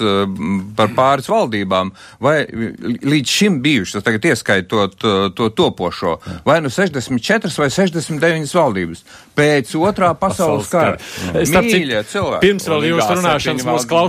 par 0.79 0.95
pāris 0.97 1.31
valdībām, 1.31 1.93
vai 2.23 2.39
līdz 2.47 3.37
šim 3.39 3.61
bijušas, 3.65 4.05
tagad 4.07 4.31
ieskaitot 4.33 4.99
to 5.37 5.51
topošo, 5.57 6.19
vai 6.47 6.61
nu 6.65 6.73
64 6.73 7.55
vai 7.61 7.71
69 7.73 8.55
valdības 8.57 9.05
pēc 9.37 9.73
otrā 9.81 10.13
pasaules 10.23 10.71
kara. 10.73 10.97
Mīļie 11.37 12.03
cilvēki. 12.11 12.43
Pirms 12.45 12.69
vēl 12.71 12.89
jūs 12.91 13.11
runāšanas 13.11 13.67
mūsu 13.67 13.91
klausītājiem 13.91 14.06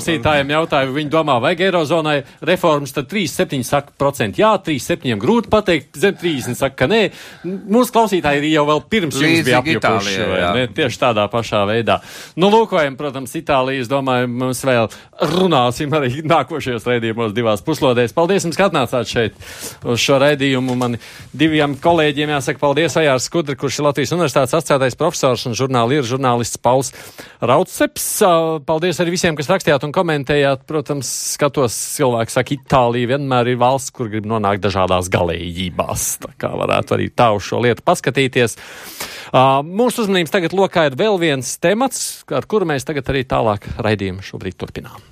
jautāju, 0.54 0.94
viņi 0.96 1.12
domā, 1.14 1.38
vajag 1.44 1.64
Eirozonai 1.68 2.18
reformas, 2.46 2.94
tad 2.96 3.10
3,7 3.12 3.64
saka 3.68 3.96
procenti 3.98 4.44
jā, 4.44 4.54
3,7 4.64 5.18
grūti 5.22 5.52
pateikt, 5.52 5.98
zem 5.98 6.18
30 6.18 6.60
saka, 6.60 6.76
ka 6.84 6.90
nē. 6.92 7.02
Mūsu 7.46 7.96
klausītāji 7.96 8.44
ir 8.44 8.50
jau 8.54 8.66
vēl 8.70 8.84
pirms 8.92 9.18
Līdzīgi 9.18 9.36
jums 9.36 9.48
bija 9.48 9.62
apjukuši, 9.64 10.18
vai 10.32 10.42
ne? 10.58 10.68
Tieši 10.78 11.02
tādā 11.02 11.28
pašā 11.32 11.64
veidā. 11.70 12.00
Nu, 12.38 12.52
lūkojam, 12.54 12.98
protams, 13.00 13.36
Itālija, 13.40 13.84
es 13.84 13.92
domāju, 13.92 14.30
mums 14.32 14.64
vēl 14.68 14.92
runāsim 15.34 15.94
arī 15.98 16.22
nākošajos 16.28 16.88
raidījumos 16.88 17.36
divās 17.36 17.64
puslodēs. 17.66 18.16
Paldies 18.18 18.46
jums, 18.48 18.58
ka 18.60 18.70
atnācāt 18.70 19.10
šeit 19.10 19.38
uz 19.88 20.02
šo 20.02 20.20
raidījumu. 20.22 20.76
Man 20.78 20.98
diviem 21.38 21.76
kolēģiem 21.82 22.36
jāsaka 22.36 22.62
paldies 22.62 22.98
Ajārs 23.00 23.28
Skudri, 23.30 23.58
kurš 23.60 23.80
ir 23.80 23.88
Latvijas 23.90 24.14
universitātes 24.16 24.58
asociētais 24.58 24.98
profesors 25.00 25.48
un 25.50 25.58
žurnāli 25.58 26.00
ir 26.00 26.08
žurnālists 26.08 26.62
Pauls 26.62 26.94
Raudseps. 27.42 28.08
Paldies 28.68 29.02
arī 29.04 29.16
visiem, 29.16 29.38
kas 29.38 29.50
rakstījāt 29.52 29.87
un 29.88 29.96
komentējāt. 29.96 30.66
Protams, 30.68 31.10
skatos, 31.34 31.76
cilvēki 31.96 32.36
saka, 32.36 32.56
Itālija 32.58 33.14
vienmēr 33.16 33.54
ir 33.54 33.60
valsts, 33.62 33.94
kur 33.96 34.12
grib 34.12 34.28
nonākt 34.30 34.64
dažādās 34.66 35.10
galējībās. 35.14 36.08
Tā 36.24 36.34
kā 36.40 36.52
varētu 36.60 36.98
arī 36.98 37.10
tā 37.16 37.32
uz 37.36 37.48
šo 37.48 37.62
lietu 37.66 37.86
paskatīties. 37.88 38.58
Uh, 39.28 39.60
mūsu 39.66 40.06
uzmanības 40.06 40.34
tagad 40.34 40.56
lokā 40.56 40.88
ir 40.90 40.98
vēl 41.00 41.20
viens 41.22 41.58
temats, 41.64 42.24
ar 42.32 42.48
kuru 42.50 42.70
mēs 42.70 42.88
tagad 42.88 43.10
arī 43.12 43.26
tālāk 43.28 43.68
raidījumu 43.80 44.26
šobrīd 44.26 44.60
turpinām. 44.60 45.04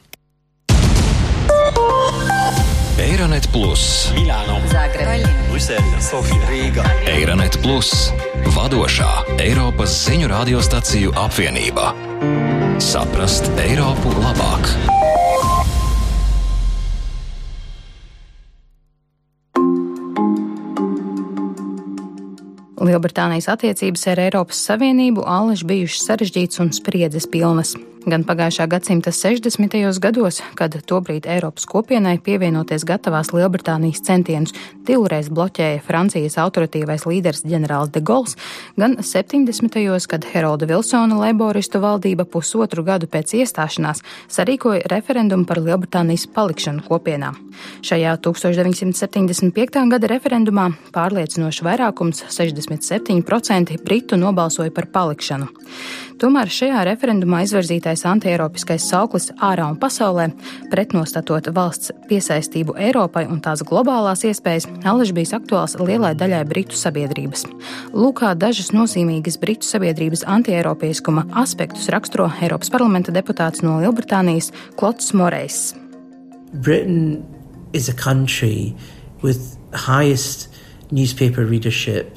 Eironet 3.05 3.47
Plus, 3.51 4.09
Milāno, 4.15 4.55
Zagreba, 4.71 5.17
Brisele, 5.55 6.01
Sofija, 6.03 6.49
Rīga. 6.51 6.83
Eironet 7.07 7.55
Plus, 7.63 8.09
vadošā 8.57 9.07
Eiropas 9.39 9.93
ziņu 10.03 10.27
radiostaciju 10.27 11.13
apvienība. 11.15 11.93
Saprast 12.83 13.47
Eiropu 13.63 14.11
labāk! 14.19 14.67
Lielbritānijas 22.83 23.47
attiecības 23.55 24.03
ar 24.11 24.25
Eiropas 24.27 24.59
Savienību 24.67 25.23
allaž 25.23 25.63
bijušas 25.63 26.03
sarežģītas 26.11 26.65
un 26.67 26.75
spriedzes 26.75 27.31
pilnas 27.31 27.77
gan 28.05 28.23
pagājušā 28.25 28.67
gadsimta 28.69 29.11
60. 29.11 29.99
gados, 30.01 30.41
kad 30.55 30.75
tobrīd 30.87 31.25
Eiropas 31.29 31.65
kopienai 31.69 32.17
pievienoties 32.21 32.85
gatavās 32.85 33.31
Lielbritānijas 33.33 34.03
centienus 34.05 34.53
divreiz 34.85 35.29
bloķēja 35.33 35.81
Francijas 35.85 36.37
autoritīvais 36.41 37.07
līderis 37.09 37.45
ģenerālis 37.45 37.93
de 37.95 38.03
Gauls, 38.05 38.37
gan 38.77 38.97
70. 39.01 40.07
kad 40.11 40.27
Herolda 40.33 40.69
Vilsona 40.69 41.17
leiboristu 41.19 41.81
valdība 41.81 42.27
pusotru 42.29 42.85
gadu 42.85 43.09
pēc 43.09 43.33
iestāšanās 43.41 44.03
sarīkoja 44.29 44.85
referendumu 44.91 45.49
par 45.49 45.63
Lielbritānijas 45.65 46.27
palikšanu 46.35 46.85
kopienā. 46.85 47.33
Šajā 47.85 48.15
1975. 48.21 49.81
gada 49.89 50.11
referendumā 50.11 50.69
pārliecinošs 50.93 51.63
vairākums 51.65 52.25
67% 52.29 53.79
britu 53.85 54.19
nobalsoja 54.21 54.73
par 54.75 54.89
palikšanu. 54.93 55.49
Tomēr 56.15 56.47
šajā 56.47 56.86
referendumā 56.88 57.41
izvirzītais 57.43 58.06
antieiropiskais 58.08 58.86
sauklis 58.88 59.34
ārā 59.43 59.65
un 59.67 59.75
pasaulē, 59.80 60.30
pretnostatot 60.71 61.49
valsts 61.56 61.91
piesaistību 62.08 62.78
Eiropai 62.88 63.25
un 63.28 63.41
tās 63.43 63.63
globālās 63.67 64.23
iespējas, 64.30 64.69
allaž 64.88 65.12
bijis 65.17 65.36
aktuāls 65.36 65.75
lielai 65.82 66.13
daļai 66.15 66.45
britu 66.47 66.80
sabiedrības. 66.80 67.43
Lūkā 67.91 68.32
dažas 68.39 68.71
nozīmīgas 68.71 69.36
britu 69.41 69.67
sabiedrības 69.67 70.23
antieiropeiskuma 70.38 71.25
aspektus 71.43 71.91
raksturo 71.91 72.30
Eiropas 72.39 72.71
parlamenta 72.71 73.12
deputāts 73.12 73.65
no 73.65 73.82
Lielbritānijas 73.84 74.54
Klots 74.80 75.12
Morejs. 75.12 75.75
Britain 76.54 77.25
is 77.73 77.89
a 77.89 77.93
country 77.93 78.73
with 79.21 79.58
highest 79.73 80.47
newspaper 80.91 81.43
readership 81.43 82.15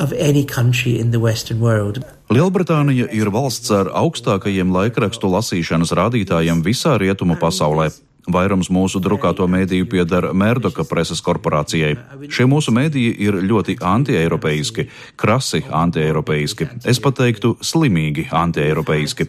of 0.00 0.12
any 0.18 0.44
country 0.44 0.98
in 0.98 1.12
the 1.12 1.20
Western 1.20 1.60
world. 1.60 2.02
Lielbritānija 2.26 3.06
ir 3.14 3.28
valsts 3.30 3.70
ar 3.70 3.92
augstākajiem 3.94 4.72
laikrakstu 4.74 5.30
lasīšanas 5.30 5.94
rādītājiem 5.94 6.64
visā 6.66 6.96
rietumu 6.98 7.36
pasaulē. 7.38 7.92
Vairums 8.26 8.66
mūsu 8.74 8.98
drukāto 9.02 9.46
mēdīju 9.46 9.86
pieder 9.90 10.24
Mērdoka 10.34 10.82
preses 10.88 11.20
korporācijai. 11.22 11.92
Šie 12.26 12.46
mūsu 12.50 12.72
mēdīji 12.74 13.12
ir 13.22 13.38
ļoti 13.46 13.76
antieiropeiski, 13.86 14.88
krasi 15.20 15.62
antieiropeiski, 15.70 16.66
es 16.90 16.98
pat 17.02 17.20
teiktu 17.20 17.54
slimīgi 17.62 18.26
antieiropeiski. 18.34 19.28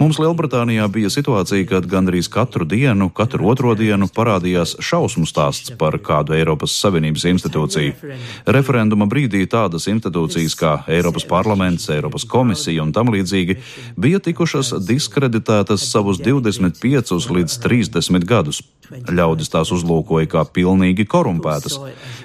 Mums 0.00 0.20
Lielbritānijā 0.20 0.84
bija 0.92 1.12
situācija, 1.12 1.66
kad 1.70 1.88
gandrīz 1.88 2.28
katru 2.32 2.66
dienu, 2.68 3.08
katru 3.16 3.48
otro 3.48 3.72
dienu 3.78 4.10
parādījās 4.12 4.76
šausmu 4.84 5.24
stāsts 5.28 5.72
par 5.80 5.96
kādu 6.04 6.36
Eiropas 6.36 6.76
Savienības 6.82 7.24
institūciju. 7.32 8.12
Referenduma 8.58 9.08
brīdī 9.08 9.46
tādas 9.48 9.88
institūcijas 9.88 10.58
kā 10.58 10.74
Eiropas 10.98 11.24
parlaments, 11.28 11.88
Eiropas 11.96 12.28
komisija 12.28 12.84
un 12.84 12.92
tam 12.92 13.08
līdzīgi 13.14 13.56
bija 13.96 14.20
tikušas 14.20 14.74
diskreditētas 14.84 15.88
savus 15.88 16.20
25 16.20 17.16
līdz 17.38 17.58
30 17.64 18.17
30 18.18 18.28
gadus. 18.28 18.62
Ļaudis 18.88 19.50
tās 19.52 19.68
uzlūkoja 19.68 20.28
kā 20.32 20.42
pilnīgi 20.48 21.04
korumpētas. 21.04 21.74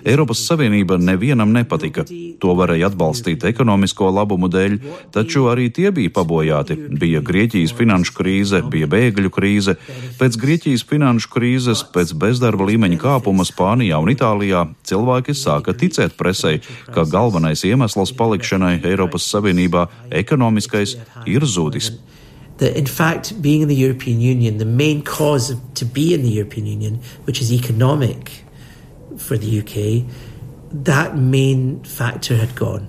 Eiropas 0.07 0.45
Savienība 0.47 0.95
nevienam 0.95 1.51
nepatika. 1.51 2.05
To 2.39 2.53
varēja 2.55 2.87
atbalstīt 2.87 3.43
ekonomisko 3.49 4.07
labumu 4.15 4.47
dēļ, 4.47 4.77
taču 5.11 5.49
arī 5.51 5.67
tie 5.75 5.91
bija 5.91 6.13
pabojāti. 6.15 6.77
Bija 7.01 7.19
Grieķijas 7.19 7.75
finanšu 7.75 8.15
krīze, 8.15 8.61
bija 8.63 8.87
bēgļu 8.87 9.33
krīze. 9.35 9.75
Pēc 10.21 10.39
Grieķijas 10.39 10.85
finanšu 10.87 11.33
krīzes, 11.35 11.83
pēc 11.91 12.15
bezdarba 12.15 12.69
līmeņa 12.71 13.01
kāpuma 13.01 13.43
Spānijā 13.43 13.99
un 13.99 14.13
Itālijā 14.15 14.63
cilvēki 14.87 15.35
sāka 15.35 15.75
ticēt 15.75 16.15
presē, 16.15 16.61
ka 16.95 17.03
galvenais 17.03 17.67
iemesls 17.67 18.15
palikšanai 18.15 18.77
Eiropas 18.87 19.27
Savienībā 19.35 19.89
ekonomiskais 20.23 20.95
ir 21.27 21.43
zudis 21.43 21.91
that 22.57 22.77
in 22.77 22.85
fact 22.85 23.41
being 23.41 23.61
in 23.61 23.67
the 23.67 23.75
European 23.75 24.21
Union, 24.21 24.57
the 24.57 24.65
main 24.65 25.03
cause 25.03 25.49
of, 25.49 25.73
to 25.75 25.85
be 25.85 26.13
in 26.13 26.21
the 26.21 26.29
European 26.29 26.65
Union, 26.65 27.01
which 27.25 27.41
is 27.41 27.51
economic 27.51 28.43
for 29.17 29.37
the 29.37 29.59
UK, 29.59 30.09
that 30.71 31.17
main 31.17 31.83
factor 31.83 32.35
had 32.35 32.55
gone. 32.55 32.87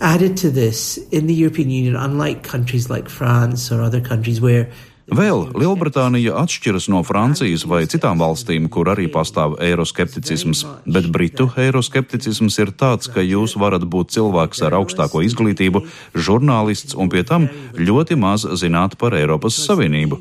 Added 0.00 0.36
to 0.38 0.50
this, 0.50 0.96
in 1.10 1.26
the 1.26 1.34
European 1.34 1.70
Union, 1.70 1.96
unlike 1.96 2.42
countries 2.42 2.88
like 2.88 3.08
France 3.08 3.72
or 3.72 3.82
other 3.82 4.00
countries 4.00 4.40
where 4.40 4.70
Vēl 5.08 5.46
Lielbritānija 5.56 6.34
atšķiras 6.42 6.90
no 6.92 6.98
Francijas 7.06 7.62
vai 7.64 7.86
citām 7.88 8.20
valstīm, 8.20 8.66
kur 8.68 8.90
arī 8.92 9.06
pastāv 9.08 9.54
eiroskepticisms, 9.64 10.66
bet 10.84 11.08
Britu 11.14 11.46
eiroskepticisms 11.56 12.58
ir 12.60 12.74
tāds, 12.76 13.08
ka 13.08 13.24
jūs 13.24 13.56
varat 13.56 13.86
būt 13.88 14.12
cilvēks 14.12 14.60
ar 14.68 14.76
augstāko 14.76 15.22
izglītību, 15.24 15.86
žurnālists 16.12 16.92
un 16.92 17.08
pie 17.08 17.24
tam 17.24 17.48
ļoti 17.78 18.18
maz 18.20 18.44
zināt 18.60 18.98
par 19.00 19.16
Eiropas 19.16 19.56
Savienību. 19.64 20.20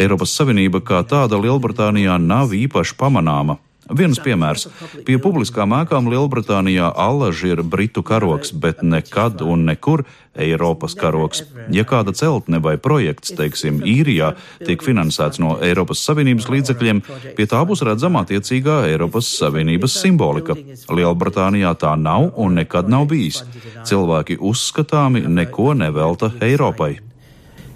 Eiropas 0.00 0.32
Savienība 0.32 0.80
kā 0.80 1.02
tāda 1.04 1.36
Lielbritānijā 1.36 2.16
nav 2.16 2.56
īpaši 2.56 2.96
pamanāma. 2.96 3.58
Viens 3.90 4.18
piemērs. 4.22 4.68
Pie 5.02 5.16
publiskām 5.18 5.72
ēkām 5.74 6.06
Lielbritānijā 6.12 6.92
allaž 6.94 7.42
ir 7.48 7.62
britu 7.66 8.04
karoks, 8.06 8.52
bet 8.54 8.84
nekad 8.86 9.42
un 9.42 9.64
nekur 9.66 10.04
Eiropas 10.38 10.94
karoks. 10.94 11.42
Ja 11.74 11.82
kāda 11.88 12.14
celtne 12.14 12.60
vai 12.62 12.76
projekts, 12.78 13.34
teiksim, 13.36 13.82
īrijā, 13.82 14.32
tiek 14.62 14.84
finansēts 14.86 15.42
no 15.42 15.56
Eiropas 15.58 16.04
Savienības 16.06 16.46
līdzekļiem, 16.54 17.02
pie 17.36 17.48
tā 17.50 17.64
būs 17.66 17.82
redzama 17.82 18.22
attiecīgā 18.22 18.84
Eiropas 18.92 19.28
Savienības 19.40 19.98
simbolika. 19.98 20.56
Lielbritānijā 20.88 21.74
tā 21.82 21.96
nav 21.98 22.30
un 22.38 22.54
nekad 22.62 22.88
nav 22.88 23.10
bijis. 23.10 23.42
Cilvēki 23.82 24.38
uzskatāmi 24.38 25.26
neko 25.26 25.72
nevelta 25.74 26.30
Eiropai. 26.40 26.94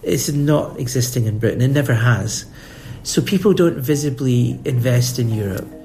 It's 0.07 0.31
not 0.31 0.79
existing 0.79 1.27
in 1.27 1.41
Britain, 1.41 1.61
it 1.63 1.75
never 1.75 1.99
has. 1.99 2.47
So 3.03 3.21
people 3.21 3.53
don't 3.53 3.83
visibly 3.83 4.61
invest 4.65 5.19
in 5.19 5.35
Europe. 5.35 5.76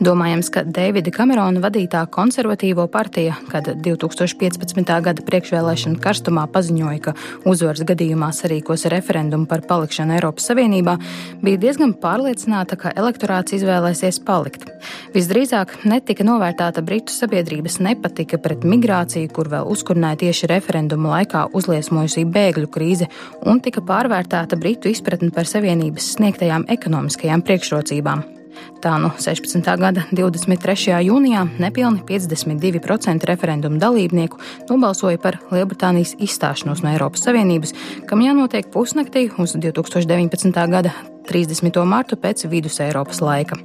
Domājams, 0.00 0.48
ka 0.48 0.62
Deivida 0.64 1.12
Kamerona 1.12 1.60
vadītā 1.60 2.06
konservatīvo 2.08 2.86
partija, 2.88 3.34
kad 3.50 3.66
2015. 3.84 4.88
gada 5.04 5.24
priekšvēlēšana 5.26 6.00
karstumā 6.00 6.46
paziņoja, 6.54 7.00
ka 7.04 7.12
uzvaras 7.44 7.84
gadījumā 7.84 8.30
sarīkos 8.32 8.86
referendumu 8.94 9.44
par 9.50 9.60
palikšanu 9.68 10.16
Eiropas 10.16 10.48
Savienībā, 10.48 10.96
bija 11.44 11.60
diezgan 11.66 11.92
pārliecināta, 12.00 12.80
ka 12.80 12.94
elektorāts 12.96 13.58
izvēlēsies 13.58 14.22
palikt. 14.24 14.64
Visdrīzāk 15.12 15.76
netika 15.84 16.24
novērtēta 16.24 16.80
Britu 16.80 17.12
sabiedrības 17.12 17.76
nepatika 17.84 18.40
pret 18.40 18.64
migrāciju, 18.64 19.28
kur 19.36 19.52
vēl 19.52 19.68
uzkurināja 19.68 20.22
tieši 20.24 20.52
referendumu 20.56 21.12
laikā 21.12 21.50
uzliesmojusī 21.52 22.24
bēgļu 22.24 22.72
krīze, 22.72 23.12
un 23.44 23.60
tika 23.60 23.84
pārvērtēta 23.84 24.56
Britu 24.56 24.88
izpratne 24.88 25.28
par 25.28 25.44
Savienības 25.44 26.14
sniegtajām 26.16 26.70
ekonomiskajām 26.72 27.44
priekšrocībām. 27.44 28.39
Tā 28.80 28.96
nu 29.00 29.10
16. 29.20 29.60
gada 29.80 30.06
23. 30.12 30.96
jūnijā 31.04 31.44
nepilni 31.60 32.02
52% 32.08 33.28
referendumu 33.28 33.80
dalībnieku 33.82 34.40
nobalsoja 34.70 35.20
par 35.20 35.38
Lielbritānijas 35.52 36.16
izstāšanos 36.18 36.84
no 36.84 36.92
Eiropas 36.94 37.26
Savienības, 37.26 37.74
kam 38.08 38.24
jānotiek 38.24 38.70
pusnaktī 38.72 39.28
uz 39.38 39.56
2019. 39.56 40.64
gada 40.72 40.94
30. 41.30 41.84
martu 41.86 42.16
pēc 42.18 42.46
vidus 42.50 42.80
Eiropas 42.82 43.20
laika. 43.22 43.60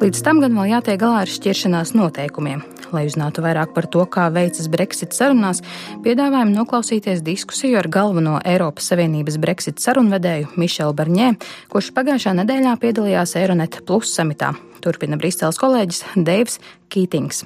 Līdz 0.00 0.22
tam 0.24 0.40
gan 0.44 0.54
vēl 0.56 0.76
jātiek 0.76 1.00
galā 1.00 1.24
ar 1.24 1.30
šķiršanās 1.30 1.96
noteikumiem. 1.98 2.62
Lai 2.94 3.08
uzzinātu 3.08 3.42
vairāk 3.42 3.72
par 3.74 3.88
to, 3.90 4.04
kā 4.06 4.28
veicas 4.30 4.68
Brexit 4.70 5.16
sarunās, 5.16 5.64
piedāvājam 6.04 6.52
noklausīties 6.54 7.24
diskusiju 7.26 7.80
ar 7.80 7.88
galveno 7.90 8.36
Eiropas 8.46 8.86
Savienības 8.92 9.38
Brexit 9.42 9.82
sarunvedēju 9.82 10.52
Mišelu 10.60 10.94
Barņē, 10.94 11.32
kurš 11.72 11.90
pagājušā 11.96 12.36
nedēļā 12.38 12.76
piedalījās 12.84 13.34
Eironet 13.40 13.80
Plus 13.88 14.14
samitā. 14.14 14.52
Turpina 14.84 15.18
Briseles 15.18 15.58
kolēģis 15.58 16.04
Deivs 16.14 16.60
Kītings. 16.92 17.42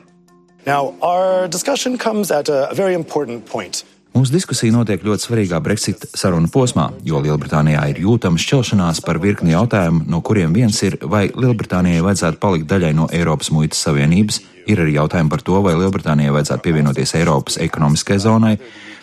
Now, 0.66 0.92
our 1.00 1.48
discussion 1.48 1.96
comes 1.96 2.30
at 2.30 2.50
a 2.50 2.68
very 2.74 2.92
important 2.92 3.46
point. 3.46 3.84
Mūsu 4.18 4.34
diskusija 4.34 4.74
notiek 4.74 5.04
ļoti 5.06 5.28
svarīgā 5.28 5.60
Brexit 5.62 6.02
sarunu 6.18 6.48
posmā, 6.50 6.88
jo 7.06 7.20
Lielbritānijā 7.22 7.84
ir 7.92 8.00
jūtama 8.02 8.40
šķelšanās 8.42 8.98
par 9.06 9.20
virkni 9.22 9.52
jautājumu, 9.52 10.00
no 10.10 10.18
kuriem 10.26 10.56
viens 10.56 10.74
ir, 10.82 10.96
vai 11.06 11.28
Lielbritānijai 11.30 12.02
vajadzētu 12.02 12.40
palikt 12.42 12.66
daļai 12.66 12.90
no 12.98 13.06
Eiropas 13.14 13.52
muitas 13.54 13.84
savienības, 13.86 14.40
ir 14.66 14.82
arī 14.82 14.96
jautājumi 14.96 15.30
par 15.30 15.44
to, 15.46 15.62
vai 15.62 15.76
Lielbritānijai 15.78 16.34
vajadzētu 16.34 16.66
pievienoties 16.66 17.14
Eiropas 17.20 17.60
ekonomiskajai 17.62 18.24
zonai, 18.26 18.54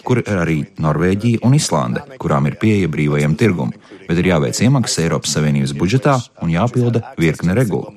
kur 0.04 0.20
ir 0.20 0.36
arī 0.36 0.58
Norvēģija 0.84 1.46
un 1.48 1.56
Islande, 1.56 2.04
kurām 2.20 2.52
ir 2.52 2.60
pieeja 2.60 2.92
brīvajam 2.92 3.40
tirgumam, 3.40 3.72
bet 4.10 4.20
ir 4.20 4.34
jāveic 4.34 4.60
iemaksas 4.68 5.06
Eiropas 5.06 5.38
Savienības 5.38 5.78
budžetā 5.80 6.20
un 6.44 6.52
jāpilda 6.58 7.16
virkne 7.16 7.56
regulu. 7.56 7.96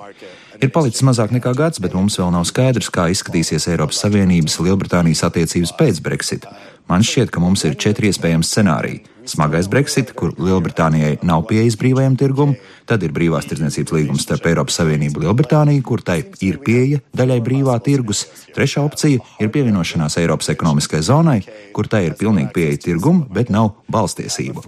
Ir 0.58 0.72
palicis 0.74 1.04
mazāk 1.06 1.30
nekā 1.30 1.52
gads, 1.54 1.78
bet 1.78 1.92
mums 1.94 2.16
vēl 2.18 2.32
nav 2.34 2.42
skaidrs, 2.48 2.88
kā 2.90 3.04
izskatīsies 3.12 3.68
Eiropas 3.70 4.00
Savienības 4.02 4.56
Lielbritānijas 4.58 5.22
attiecības 5.28 5.70
pēc 5.78 6.00
Brexit. 6.02 6.48
Man 6.90 7.04
šķiet, 7.06 7.30
ka 7.30 7.42
mums 7.42 7.62
ir 7.68 7.76
četri 7.78 8.10
iespējami 8.10 8.46
scenāriji. 8.46 9.04
Smagais 9.28 9.68
Brexit, 9.68 10.14
kur 10.16 10.32
Lielbritānijai 10.40 11.18
nav 11.26 11.42
pieejas 11.50 11.76
brīvajam 11.76 12.14
tirgumam, 12.16 12.54
tad 12.88 13.02
ir 13.04 13.12
brīvās 13.12 13.44
tirdzniecības 13.50 13.92
līgums 13.92 14.24
starp 14.24 14.46
Eiropas 14.48 14.78
Savienību 14.80 15.20
un 15.20 15.26
Lielbritāniju, 15.26 15.82
kur 15.84 16.00
tai 16.00 16.22
ir 16.44 16.56
pieeja 16.64 17.02
daļai 17.18 17.38
brīvā 17.44 17.74
tirgus. 17.84 18.24
Trešā 18.56 18.80
opcija 18.88 19.20
ir 19.42 19.52
pievienošanās 19.52 20.16
Eiropas 20.22 20.48
ekonomiskajai 20.54 21.04
zonai, 21.10 21.38
kur 21.76 21.90
tai 21.92 22.06
ir 22.06 22.16
pilnīgi 22.16 22.54
pieeja 22.56 22.80
tirgumam, 22.88 23.26
bet 23.28 23.52
nav 23.52 23.74
balstiesību. 23.92 24.64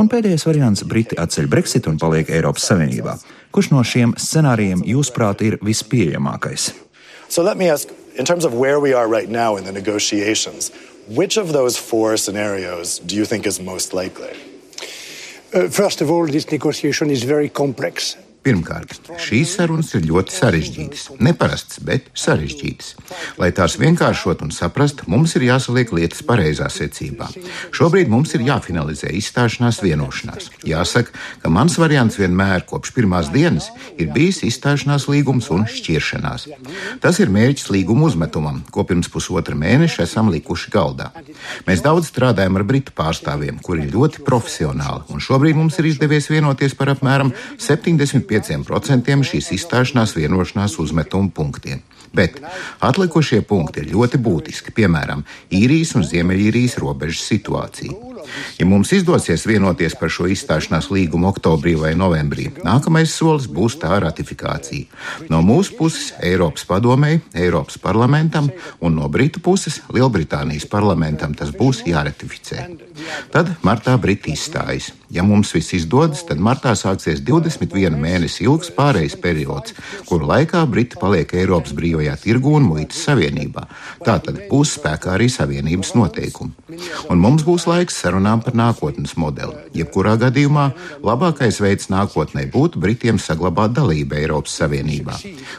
Un 0.00 0.08
pēdējais 0.08 0.48
variants- 0.48 0.86
Briti 0.90 1.20
atceļ 1.20 1.50
Brexit 1.52 1.86
un 1.86 1.98
paliek 2.00 2.30
Eiropas 2.30 2.64
Savienībā. 2.72 3.18
Kurš 3.52 3.70
no 3.70 3.84
šiem 3.84 4.14
scenārijiem, 4.16 4.80
jūsuprāt, 4.86 5.42
ir 5.42 5.58
vispieejamākais? 5.58 6.72
So 7.28 7.42
let 7.42 7.58
me 7.58 7.68
ask, 7.68 7.88
in 8.16 8.24
terms 8.24 8.44
of 8.44 8.54
where 8.54 8.80
we 8.80 8.94
are 8.94 9.06
right 9.06 9.28
now 9.28 9.56
in 9.56 9.64
the 9.64 9.72
negotiations, 9.72 10.72
which 11.08 11.36
of 11.36 11.52
those 11.52 11.76
four 11.76 12.16
scenarios 12.16 12.98
do 13.00 13.16
you 13.16 13.24
think 13.24 13.46
is 13.46 13.60
most 13.60 13.92
likely? 13.92 14.32
Uh, 15.52 15.68
first 15.68 16.00
of 16.00 16.10
all, 16.10 16.26
this 16.26 16.50
negotiation 16.50 17.10
is 17.10 17.24
very 17.24 17.48
complex. 17.48 18.16
Pirmkārt, 18.40 19.10
šīs 19.20 19.50
sarunas 19.58 19.90
ir 19.92 20.06
ļoti 20.08 20.32
sarežģītas. 20.32 21.02
Neparastas, 21.20 21.82
bet 21.84 22.06
sarežģītas. 22.16 22.94
Lai 23.36 23.50
tās 23.52 23.74
vienkāršot 23.76 24.40
un 24.46 24.52
saprast, 24.56 25.02
mums 25.12 25.34
ir 25.36 25.44
jāsaliek 25.44 25.90
lietas 25.92 26.22
pareizā 26.24 26.70
secībā. 26.72 27.28
Šobrīd 27.76 28.08
mums 28.08 28.32
ir 28.38 28.46
jāfinalizē 28.46 29.10
izstāšanās 29.18 29.82
vienošanās. 29.84 30.48
Jāsaka, 30.64 31.12
ka 31.42 31.52
mans 31.52 31.76
variants 31.82 32.16
vienmēr 32.16 32.64
kopš 32.70 32.94
pirmās 32.96 33.28
dienas 33.34 33.68
ir 34.00 34.08
bijis 34.14 34.40
izstāšanās 34.48 35.04
līgums 35.12 35.50
un 35.52 35.66
šķiršanās. 35.68 36.48
Tas 37.04 37.20
ir 37.20 37.28
mērķis 37.36 37.68
līguma 37.76 38.08
uzmetumam, 38.08 38.62
ko 38.72 38.86
pirms 38.88 39.12
pusotra 39.12 39.52
mēneša 39.52 40.06
esam 40.08 40.32
likuši 40.32 40.72
galdā. 40.72 41.10
Mēs 41.68 41.84
daudz 41.84 42.08
strādājam 42.08 42.56
ar 42.56 42.64
britu 42.64 42.96
pārstāvjiem, 42.96 43.60
kuri 43.60 43.84
ir 43.84 43.92
ļoti 43.98 44.24
profesionāli, 44.24 45.04
un 45.12 45.20
šobrīd 45.20 45.60
mums 45.60 45.76
ir 45.76 45.92
izdevies 45.92 46.32
vienoties 46.32 46.72
par 46.78 46.94
apmēram 46.96 47.36
70 47.60 48.29
25% 48.30 49.30
šīs 49.30 49.50
izstāšanās 49.58 50.14
vienošanās 50.16 50.78
uzmetuma 50.82 51.32
punktiem. 51.34 51.82
Bet 52.14 52.40
atlikušie 52.82 53.42
punkti 53.46 53.84
ir 53.84 53.92
ļoti 53.92 54.18
būtiski, 54.22 54.74
piemēram, 54.74 55.22
īrijas 55.54 55.94
un 55.98 56.06
ziemeļīrijas 56.06 56.78
robežas 56.82 57.26
situācija. 57.30 57.94
Ja 58.58 58.66
mums 58.66 58.92
izdosies 58.96 59.46
vienoties 59.48 59.96
par 60.00 60.12
šo 60.12 60.28
izstāšanās 60.30 60.90
līgumu 60.94 61.28
oktobrī 61.30 61.74
vai 61.80 61.92
novembrī, 61.98 62.48
nākamais 62.64 63.12
solis 63.14 63.48
būs 63.50 63.78
tā 63.82 63.98
ratifikācija. 64.04 64.86
No 65.32 65.42
mūsu 65.44 65.76
puses 65.78 66.12
Eiropas 66.22 66.64
padomēji, 66.68 67.22
Eiropas 67.34 67.80
parlamentam 67.82 68.50
un 68.80 68.96
no 69.00 69.08
Britu 69.08 69.42
puses 69.44 69.80
Lielbritānijas 69.92 70.68
parlamentam 70.70 71.34
tas 71.34 71.52
būs 71.52 71.84
jāratificē. 71.88 72.68
Tad 73.34 73.56
martā 73.66 73.96
Briti 74.00 74.34
izstājas. 74.36 74.92
Ja 75.10 75.24
mums 75.26 75.50
viss 75.54 75.74
izdodas, 75.74 76.22
tad 76.22 76.38
martā 76.38 76.76
sāksies 76.78 77.24
21 77.26 77.96
mēnešu 77.98 78.20
mēnesi 78.20 78.44
ilgs 78.44 78.70
pārejas 78.76 79.16
periods, 79.20 79.74
kuru 80.08 80.28
laikā 80.30 80.62
Briti 80.70 80.98
paliek 81.00 81.32
Eiropas 81.34 81.72
brīvajā 81.76 82.16
tirgu 82.20 82.54
un 82.58 82.66
muitas 82.68 83.00
savienībā. 83.06 83.66
Tātad 84.04 84.42
būs 84.50 84.76
spēkā 84.78 85.14
arī 85.16 85.28
savienības 85.32 85.94
noteikumi. 85.96 86.52
Un 87.10 87.20
mums 87.22 87.44
būs 87.46 87.66
laiks 87.70 88.00
sarunām 88.20 88.42
par 88.44 88.54
nākotnes 88.54 89.16
modeli. 89.16 89.54
Jebkurā 89.74 90.16
gadījumā 90.20 90.72
labākais 91.02 91.60
veids 91.60 91.88
nākotnē 91.90 92.50
būtu 92.52 92.80
Britiem 92.80 93.18
saglabāt 93.18 93.72
dalību 93.72 94.14
Eiropas 94.14 94.58
Savienībā. 94.60 95.16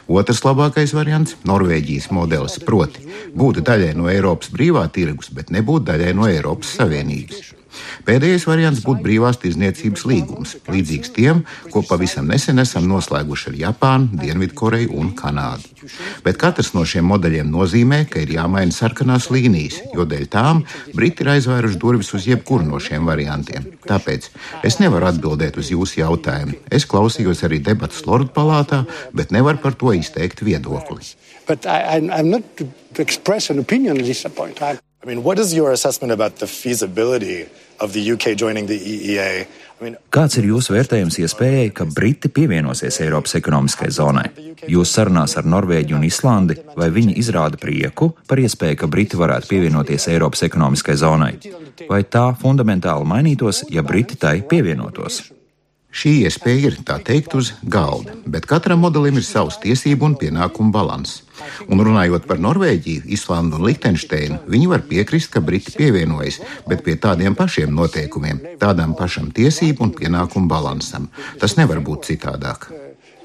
Otrs 0.08 0.42
labākais 0.44 0.94
variants- 0.94 1.36
Norvēģijas 1.50 2.10
modelis, 2.10 2.58
proti, 2.64 3.00
būt 3.34 3.62
daļai 3.62 3.94
no 3.96 4.08
Eiropas 4.08 4.50
brīvā 4.50 4.88
tirgus, 4.92 5.30
bet 5.30 5.50
nebūt 5.50 5.84
daļai 5.84 6.14
no 6.14 6.28
Eiropas 6.28 6.76
Savienības. 6.78 7.61
Pēdējais 8.06 8.46
variants 8.48 8.82
būtu 8.84 9.04
brīvās 9.04 9.38
tirzniecības 9.42 10.04
līgums, 10.08 10.56
līdzīgs 10.68 11.12
tiem, 11.16 11.42
ko 11.72 11.82
pavisam 11.86 12.28
nesen 12.30 12.62
esam 12.62 12.88
noslēguši 12.90 13.52
ar 13.52 13.58
Japānu, 13.66 14.20
Dienvidkoreju 14.22 14.92
un 14.98 15.12
Kanādu. 15.18 15.70
Bet 16.24 16.38
katrs 16.40 16.72
no 16.76 16.84
šiem 16.86 17.08
modeļiem 17.10 17.50
nozīmē, 17.50 18.04
ka 18.10 18.22
ir 18.22 18.34
jāmaina 18.36 18.74
sarkanās 18.74 19.30
līnijas, 19.34 19.80
jo 19.94 20.06
dēļ 20.08 20.28
tām 20.32 20.62
Briti 20.94 21.24
ir 21.24 21.32
aizvēruši 21.36 21.80
durvis 21.82 22.12
uz 22.16 22.28
jebkuru 22.28 22.66
no 22.68 22.80
šiem 22.82 23.08
variantiem. 23.08 23.66
Tāpēc 23.88 24.28
es 24.68 24.78
nevaru 24.82 25.08
atbildēt 25.10 25.58
uz 25.60 25.72
jūsu 25.72 26.02
jautājumu. 26.02 26.58
Es 26.70 26.86
klausījos 26.88 27.42
arī 27.48 27.62
debatas 27.64 28.04
Lordu 28.06 28.32
palātā, 28.34 28.84
bet 29.16 29.34
nevaru 29.34 29.62
par 29.62 29.78
to 29.78 29.94
izteikt 29.96 30.44
viedokli. 30.46 31.02
But 31.46 31.66
I, 31.66 31.98
I'm, 31.98 32.30
not 32.30 32.42
to 32.56 33.02
express 33.02 33.50
an 33.50 33.58
opinion 33.58 33.98
at 33.98 34.04
this 34.04 34.24
point. 34.34 34.62
I'm 34.62 34.78
I 35.02 35.08
mean, 35.08 35.24
what 35.24 35.38
is 35.40 35.52
your 35.52 35.72
assessment 35.72 36.12
about 36.12 36.36
the 36.36 36.46
feasibility 36.46 37.48
of 37.80 37.92
the 37.92 38.12
UK 38.12 38.36
joining 38.36 38.66
the 38.66 38.78
EEA? 38.78 39.48
Mean, 39.82 39.96
Kāds 40.14 40.36
ir 40.38 40.46
jūsu 40.46 40.76
vērtējums 40.76 41.16
iespējai, 41.24 41.72
ka 41.74 41.88
Briti 41.90 42.30
pievienosies 42.30 43.00
Eiropas 43.02 43.34
ekonomiskajai 43.34 43.96
zonai? 43.96 44.28
Jūs 44.70 44.94
sarunās 44.94 45.34
ar 45.40 45.48
Norvēģiju 45.50 45.98
un 45.98 46.06
Islandi, 46.06 46.58
vai 46.78 46.92
viņi 46.94 47.16
izrāda 47.18 47.58
prieku 47.58 48.12
par 48.30 48.38
iespēju, 48.38 48.78
ka 48.78 48.86
Briti 48.86 49.18
varētu 49.18 49.50
pievienoties 49.50 50.06
Eiropas 50.14 50.46
ekonomiskajai 50.46 51.02
zonai? 51.02 51.34
Vai 51.90 52.04
tā 52.06 52.28
fundamentāli 52.38 53.10
mainītos, 53.16 53.64
ja 53.74 53.82
Briti 53.82 54.14
tai 54.22 54.38
pievienotos? 54.46 55.24
Šī 55.92 56.12
iespēja 56.24 56.70
ir 56.70 56.76
tā 56.88 56.94
teikt 57.04 57.34
uz 57.36 57.50
galda, 57.68 58.14
bet 58.24 58.46
katram 58.48 58.80
modelim 58.80 59.18
ir 59.20 59.26
savs 59.28 59.58
tiesību 59.60 60.06
un 60.08 60.14
pienākumu 60.16 60.72
balanss. 60.72 61.20
Un 61.68 61.82
runājot 61.84 62.24
par 62.30 62.40
Norvēģiju, 62.40 63.04
Islandu 63.12 63.58
un 63.58 63.66
Liechtensteinu, 63.68 64.38
viņi 64.48 64.70
var 64.70 64.86
piekrist, 64.88 65.28
ka 65.34 65.42
Briti 65.44 65.74
pievienojas, 65.76 66.40
bet 66.70 66.80
pie 66.86 66.96
tādiem 66.96 67.36
pašiem 67.36 67.74
noteikumiem, 67.76 68.40
tādam 68.62 68.96
pašam 68.96 69.28
tiesību 69.36 69.84
un 69.88 69.92
pienākumu 69.98 70.48
balansam. 70.48 71.10
Tas 71.42 71.58
nevar 71.60 71.84
būt 71.84 72.08
citādāk. 72.08 72.70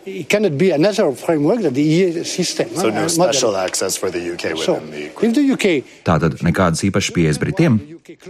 It 0.08 0.30
cannot 0.30 0.58
be 0.58 0.72
another 0.72 1.12
framework 1.12 1.62
than 1.62 1.74
the 1.74 1.84
EU 1.84 2.24
system. 2.24 2.70
so 2.74 2.88
uh, 2.88 2.92
no 2.92 3.02
model. 3.02 3.10
special 3.10 3.58
access 3.58 3.98
for 3.98 4.10
the 4.10 4.22
UK 4.34 4.58
So, 4.58 4.76
within 4.76 4.92
the 4.92 5.06
if 5.28 5.34
the 5.36 5.46
UK 5.54 5.68
Tātad 6.08 6.40
nekādas 6.42 6.84
īpašas 6.88 7.14
pieejas 7.14 7.40
Britiem? 7.40 7.80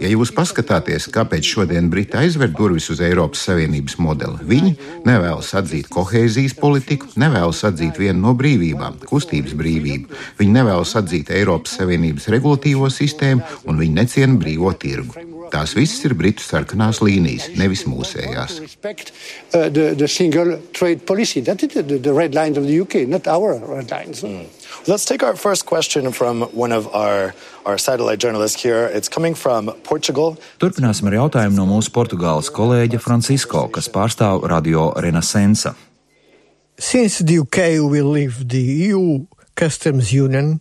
Ja 0.02 0.10
jūs 0.10 0.32
paskatāties, 0.34 1.06
kāpēc 1.14 1.46
šodien 1.46 1.86
Briti 1.92 2.18
aizver 2.18 2.50
durvis 2.50 2.88
uz 2.90 2.98
Eiropas 3.04 3.44
Savienības 3.46 3.94
modeli, 4.02 4.42
viņi 4.50 4.72
nevēlas 5.06 5.52
atzīt 5.60 5.86
kohēzijas 5.92 6.56
politiku, 6.58 7.06
nevēlas 7.14 7.62
atzīt 7.68 8.00
vienu 8.02 8.24
no 8.26 8.34
brīvībām, 8.34 8.98
kustības 9.06 9.54
brīvību. 9.58 10.10
Viņi 10.40 10.56
nevēlas 10.58 10.96
atzīt 10.98 11.30
Eiropas 11.30 11.78
Savienības 11.78 12.26
regulatīvo 12.34 12.90
sistēmu 12.90 13.46
un 13.70 13.78
viņi 13.78 14.00
neciena 14.02 14.40
brīvo 14.42 14.74
tirgu. 14.74 15.37
Tās 15.52 15.74
visas 15.76 16.04
ir 16.04 16.14
Britu 16.18 16.44
sarkanās 16.44 17.02
līnijas, 17.04 17.48
nevis 17.56 17.86
mūsējās. 17.88 18.58
respect 18.60 19.12
uh, 19.54 19.68
the, 19.68 19.94
the 19.94 20.08
single 20.08 20.58
trade 20.72 21.06
policy. 21.06 21.40
That 21.40 21.62
is 21.62 21.74
the, 21.74 21.82
the 21.82 22.12
red 22.12 22.34
lines 22.34 22.56
of 22.58 22.66
the 22.66 22.80
UK, 22.80 23.08
not 23.08 23.26
our 23.26 23.58
red 23.58 23.90
lines. 23.90 24.24
Let's 24.86 25.04
take 25.04 25.22
our 25.22 25.36
first 25.36 25.66
question 25.66 26.12
from 26.12 26.42
one 26.52 26.72
of 26.72 26.86
our, 26.94 27.34
our 27.66 27.78
satellite 27.78 28.18
journalists 28.18 28.62
here. 28.62 28.90
It's 28.92 29.08
coming 29.08 29.34
from 29.34 29.72
Portugal. 29.82 30.36
Turpināsim 30.58 31.08
ar 31.10 31.18
jautājumu 31.18 31.58
no 31.58 31.66
mūsu 31.68 31.92
Portugāles 31.94 32.50
kolēģa 32.54 33.00
Francisko, 33.02 33.68
kas 33.72 33.90
pārstāv 33.92 34.46
Radio 34.48 34.92
Renaissance. 34.96 35.68
Since 36.78 37.24
the 37.26 37.40
UK 37.42 37.82
will 37.82 38.12
leave 38.12 38.48
the 38.48 38.62
EU 38.88 39.26
customs 39.56 40.12
union, 40.12 40.60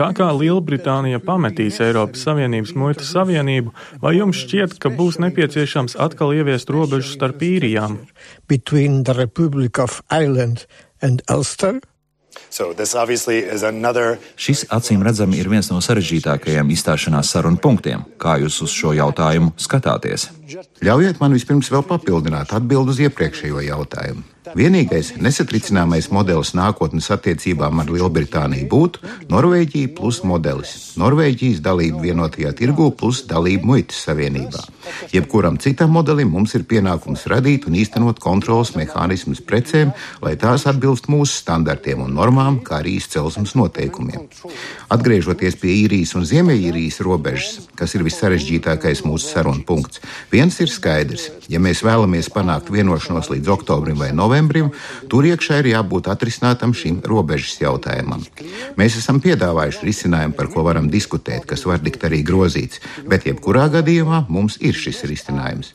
Tā 0.00 0.06
kā 0.16 0.30
Lielbritānija 0.32 1.20
pametīs 1.20 1.76
Eiropas 1.84 2.22
Savienības 2.24 2.72
muitas 2.72 3.10
savienību, 3.12 3.74
vai 4.00 4.14
jums 4.16 4.40
šķiet, 4.46 4.78
ka 4.80 4.88
būs 4.96 5.20
nepieciešams 5.20 5.98
atkal 6.00 6.32
ieviest 6.32 6.72
robežu 6.72 7.12
starp 7.12 7.44
īrijām? 7.44 7.98
between 8.50 9.04
the 9.04 9.14
Republic 9.14 9.78
of 9.78 10.02
Ireland 10.10 10.66
and 11.02 11.22
Ulster, 11.28 11.80
So 12.48 12.72
this 12.72 12.94
obviously 12.94 13.38
is 13.38 13.62
another 13.62 14.18
Šis 14.38 14.64
acīm 14.70 15.02
redzami 15.06 15.38
ir 15.38 15.48
viens 15.50 15.68
no 15.70 15.80
sarežģītākajiem 15.82 16.70
izstāšanās 16.74 17.30
sarunu 17.34 17.58
punktiem. 17.62 18.04
Kā 18.22 18.36
jūs 18.42 18.60
uz 18.64 18.74
šo 18.74 18.92
jautājumu 18.94 19.52
skatāties? 19.58 20.28
Ļaujiet 20.82 21.20
man 21.22 21.34
vispirms 21.34 21.70
vēl 21.70 21.82
papildināt 21.86 22.54
atbildi 22.54 22.94
uz 22.94 23.02
iepriekšējo 23.06 23.64
jautājumu. 23.66 24.22
Vienīgais 24.56 25.12
nesatricināmais 25.22 26.08
modelis 26.10 26.50
nākotnes 26.58 27.06
attiecībām 27.14 27.82
ar 27.82 27.90
Lielbritāniju 27.92 28.66
būtu 28.70 29.10
Norvēģija 29.30 29.92
plus 29.94 30.22
modelis- 30.26 30.72
Norvēģijas 31.02 31.60
dalība 31.62 32.00
vienotajā 32.02 32.50
tirgū 32.58 32.90
plus 32.96 33.22
dalība 33.26 33.64
muitas 33.64 34.00
savienībā. 34.06 34.64
Jebkuram 35.12 35.58
citam 35.58 35.90
modelim 35.90 36.30
mums 36.30 36.54
ir 36.54 36.64
pienākums 36.64 37.26
radīt 37.26 37.66
un 37.68 37.74
īstenot 37.74 38.18
kontrolas 38.18 38.72
mehānismus 38.74 39.40
precēm, 39.40 39.92
lai 40.22 40.34
tās 40.36 40.66
atbilst 40.66 41.06
mūsu 41.06 41.30
standartiem 41.44 42.00
un 42.00 42.14
normām, 42.14 42.60
kā 42.62 42.80
arī 42.80 42.96
izcelsmes 42.96 43.54
noteikumiem. 43.54 44.26
Atgriežoties 44.90 45.54
pie 45.60 45.86
īrijas 45.86 46.14
un 46.16 46.24
ziemeļīrijas 46.24 47.00
robežas, 47.00 47.68
kas 47.76 47.94
ir 47.94 48.02
vissarežģītākais 48.02 49.04
mūsu 49.04 49.30
sarunu 49.30 49.62
punkts, 49.64 50.00
viens 50.32 50.58
ir 50.60 50.68
skaidrs. 50.68 51.30
Ja 51.48 51.60
mēs 51.60 51.84
vēlamies 51.84 52.30
panākt 52.30 52.70
vienošanos 52.70 53.30
līdz 53.30 53.48
oktobrim 53.48 53.96
vai 53.96 54.12
novembrim, 54.12 54.39
tur 55.10 55.26
iekšā 55.28 55.60
ir 55.60 55.72
jābūt 55.74 56.08
atrisinātam 56.12 56.72
šim 56.76 57.00
robežas 57.04 57.58
jautājumam. 57.60 58.24
Mēs 58.80 58.96
esam 59.02 59.20
piedāvājuši 59.20 59.90
risinājumu, 59.90 60.36
par 60.38 60.48
ko 60.54 60.64
varam 60.66 60.88
diskutēt, 60.92 61.44
kas 61.50 61.66
var 61.68 61.82
tikt 61.84 62.08
arī 62.08 62.22
grozīts, 62.24 62.80
bet 63.06 63.28
jebkurā 63.28 63.68
gadījumā 63.76 64.24
mums 64.28 64.56
ir 64.60 64.74
šis 64.78 65.04
risinājums. 65.10 65.74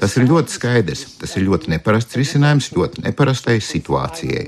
Tas 0.00 0.16
ir 0.16 0.26
ļoti 0.28 0.52
skaidrs. 0.52 1.04
Tas 1.20 1.36
ir 1.36 1.46
ļoti 1.46 1.70
neparasts 1.74 2.18
risinājums 2.18 2.72
ļoti 2.74 3.04
neparastai 3.06 3.58
situācijai. 3.62 4.46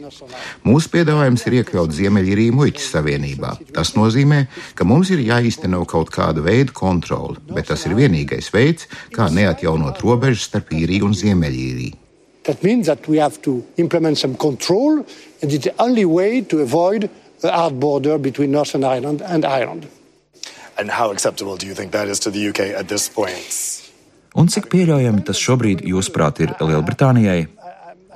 Mūsu 0.67 0.93
piedāvājums 0.95 1.45
ir 1.47 1.59
iekļaut 1.61 1.95
Ziemeļīriju 1.95 2.57
muitas 2.59 2.89
savienībā. 2.95 3.55
Tas 3.77 3.95
nozīmē, 3.99 4.45
ka 4.79 4.89
mums 4.89 5.13
ir 5.15 5.23
jāīsteno 5.27 5.85
kaut 5.89 6.13
kāda 6.15 6.45
veida 6.45 6.75
kontrole, 6.75 7.39
bet 7.53 7.71
tas 7.73 7.87
ir 7.87 7.97
vienīgais 7.99 8.53
veids, 8.55 8.91
kā 9.15 9.31
neatjaunot 9.33 10.03
robežas 10.05 10.49
starp 10.51 10.75
īriju 10.75 11.11
un 11.11 11.19
Ziemeļīriju. 11.19 12.08
That 12.49 12.63
means 12.65 12.87
that 12.87 13.07
we 13.07 13.19
have 13.19 13.43
to 13.43 13.63
implement 13.77 14.17
some 14.17 14.35
control, 14.35 15.05
and 15.43 15.53
it's 15.53 15.65
the 15.65 15.75
only 15.79 16.07
way 16.07 16.41
to 16.41 16.61
avoid 16.61 17.11
a 17.43 17.53
hard 17.53 17.79
border 17.79 18.17
between 18.17 18.53
Northern 18.53 18.85
Ireland 18.85 19.21
and 19.21 19.45
Ireland. 19.45 19.87
And 20.79 20.91
how 20.91 21.11
acceptable 21.11 21.59
do 21.59 21.67
you 21.67 21.75
think 21.75 21.93
that 21.93 22.09
is 22.09 22.19
to 22.21 22.31
the 22.31 22.49
UK 22.49 22.73
at 22.73 22.89
this 22.89 23.11
point? 23.11 23.85
Un 24.33 24.49
cik 24.49 24.71
pieļaujami 24.73 25.27
tas 25.29 25.37
šobrīd, 25.37 25.85
jūsuprāt, 25.93 26.41
ir 26.41 26.55
Lielbritānijai? 26.63 27.49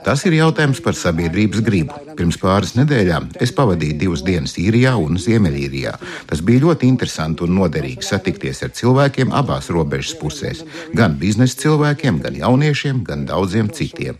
Tas 0.02 0.24
ir 0.26 0.34
jautājums 0.34 0.80
par 0.82 0.96
sabiedrības 0.98 1.62
gribu. 1.62 1.94
Pirms 2.18 2.38
pāris 2.42 2.74
nedēļām 2.78 3.28
es 3.44 3.54
pavadīju 3.54 3.98
divas 4.00 4.24
dienas 4.26 4.56
īrijā 4.58 4.96
un 4.98 5.20
Ziemeļīrijā. 5.22 5.92
Tas 6.30 6.42
bija 6.42 6.64
ļoti 6.66 6.90
interesanti 6.90 7.46
un 7.46 7.54
noderīgi 7.60 8.02
satikties 8.06 8.64
ar 8.66 8.74
cilvēkiem 8.78 9.30
abās 9.30 9.70
robežas 9.70 10.18
pusēs- 10.18 10.64
gan 10.98 11.16
biznesa 11.22 11.56
cilvēkiem, 11.62 12.20
gan 12.22 12.34
jauniešiem, 12.34 13.04
gan 13.04 13.26
daudziem 13.26 13.70
citiem. 13.70 14.18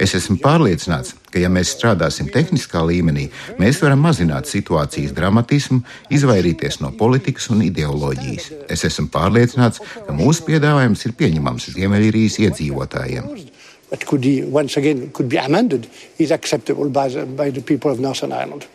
Es 0.00 0.14
esmu 0.14 0.38
pārliecināts, 0.42 1.14
ka, 1.30 1.38
ja 1.38 1.50
mēs 1.52 1.74
strādāsim 1.76 2.30
tehniskā 2.32 2.82
līmenī, 2.86 3.28
mēs 3.60 3.80
varam 3.82 4.02
mazināt 4.02 4.48
situācijas 4.50 5.14
dramatismu, 5.14 5.82
izvairīties 6.10 6.80
no 6.80 6.90
politikas 6.90 7.50
un 7.50 7.62
ideoloģijas. 7.62 8.50
Es 8.68 8.84
esmu 8.88 9.08
pārliecināts, 9.14 9.82
ka 10.06 10.16
mūsu 10.16 10.46
piedāvājums 10.48 11.06
ir 11.06 11.16
pieņemams 11.20 11.70
Ziemeļīrijas 11.76 12.40
iedzīvotājiem. 12.46 13.49
But 13.90 14.06
could 14.06 14.20
be, 14.22 14.42
once 14.42 14.76
again, 14.76 15.10
could 15.12 15.28
be 15.28 15.36
amended, 15.36 15.88
is 16.18 16.30
acceptable 16.30 16.88
by 16.88 17.08
the, 17.08 17.26
by 17.26 17.50
the 17.50 17.60
people 17.60 17.90
of 17.90 17.98
Northern 17.98 18.32
Ireland. 18.32 18.66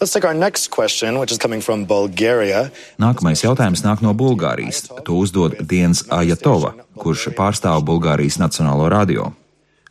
Let's 0.00 0.12
take 0.12 0.26
our 0.26 0.34
next 0.34 0.68
question, 0.68 1.18
which 1.18 1.32
is 1.32 1.38
coming 1.38 1.62
from 1.62 1.86
Bulgaria. 1.86 2.70
Nākamais 3.00 3.40
jautājums 3.40 3.80
nāk 3.80 4.02
no 4.04 4.12
Bulgārijas. 4.12 4.90
To 5.06 5.22
uzdod 5.22 5.56
Diens 5.64 6.02
Ajatova, 6.12 6.74
kurš 7.00 7.30
pārstāv 7.38 7.80
Bulgārijas 7.88 8.36
Nacionālo 8.36 8.90
radio. 8.92 9.32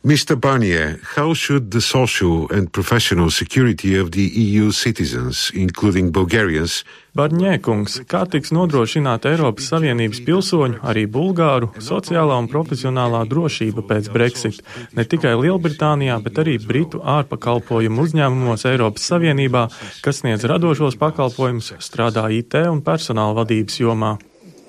Mr. 0.06 0.40
Barnier, 0.40 1.00
how 1.16 1.34
should 1.34 1.72
the 1.72 1.80
social 1.80 2.48
and 2.52 2.72
professional 2.72 3.28
security 3.28 3.96
of 3.98 4.12
the 4.12 4.22
EU 4.22 4.70
citizens, 4.70 5.50
including 5.52 6.12
Bulgarians, 6.12 6.84
Barņēkungs, 7.18 8.04
kā 8.06 8.20
tiks 8.30 8.52
nodrošināta 8.54 9.32
Eiropas 9.34 9.66
Savienības 9.72 10.20
pilsoņu, 10.22 10.78
arī 10.86 11.08
bulgāru, 11.10 11.72
sociālā 11.82 12.38
un 12.38 12.46
profesionālā 12.46 13.24
drošība 13.26 13.82
pēc 13.90 14.12
Brexit, 14.14 14.62
ne 14.94 15.02
tikai 15.02 15.34
Lielbritānijā, 15.42 16.20
bet 16.22 16.38
arī 16.38 16.54
Britu 16.62 17.02
ārpakalpojumu 17.02 18.06
uzņēmumos 18.06 18.62
Eiropas 18.70 19.10
Savienībā, 19.10 19.66
kas 20.06 20.22
sniedz 20.22 20.46
radošos 20.46 20.94
pakalpojumus, 21.02 21.74
strādā 21.82 22.28
IT 22.30 22.54
un 22.70 22.78
personāla 22.78 23.40
vadības 23.42 23.82
jomā. 23.82 24.20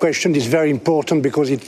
Question 0.02 0.34
is 0.34 0.50
very 0.50 0.70
important 0.74 1.22
because 1.22 1.54
it 1.54 1.62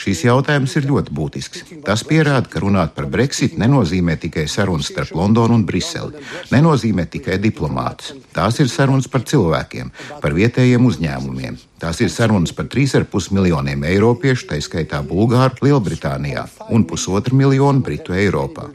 Šīs 0.00 0.22
jautājums 0.24 0.74
ir 0.78 0.86
ļoti 0.88 1.12
būtisks. 1.16 1.64
Tas 1.84 2.04
pierāda, 2.08 2.48
ka 2.48 2.62
runāt 2.64 2.94
par 2.96 3.08
Brexit 3.12 3.58
nenozīmē 3.60 4.16
tikai 4.22 4.46
sarunas 4.48 4.88
starp 4.88 5.12
Londonu 5.16 5.58
un 5.58 5.66
Briseli, 5.68 6.22
nenozīmē 6.54 7.04
tikai 7.12 7.36
diplomātus. 7.42 8.14
Tās 8.32 8.60
ir 8.62 8.70
sarunas 8.72 9.10
par 9.12 9.26
cilvēkiem, 9.28 9.92
par 10.22 10.36
vietējiem 10.36 10.88
uzņēmumiem. 10.88 11.60
Tās 11.80 12.00
ir 12.04 12.12
sarunas 12.12 12.52
par 12.56 12.68
3,5 12.72 13.32
miljoniem 13.36 13.84
eiropiešu, 13.92 14.50
tā 14.50 14.60
skaitā 14.64 15.00
Bulgāru, 15.04 15.68
Lielbritānijā 15.68 16.48
un 16.70 16.84
pusotru 16.88 17.36
miljonu 17.36 17.82
Britu 17.84 18.14
Eiropā. 18.16 18.68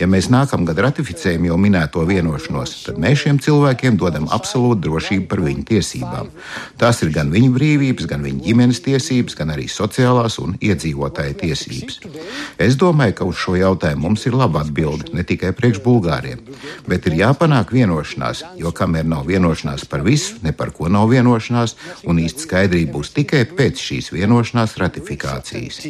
Ja 0.00 0.08
mēs 0.10 0.30
nākamgad 0.32 0.78
ratificējam 0.86 1.48
jau 1.48 1.58
minēto 1.60 2.04
vienošanos, 2.08 2.74
tad 2.88 3.00
mēs 3.02 3.24
šiem 3.24 3.40
cilvēkiem 3.44 3.98
dodam 4.00 4.28
absolūtu 4.32 4.80
drošību 4.86 5.28
par 5.30 5.42
viņu 5.44 5.64
tiesībām. 5.68 6.30
Tās 6.80 7.02
ir 7.04 7.12
gan 7.14 7.32
viņu 7.34 7.52
brīvības, 7.54 8.08
gan 8.10 8.24
viņu 8.26 8.44
ģimenes 8.46 8.82
tiesības, 8.84 9.36
gan 9.38 9.54
arī 9.54 9.68
sociālās 9.70 10.38
un 10.42 10.56
iedzīvotāju 10.60 11.38
tiesības. 11.42 12.00
Es 12.58 12.78
domāju, 12.80 13.18
ka 13.20 13.28
uz 13.28 13.38
šo 13.40 13.56
jautājumu 13.60 14.08
mums 14.08 14.26
ir 14.28 14.36
laba 14.38 14.64
atbilde 14.64 15.14
ne 15.14 15.24
tikai 15.26 15.52
priekš 15.56 15.82
Bulgāriem, 15.84 16.42
bet 16.88 17.08
ir 17.08 17.18
jāpanāk 17.20 17.72
vienošanās, 17.74 18.44
jo 18.60 18.72
kamēr 18.74 19.06
nav 19.08 19.28
vienošanās 19.28 19.86
par 19.90 20.04
visu, 20.06 20.40
ne 20.42 20.54
par 20.56 20.72
ko 20.76 20.90
nav 20.92 21.10
vienošanās, 21.12 21.76
un 22.08 22.22
īsti 22.24 22.48
skaidrība 22.48 22.98
būs 22.98 23.14
tikai 23.16 23.44
pēc 23.50 23.86
šīs 23.88 24.12
vienošanās 24.14 24.78
ratifikācijas. 24.80 25.82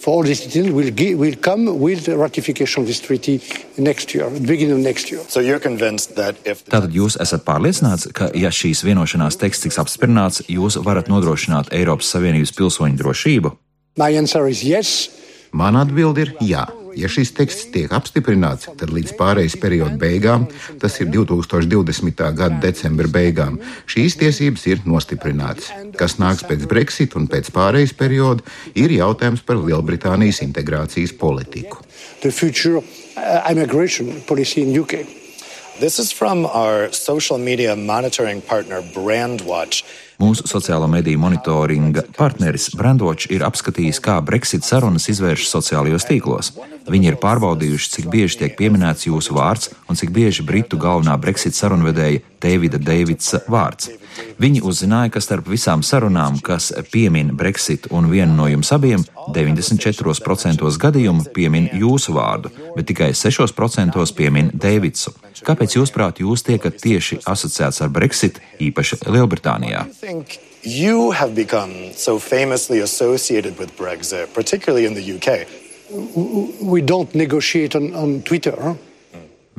For 0.00 0.14
all 0.14 0.22
these 0.22 0.40
details 0.40 0.72
will, 0.72 0.90
give, 0.90 1.18
will 1.18 1.36
come 1.36 1.78
with 1.78 2.06
the 2.06 2.16
ratification 2.16 2.80
of 2.80 2.86
this 2.86 3.00
treaty 3.00 3.38
next 3.76 4.14
year, 4.14 4.24
at 4.24 4.32
the 4.32 4.40
beginning 4.40 4.76
of 4.76 4.80
next 4.80 5.10
year. 5.10 5.20
So 5.28 5.40
you're 5.40 5.60
convinced 5.60 6.16
that 6.16 6.40
if 6.48 6.64
Tātad 6.64 6.96
jūs 6.96 7.18
esat 7.20 7.44
pārliecināts, 7.44 8.08
ka, 8.16 8.30
ja 8.32 8.48
šīs 8.48 8.80
vienošanās 8.86 9.36
teksts 9.36 9.68
tiks 9.68 9.76
apstiprināts, 9.82 10.40
jūs 10.48 10.80
varat 10.80 11.12
nodrošināt 11.12 11.68
Eiropas 11.76 12.08
Savienības 12.16 12.56
pilsoņu 12.56 12.96
drošību? 12.96 13.52
My 14.00 14.16
answer 14.16 14.48
is 14.48 14.64
yes. 14.64 15.10
Mana 15.52 15.84
atbilde 15.84 16.24
ir 16.24 16.36
jā. 16.40 16.64
Ja 16.98 17.08
šis 17.10 17.32
teksts 17.36 17.68
tiek 17.74 17.92
apstiprināts, 17.94 18.68
tad 18.78 18.90
līdz 18.94 19.14
pārejas 19.18 19.56
perioda 19.60 19.96
beigām, 20.00 20.46
tas 20.82 20.98
ir 21.02 21.10
2020. 21.12 22.24
gada 22.38 22.58
decembra 22.62 23.10
beigām, 23.10 23.60
šīs 23.90 24.18
tiesības 24.20 24.66
ir 24.70 24.82
nostiprinātas. 24.88 25.70
Kas 25.98 26.18
nāks 26.22 26.46
pēc 26.48 26.66
Brexit 26.70 27.16
un 27.18 27.28
pēc 27.30 27.52
pārejas 27.54 27.94
perioda, 27.96 28.44
ir 28.74 28.94
jautājums 28.96 29.44
par 29.46 29.60
Lielbritānijas 29.62 30.42
integrācijas 30.46 31.14
politiku. 31.18 31.84
The 32.22 32.32
future 32.32 32.78
uh, 32.78 33.50
immigration 33.50 34.20
policy 34.26 34.62
in 34.62 34.76
UK. 34.76 35.06
This 35.80 35.98
is 35.98 36.12
from 36.12 36.44
our 36.44 36.92
social 36.92 37.38
media 37.38 37.74
monitoring 37.74 38.42
partner 38.42 38.82
Brandwatch. 38.82 39.84
Mūsu 40.20 40.44
sociālo 40.44 40.84
mediju 40.90 41.18
monitoringa 41.22 42.02
partneris 42.12 42.66
Brandwatch 42.76 43.30
ir 43.32 43.40
apskatījis, 43.46 44.02
kā 44.04 44.18
Brexit 44.20 44.66
sarunas 44.66 45.08
izvēršas 45.08 45.54
sociālajos 45.54 46.04
tīklos. 46.10 46.50
Viņi 46.92 47.08
ir 47.08 47.16
pārbaudījuši, 47.22 47.88
cik 47.94 48.10
bieži 48.12 48.42
tiek 48.42 48.58
pieminēts 48.58 49.06
jūsu 49.08 49.38
vārds 49.38 49.70
un 49.88 49.96
cik 49.96 50.12
bieži 50.12 50.44
Britu 50.44 50.76
galvenā 50.80 51.16
Brexit 51.22 51.56
sarunvedēja 51.56 52.20
Davida 52.42 52.76
Deividsa 52.76 53.40
vārds. 53.48 53.88
Viņi 54.40 54.60
uzzināja, 54.66 55.14
ka 55.14 55.24
starp 55.24 55.48
visām 55.48 55.80
sarunām, 55.86 56.36
kas 56.44 56.68
piemin 56.92 57.32
Brexit 57.36 57.88
un 57.88 58.12
vienu 58.12 58.36
no 58.36 58.50
jums 58.52 58.74
abiem, 58.76 59.04
94% 59.32 60.68
gadījumu 60.84 61.32
piemin 61.32 61.72
jūsu 61.80 62.16
vārdu, 62.16 62.52
bet 62.76 62.92
tikai 62.92 63.12
6% 63.16 64.04
piemin 64.20 64.52
Deividsu. 64.52 65.16
Kāpēc, 65.46 65.76
jūsuprāt, 65.78 66.20
jūs 66.24 66.44
tiekat 66.46 66.78
tieši 66.82 67.20
asociēts 67.28 67.80
ar 67.84 67.90
Brexit, 67.94 68.40
īpaši 68.60 69.00
Lielbritānijā? 69.06 69.86
You 70.62 71.10
have 71.12 71.34
become 71.34 71.92
so 71.94 72.18
famously 72.18 72.80
associated 72.80 73.58
with 73.58 73.76
Brexit, 73.78 74.34
particularly 74.34 74.84
in 74.84 74.94
the 74.94 75.04
UK. 75.16 75.48
We 76.60 76.82
don't 76.82 77.14
negotiate 77.14 77.74
on, 77.74 77.94
on 77.94 78.22
Twitter. 78.22 78.54
Huh? 78.60 78.74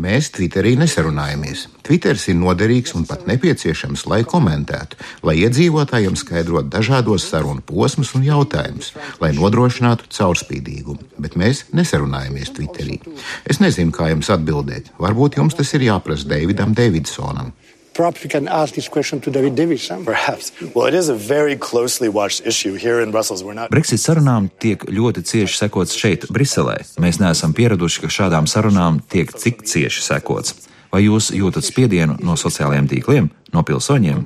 Mēs 0.01 0.31
Twitterī 0.33 0.71
nesarunājamies. 0.79 1.67
Twitters 1.85 2.23
ir 2.31 2.37
noderīgs 2.39 2.95
un 2.97 3.03
pat 3.05 3.27
nepieciešams, 3.29 4.07
lai 4.09 4.21
komentētu, 4.25 4.97
lai 5.27 5.35
iedzīvotājiem 5.43 6.15
skaidrotu 6.17 6.71
dažādos 6.73 7.27
sarunu 7.29 7.61
posmus 7.67 8.15
un 8.17 8.25
jautājumus, 8.25 8.95
lai 9.21 9.29
nodrošinātu 9.37 10.09
caurspīdīgumu. 10.15 11.11
Bet 11.21 11.37
mēs 11.37 11.67
nesarunājamies 11.77 12.53
Twitterī. 12.55 12.97
Es 13.45 13.61
nezinu, 13.61 13.93
kā 13.93 14.09
jums 14.09 14.31
atbildēt. 14.33 14.89
Varbūt 15.01 15.37
jums 15.37 15.59
tas 15.59 15.75
ir 15.77 15.85
jāprasa 15.91 16.31
Davidam 16.33 16.73
Davidsonam. 16.77 17.53
Perhaps 17.93 18.23
we 18.23 18.29
can 18.29 18.47
ask 18.47 18.73
this 18.73 18.87
question 18.87 19.19
to 19.21 19.31
David 19.31 19.55
Davis. 19.55 19.89
Huh? 19.89 19.99
Perhaps. 20.05 20.53
Well, 20.73 20.87
it 20.87 20.93
is 20.93 21.09
a 21.09 21.15
very 21.15 21.57
closely 21.57 22.07
watched 22.07 22.47
issue 22.47 22.75
here 22.75 23.01
in 23.01 23.11
Brussels. 23.11 23.43
We're 23.43 23.53
not... 23.53 23.69
Brexit 23.69 23.99
sarunām 23.99 24.47
tiek 24.63 24.85
ļoti 24.87 25.25
cieši 25.27 25.59
sekots 25.65 25.97
šeit, 25.99 26.29
Briselē. 26.31 26.79
Mēs 27.03 27.19
neesam 27.19 27.51
pieraduši, 27.57 28.05
ka 28.05 28.07
šādām 28.07 28.47
sarunām 28.47 29.03
tiek 29.11 29.35
cik 29.35 29.65
cieši 29.67 30.07
sekots. 30.07 30.55
Vai 30.91 31.03
jūs 31.03 31.33
jūtat 31.35 31.67
spiedienu 31.67 32.17
no 32.23 32.39
sociālajiem 32.39 32.87
tīkliem, 32.91 33.29
no 33.51 33.63
pilsoņiem? 33.67 34.25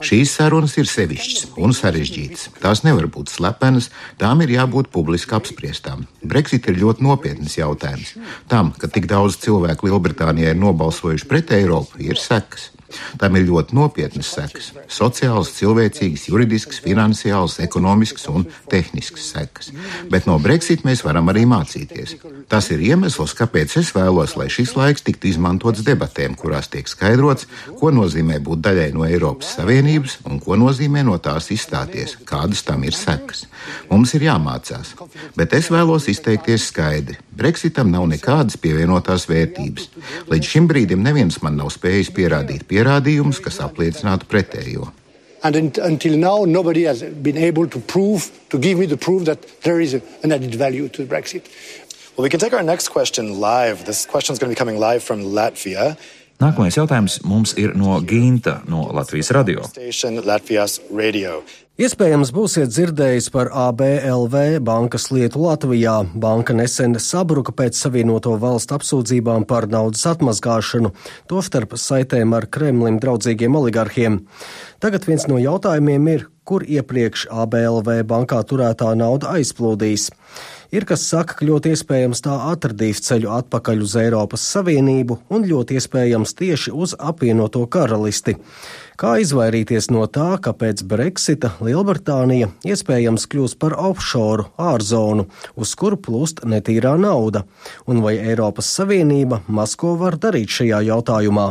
Šīs 0.00 0.30
sarunas 0.38 0.78
ir 0.80 0.88
sevišķas 0.88 1.50
un 1.60 1.74
sarežģītas. 1.76 2.46
Tās 2.62 2.80
nevar 2.86 3.04
būt 3.12 3.28
slepenas, 3.34 3.90
tām 4.22 4.40
ir 4.40 4.54
jābūt 4.54 4.88
publiski 4.94 5.36
apspriestām. 5.36 6.06
Brexit 6.24 6.70
ir 6.70 6.80
ļoti 6.80 7.04
nopietns 7.04 7.58
jautājums. 7.58 8.14
Tam, 8.48 8.72
ka 8.72 8.88
tik 8.88 9.10
daudz 9.10 9.36
cilvēku 9.42 9.90
Lielbritānijā 9.90 10.54
ir 10.54 10.62
nobalsojuši 10.62 11.28
pret 11.28 11.52
Eiropu, 11.58 12.00
ir 12.00 12.16
sekas. 12.16 12.70
Tam 13.20 13.36
ir 13.36 13.46
ļoti 13.48 13.76
nopietnas 13.76 14.32
sekas- 14.34 14.72
sociālas, 15.00 15.52
cilvēcīgas, 15.58 16.28
juridiskas, 16.30 16.80
finansiālas, 16.84 17.60
ekonomiskas 17.64 18.28
un 18.28 18.46
tehniskas 18.68 19.32
sekas. 19.34 19.72
Bet 20.10 20.26
no 20.26 20.38
Brexit 20.38 20.82
mēs 20.82 21.04
varam 21.04 21.26
arī 21.28 21.46
mācīties. 21.46 22.16
Tas 22.48 22.70
ir 22.70 22.78
iemesls, 22.78 23.34
kāpēc 23.34 23.76
es 23.78 23.92
vēlos, 23.92 24.36
lai 24.36 24.48
šis 24.48 24.74
laiks 24.76 25.02
tiktu 25.02 25.28
izmantots 25.30 25.84
debatēm, 25.86 26.36
kurās 26.36 26.68
tiek 26.68 26.88
skaidrots, 26.88 27.46
ko 27.78 27.90
nozīmē 27.90 28.40
būt 28.42 28.60
daļai 28.60 28.92
no 28.92 29.04
Eiropas 29.06 29.56
Savienības 29.56 30.18
un 30.26 30.40
ko 30.40 30.56
nozīmē 30.58 31.04
no 31.04 31.18
tās 31.18 31.50
izstāties, 31.54 32.16
kādas 32.24 32.64
tam 32.66 32.84
ir 32.84 32.92
sekas. 32.92 33.46
Mums 33.90 34.14
ir 34.14 34.26
jāmācās, 34.28 34.94
bet 35.36 35.52
es 35.52 35.70
vēlos 35.70 36.08
izteikties 36.10 36.66
skaidri. 36.70 37.18
Brexitam 37.40 37.90
nav 37.92 38.04
nekādas 38.10 38.58
pievienotās 38.60 39.26
vērtības. 39.30 39.88
Līdz 40.30 40.50
šim 40.52 40.66
brīdim 40.68 41.00
neviens 41.04 41.38
man 41.44 41.56
nav 41.56 41.70
spējis 41.72 42.10
pierādīt 42.16 42.66
pierādījumus, 42.80 43.42
kas 43.44 43.60
apliecinātu 43.60 44.28
pretējo. 44.30 44.90
And 45.42 45.78
until 45.78 46.18
now, 46.18 46.44
nobody 46.44 46.84
has 46.84 47.02
been 47.02 47.38
able 47.38 47.66
to 47.68 47.80
prove, 47.80 48.28
to 48.50 48.58
give 48.58 48.78
me 48.78 48.86
the 48.86 48.96
proof 48.96 49.24
that 49.24 49.46
there 49.62 49.80
is 49.80 49.94
an 49.94 50.32
added 50.32 50.54
value 50.54 50.88
to 50.90 51.06
Brexit. 51.06 51.48
Well, 52.16 52.24
we 52.24 52.28
can 52.28 52.40
take 52.40 52.52
our 52.52 52.62
next 52.62 52.88
question 52.88 53.40
live. 53.40 53.86
This 53.86 54.04
question 54.04 54.34
is 54.34 54.38
going 54.38 54.50
to 54.50 54.54
be 54.54 54.58
coming 54.58 54.78
live 54.78 55.02
from 55.02 55.24
Latvia. 55.24 55.96
Nākamais 56.40 56.76
jautājums 56.76 57.18
mums 57.24 57.52
ir 57.60 57.74
no 57.76 57.98
Ginta 58.00 58.62
no 58.68 58.86
Latvijas 58.92 59.30
radio. 60.90 61.42
Iespējams, 61.80 62.28
būsiet 62.36 62.68
dzirdējis 62.68 63.30
par 63.32 63.48
ABLV 63.56 64.58
bankas 64.60 65.06
lietu 65.08 65.40
Latvijā. 65.46 65.94
Banka 66.12 66.52
nesen 66.52 66.98
sabruka 67.00 67.54
pēc 67.56 67.78
savienoto 67.78 68.34
valstu 68.42 68.76
apsūdzībām 68.76 69.46
par 69.48 69.64
naudas 69.72 70.04
atmazgāšanu, 70.10 70.90
tostarp 71.32 71.72
saitēm 71.80 72.36
ar 72.36 72.50
Kremlim 72.52 73.00
draudzīgiem 73.00 73.56
oligarhiem. 73.56 74.20
Tagad 74.84 75.08
viens 75.08 75.24
no 75.32 75.40
jautājumiem 75.40 76.12
ir, 76.12 76.26
kur 76.44 76.66
iepriekš 76.68 77.30
ABLV 77.32 78.02
bankā 78.12 78.42
turētā 78.44 78.92
nauda 79.00 79.32
aizplūdīs. 79.38 80.10
Ir 80.70 80.84
kas 80.86 81.02
saka, 81.08 81.34
ka 81.38 81.48
ļoti 81.48 81.72
iespējams 81.74 82.20
tā 82.22 82.36
atradīs 82.52 83.00
ceļu 83.08 83.32
atpakaļ 83.40 83.80
uz 83.88 83.96
Eiropas 83.98 84.44
Savienību 84.52 85.16
un 85.34 85.48
ļoti 85.48 85.80
iespējams 85.80 86.36
tieši 86.38 86.76
uz 86.76 86.92
apvienoto 86.94 87.64
karalisti. 87.66 88.36
Kā 89.00 89.14
izvairīties 89.16 89.86
no 89.94 90.02
tā, 90.12 90.34
ka 90.44 90.52
pēc 90.52 90.82
Brexita 90.84 91.54
Lielbritānija 91.64 92.50
iespējams 92.68 93.24
kļūs 93.32 93.54
par 93.56 93.72
offshore 93.80 94.50
ārzonu, 94.60 95.24
uz 95.56 95.72
kuru 95.80 95.96
plūst 95.96 96.42
netīrā 96.44 96.92
nauda, 97.00 97.46
un 97.88 98.02
vai 98.04 98.18
Eiropas 98.20 98.68
Savienība 98.76 99.40
maz 99.48 99.72
ko 99.80 99.94
var 100.02 100.18
darīt 100.20 100.52
šajā 100.52 100.82
jautājumā? 100.90 101.46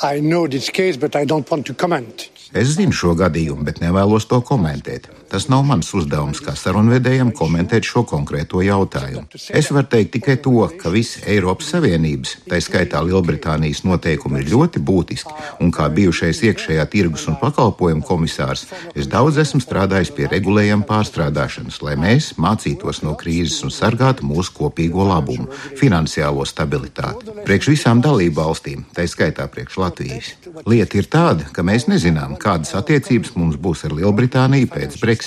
I 0.00 0.22
know 0.24 0.48
this 0.48 0.70
case, 0.72 0.96
but 0.96 1.12
I 1.12 1.26
don't 1.28 1.50
want 1.52 1.68
to 1.68 1.76
comment. 1.76 2.30
Es 2.56 2.72
zinu 2.78 2.96
šo 2.96 3.12
gadījumu, 3.20 3.68
bet 3.68 3.82
nevēlos 3.84 4.24
to 4.30 4.40
komentēt. 4.40 5.10
Tas 5.28 5.44
nav 5.52 5.64
mans 5.68 5.90
uzdevums 5.92 6.40
kā 6.40 6.54
sarunvedējam 6.56 7.34
komentēt 7.36 7.84
šo 7.84 8.00
konkrēto 8.08 8.62
jautājumu. 8.64 9.26
Es 9.52 9.68
varu 9.68 9.84
teikt 9.92 10.14
tikai 10.16 10.38
to, 10.40 10.62
ka 10.80 10.88
visi 10.92 11.20
Eiropas 11.28 11.68
Savienības, 11.74 12.32
tā 12.48 12.60
skaitā 12.64 13.02
Lielbritānijas 13.04 13.82
noteikumi 13.84 14.40
ir 14.40 14.48
ļoti 14.54 14.80
būtiski, 14.80 15.34
un 15.60 15.72
kā 15.74 15.90
bijušais 15.92 16.40
iekšējā 16.48 16.86
tirgus 16.94 17.26
un 17.28 17.36
pakalpojumu 17.42 18.06
komisārs, 18.08 18.64
es 18.96 19.10
daudz 19.12 19.36
esmu 19.44 19.60
strādājis 19.60 20.14
pie 20.16 20.30
regulējuma 20.32 20.88
pārstrādāšanas, 20.88 21.82
lai 21.84 21.98
mēs 22.00 22.30
mācītos 22.40 23.02
no 23.04 23.12
krīzes 23.20 23.60
un 23.68 23.74
sargātu 23.74 24.24
mūsu 24.24 24.56
kopīgo 24.56 25.04
labumu- 25.10 25.50
finansiālo 25.82 26.48
stabilitāti. 26.48 27.36
Priekš 27.44 27.72
visām 27.74 28.00
dalību 28.00 28.40
valstīm, 28.40 28.86
tā 28.96 29.04
skaitā 29.04 29.44
priekš 29.52 29.76
Latvijas. 29.76 30.32
Lieta 30.64 30.96
ir 30.96 31.04
tāda, 31.04 31.52
ka 31.52 31.62
mēs 31.62 31.84
nezinām, 31.84 32.38
kādas 32.38 32.72
attiecības 32.72 33.36
mums 33.36 33.56
būs 33.56 33.84
ar 33.84 33.92
Lielbritāniju 33.92 34.72
pēc 34.72 35.00
Brexit. 35.00 35.17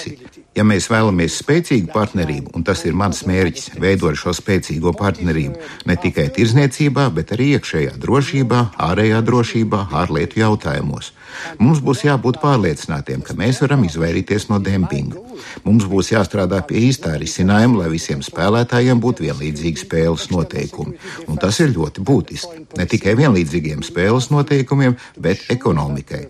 Ja 0.58 0.66
mēs 0.68 0.90
vēlamies 0.92 1.38
spēcīgu 1.40 1.92
partnerību, 1.94 2.52
un 2.58 2.66
tas 2.68 2.84
ir 2.84 2.96
mans 2.98 3.22
mērķis, 3.28 3.70
veidot 3.80 4.18
šo 4.20 4.34
spēcīgo 4.36 4.92
partnerību 5.00 5.88
ne 5.88 5.96
tikai 5.96 6.28
tirzniecībā, 6.36 7.08
bet 7.16 7.32
arī 7.36 7.54
iekšējā 7.56 7.96
drošībā, 8.04 8.60
ārējā 8.90 9.22
drošībā, 9.30 9.86
ārlietu 10.02 10.42
jautājumos, 10.42 11.14
mums 11.60 11.80
būs 11.86 12.04
jābūt 12.04 12.42
pārliecinātiem, 12.44 13.24
ka 13.24 13.38
mēs 13.40 13.62
varam 13.64 13.86
izvairīties 13.88 14.50
no 14.52 14.60
dempinga. 14.64 15.24
Mums 15.64 15.88
būs 15.90 16.12
jāstrādā 16.12 16.60
pie 16.68 16.84
īstā 16.90 17.16
risinājuma, 17.22 17.84
lai 17.84 17.90
visiem 17.96 18.22
spēlētājiem 18.26 19.00
būtu 19.02 19.26
vienlīdzīgi 19.28 19.86
spēles 19.86 20.28
noteikumi. 20.34 21.00
Un 21.32 21.40
tas 21.42 21.64
ir 21.64 21.74
ļoti 21.76 22.04
būtiski. 22.06 22.68
Ne 22.78 22.88
tikai 22.92 23.16
vienlīdzīgiem 23.20 23.88
spēles 23.88 24.30
noteikumiem, 24.36 25.00
bet 25.18 25.48
ekonomikai. 25.56 26.28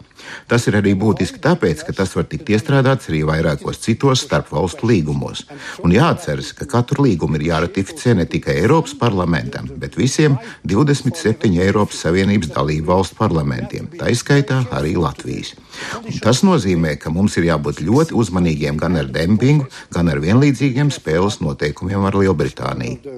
Tas 0.52 0.68
ir 0.70 0.78
arī 0.80 0.94
būtiski 1.00 1.42
tāpēc, 1.42 1.84
ka 1.88 1.96
tas 1.96 2.14
var 2.18 2.28
tikt 2.30 2.50
iestrādāts 2.54 3.10
arī 3.12 3.24
vairākos 3.28 3.82
citos 3.84 4.24
starpvalstu 4.26 4.90
līgumos. 4.90 5.46
Un 5.86 5.94
jāatceras, 5.96 6.52
ka 6.58 6.68
katru 6.70 7.06
līgumu 7.08 7.40
ir 7.40 7.48
jāratificē 7.52 8.16
ne 8.20 8.28
tikai 8.30 8.60
Eiropas 8.62 8.96
parlamentam, 9.00 9.70
bet 9.82 9.98
visiem 10.00 10.38
27 10.68 11.60
Eiropas 11.66 12.04
Savienības 12.06 12.54
dalību 12.56 12.92
valstu 12.92 13.20
parlamentiem, 13.20 13.90
tā 14.00 14.12
izskaitā 14.14 14.64
arī 14.76 14.98
Latvijas. 15.00 15.56
Un 16.02 16.20
tas 16.24 16.42
nozīmē, 16.46 16.98
ka 17.00 17.12
mums 17.14 17.38
ir 17.40 17.48
jābūt 17.48 17.82
ļoti 17.86 18.16
uzmanīgiem 18.18 18.80
gan 18.82 19.00
ar 19.00 19.08
dempingu, 19.12 19.70
gan 19.94 20.12
ar 20.12 20.20
vienlīdzīgiem 20.24 20.92
spēles 20.94 21.40
noteikumiem 21.44 22.06
ar 22.10 22.20
Lielbritāniju. 22.20 23.16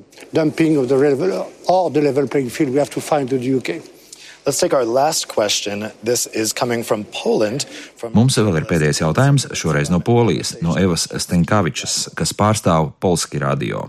Mums 8.11 8.37
vēl 8.37 8.59
ir 8.59 8.67
pēdējais 8.67 8.99
jautājums, 8.99 9.47
šoreiz 9.55 9.91
no 9.93 10.01
Polijas, 10.03 10.57
no 10.65 10.75
Evas 10.79 11.07
Stenkavičas, 11.07 12.09
kas 12.17 12.35
pārstāv 12.35 12.91
Polski 12.99 13.39
radio. 13.39 13.87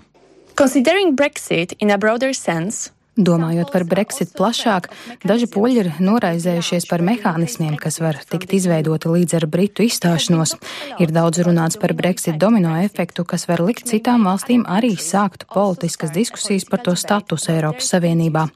Considering 0.55 1.17
Brexit 1.19 1.75
in 1.83 1.91
a 1.91 1.99
broader 1.99 2.31
sense, 2.31 2.94
Domājot 3.15 3.71
par 3.71 3.85
Brexit 3.87 4.33
plašāk, 4.35 4.89
daži 5.23 5.47
poļi 5.47 5.77
ir 5.85 5.91
noraizējušies 6.03 6.89
par 6.91 7.03
mehānismiem, 7.07 7.77
kas 7.79 8.01
var 8.03 8.19
tikt 8.27 8.57
izveidoti 8.59 9.13
līdz 9.13 9.37
ar 9.39 9.47
Britu 9.47 9.87
izstāšanos. 9.87 10.57
Ir 10.99 11.15
daudz 11.15 11.45
runāts 11.47 11.79
par 11.79 11.95
Brexit 11.95 12.41
domino 12.43 12.75
efektu, 12.83 13.23
kas 13.23 13.47
var 13.47 13.63
likt 13.63 13.87
citām 13.87 14.27
valstīm 14.27 14.67
arī 14.67 14.97
sākt 14.99 15.47
politiskas 15.55 16.11
diskusijas 16.11 16.67
par 16.67 16.83
to 16.83 16.97
statusu 16.99 17.55
Eiropas 17.55 17.95
Savienībā. 17.95 18.49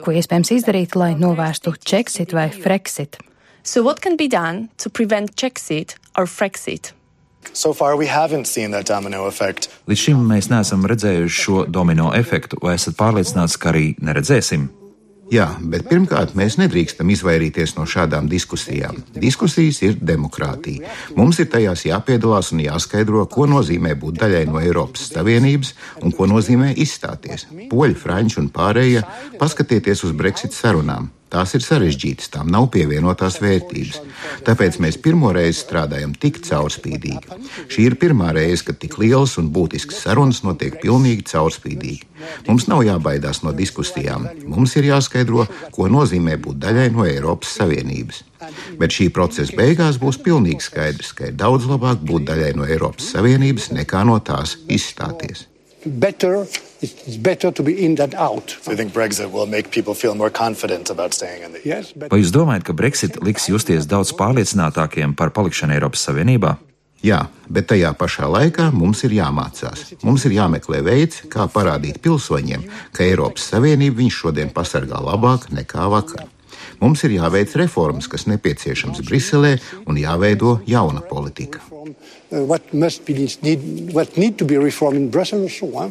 Ko 0.00 0.16
iespējams 0.16 0.56
izdarīt, 0.56 0.96
lai 0.96 1.12
novērstu 1.12 1.76
Čeksit 1.76 2.32
vai 2.32 2.48
Frexit? 2.48 3.20
So 3.62 3.84
what 3.84 4.00
can 4.00 4.16
be 4.16 4.28
done 4.28 4.70
to 4.80 4.88
prevent 4.88 5.36
Czexit 5.36 5.98
or 6.16 6.24
Frexit? 6.24 6.94
So 7.52 7.74
Līdz 9.88 10.02
šim 10.06 10.24
mēs 10.30 10.50
neesam 10.52 10.86
redzējuši 10.88 11.44
šo 11.44 11.62
domino 11.68 12.12
efektu, 12.16 12.60
vai 12.62 12.76
esat 12.78 12.98
pārliecināts, 12.98 13.58
ka 13.60 13.72
arī 13.72 13.92
neredzēsim? 14.02 14.68
Jā, 15.28 15.44
bet 15.60 15.84
pirmkārt, 15.90 16.32
mēs 16.38 16.56
nedrīkstam 16.56 17.10
izvairīties 17.12 17.74
no 17.76 17.84
šādām 17.88 18.30
diskusijām. 18.32 19.02
Diskusijas 19.12 19.82
ir 19.84 19.98
demokrātija. 20.00 20.88
Mums 21.18 21.42
ir 21.42 21.50
tajās 21.52 21.84
jāpiedalās 21.84 22.48
un 22.54 22.62
jāskaidro, 22.64 23.26
ko 23.28 23.44
nozīmē 23.50 23.92
būt 24.00 24.22
daļai 24.22 24.46
no 24.48 24.62
Eiropas 24.62 25.10
Savienības 25.12 25.74
un 26.00 26.16
ko 26.16 26.30
nozīmē 26.32 26.72
izstāties. 26.80 27.44
Poļi, 27.68 27.98
franči 28.00 28.40
un 28.40 28.48
pārējie 28.54 29.04
paskatieties 29.40 30.06
uz 30.08 30.16
Brexit 30.16 30.56
sarunām. 30.56 31.12
Tās 31.28 31.52
ir 31.56 31.64
sarežģītas, 31.64 32.30
tām 32.32 32.48
nav 32.52 32.70
pievienotās 32.72 33.36
vērtības. 33.42 33.98
Tāpēc 34.46 34.78
mēs 34.80 34.96
pirmo 35.04 35.28
reizi 35.36 35.60
strādājam 35.60 36.14
tik 36.16 36.40
caurspīdīgi. 36.46 37.40
Šī 37.68 37.84
ir 37.90 37.96
pirmā 38.00 38.30
reize, 38.36 38.64
kad 38.64 38.78
tik 38.80 38.96
liels 39.02 39.36
un 39.40 39.50
būtisks 39.52 40.00
sarunas 40.06 40.40
notiek 40.46 40.78
pilnīgi 40.80 41.26
caurspīdīgi. 41.28 42.06
Mums 42.48 42.64
nav 42.72 42.80
jābaidās 42.86 43.42
no 43.44 43.52
diskusijām. 43.56 44.24
Mums 44.48 44.78
ir 44.80 44.88
jāskaidro, 44.88 45.44
ko 45.74 45.90
nozīmē 45.92 46.38
būt 46.40 46.62
daļai 46.64 46.88
no 46.96 47.04
Eiropas 47.04 47.52
Savienības. 47.60 48.24
Bet 48.80 48.94
šī 48.96 49.10
procesa 49.12 49.52
beigās 49.58 50.00
būs 50.00 50.20
pilnīgi 50.24 50.64
skaidrs, 50.64 51.12
ka 51.12 51.28
ir 51.28 51.36
daudz 51.36 51.68
labāk 51.68 52.00
būt 52.08 52.30
daļai 52.32 52.54
no 52.56 52.64
Eiropas 52.64 53.12
Savienības 53.12 53.72
nekā 53.76 54.06
no 54.08 54.16
tās 54.24 54.56
izstāties. 54.64 55.44
Better 55.88 56.46
it's 56.80 57.16
better 57.16 57.50
to 57.50 57.62
be 57.62 57.84
in 57.84 57.96
than 57.96 58.14
out. 58.14 58.56
So 58.62 58.70
you 58.70 58.76
think 58.76 58.92
Brexit 58.92 59.32
will 59.32 59.46
make 59.46 59.70
people 59.70 59.94
feel 59.94 60.14
more 60.14 60.30
confident 60.30 60.90
about 60.90 61.14
staying 61.14 61.42
in 61.42 61.52
the 61.52 61.58
EU? 61.58 61.74
Yes, 61.74 61.92
but... 61.92 62.10
Vai 62.12 62.20
jūs 62.22 62.32
domājat, 62.34 62.64
ka 62.68 62.76
Brexit 62.76 63.18
liks 63.24 63.48
justies 63.50 63.88
daudz 63.90 64.14
pārliecinātākiem 64.18 65.16
par 65.18 65.32
palikšanu 65.34 65.74
Eiropas 65.74 66.06
Savienībā? 66.06 66.56
Jā, 67.02 67.28
bet 67.46 67.68
tajā 67.70 67.92
pašā 67.94 68.26
laikā 68.26 68.72
mums 68.74 69.04
ir 69.06 69.14
jāmācās. 69.20 69.84
Mums 70.02 70.24
ir 70.26 70.34
jāmeklē 70.34 70.80
veids, 70.86 71.22
kā 71.30 71.46
parādīt 71.50 72.00
pilsoņiem, 72.02 72.66
ka 72.94 73.06
Eiropas 73.06 73.46
Savienība 73.52 74.02
viņš 74.02 74.22
šodien 74.24 74.50
pasargā 74.54 74.98
labāk 75.02 75.46
nekā 75.54 75.86
vakar. 75.94 76.26
Mums 76.78 77.02
ir 77.04 77.16
jāveic 77.16 77.54
reformas, 77.58 78.06
kas 78.10 78.28
nepieciešams 78.30 79.02
Briselē, 79.06 79.56
un 79.86 79.98
jāveido 79.98 80.58
jauna 80.66 81.02
politika. 81.02 81.62
What 82.30 82.72
must 82.72 83.06
be 83.06 83.26
need, 83.42 83.92
what 83.94 84.16
need 84.16 84.38
to 84.38 84.44
be 84.44 84.58
reformed 84.58 84.98
in 84.98 85.10
Brussels, 85.10 85.58
so, 85.58 85.70
huh? 85.74 85.90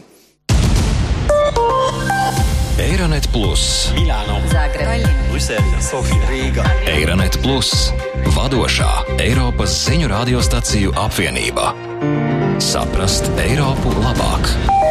Eironet 2.77 3.27
Plus, 3.33 3.91
Milāno, 3.97 4.37
Zagreba, 4.51 5.09
Brisele, 5.31 5.81
Sofija, 5.81 6.29
Rīga. 6.29 6.65
Eironet 6.93 7.39
Plus, 7.43 7.91
vadošā 8.37 9.19
Eiropas 9.21 9.75
ziņu 9.89 10.11
radiostaciju 10.13 10.95
apvienība. 10.95 11.73
Saprast 12.63 13.27
Eiropu 13.43 13.93
labāk! 14.01 14.86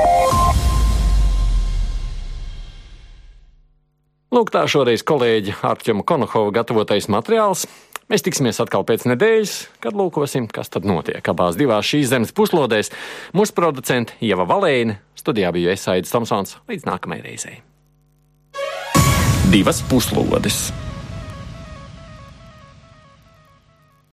Lūk, 4.37 4.51
tā 4.53 4.67
šoreiz 4.69 5.01
kolēģi 5.07 5.55
Arčuma 5.65 6.05
Konohova 6.05 6.51
gatavotais 6.59 7.09
materiāls. 7.09 7.65
Mēs 8.13 8.23
tiksimies 8.23 8.61
atkal 8.61 8.85
pēc 8.87 9.07
nedēļas, 9.09 9.55
kad 9.81 9.97
lūkosim, 9.97 10.45
kas 10.53 10.69
tad 10.75 10.85
notiek 10.85 11.25
abās 11.33 11.57
divās 11.57 11.89
šīs 11.89 12.11
zemes 12.13 12.35
puslodēs. 12.37 12.93
Mūsu 13.33 13.57
producente 13.57 14.19
Ieva 14.21 14.45
Valēna, 14.47 15.01
studijā 15.17 15.55
bija 15.57 15.73
Esaidis 15.73 16.13
Tomsons. 16.13 16.59
Līdz 16.69 16.85
nākamajai 16.91 17.25
reizei! 17.31 17.57
divas 19.51 19.83
puslodes. 19.83 20.73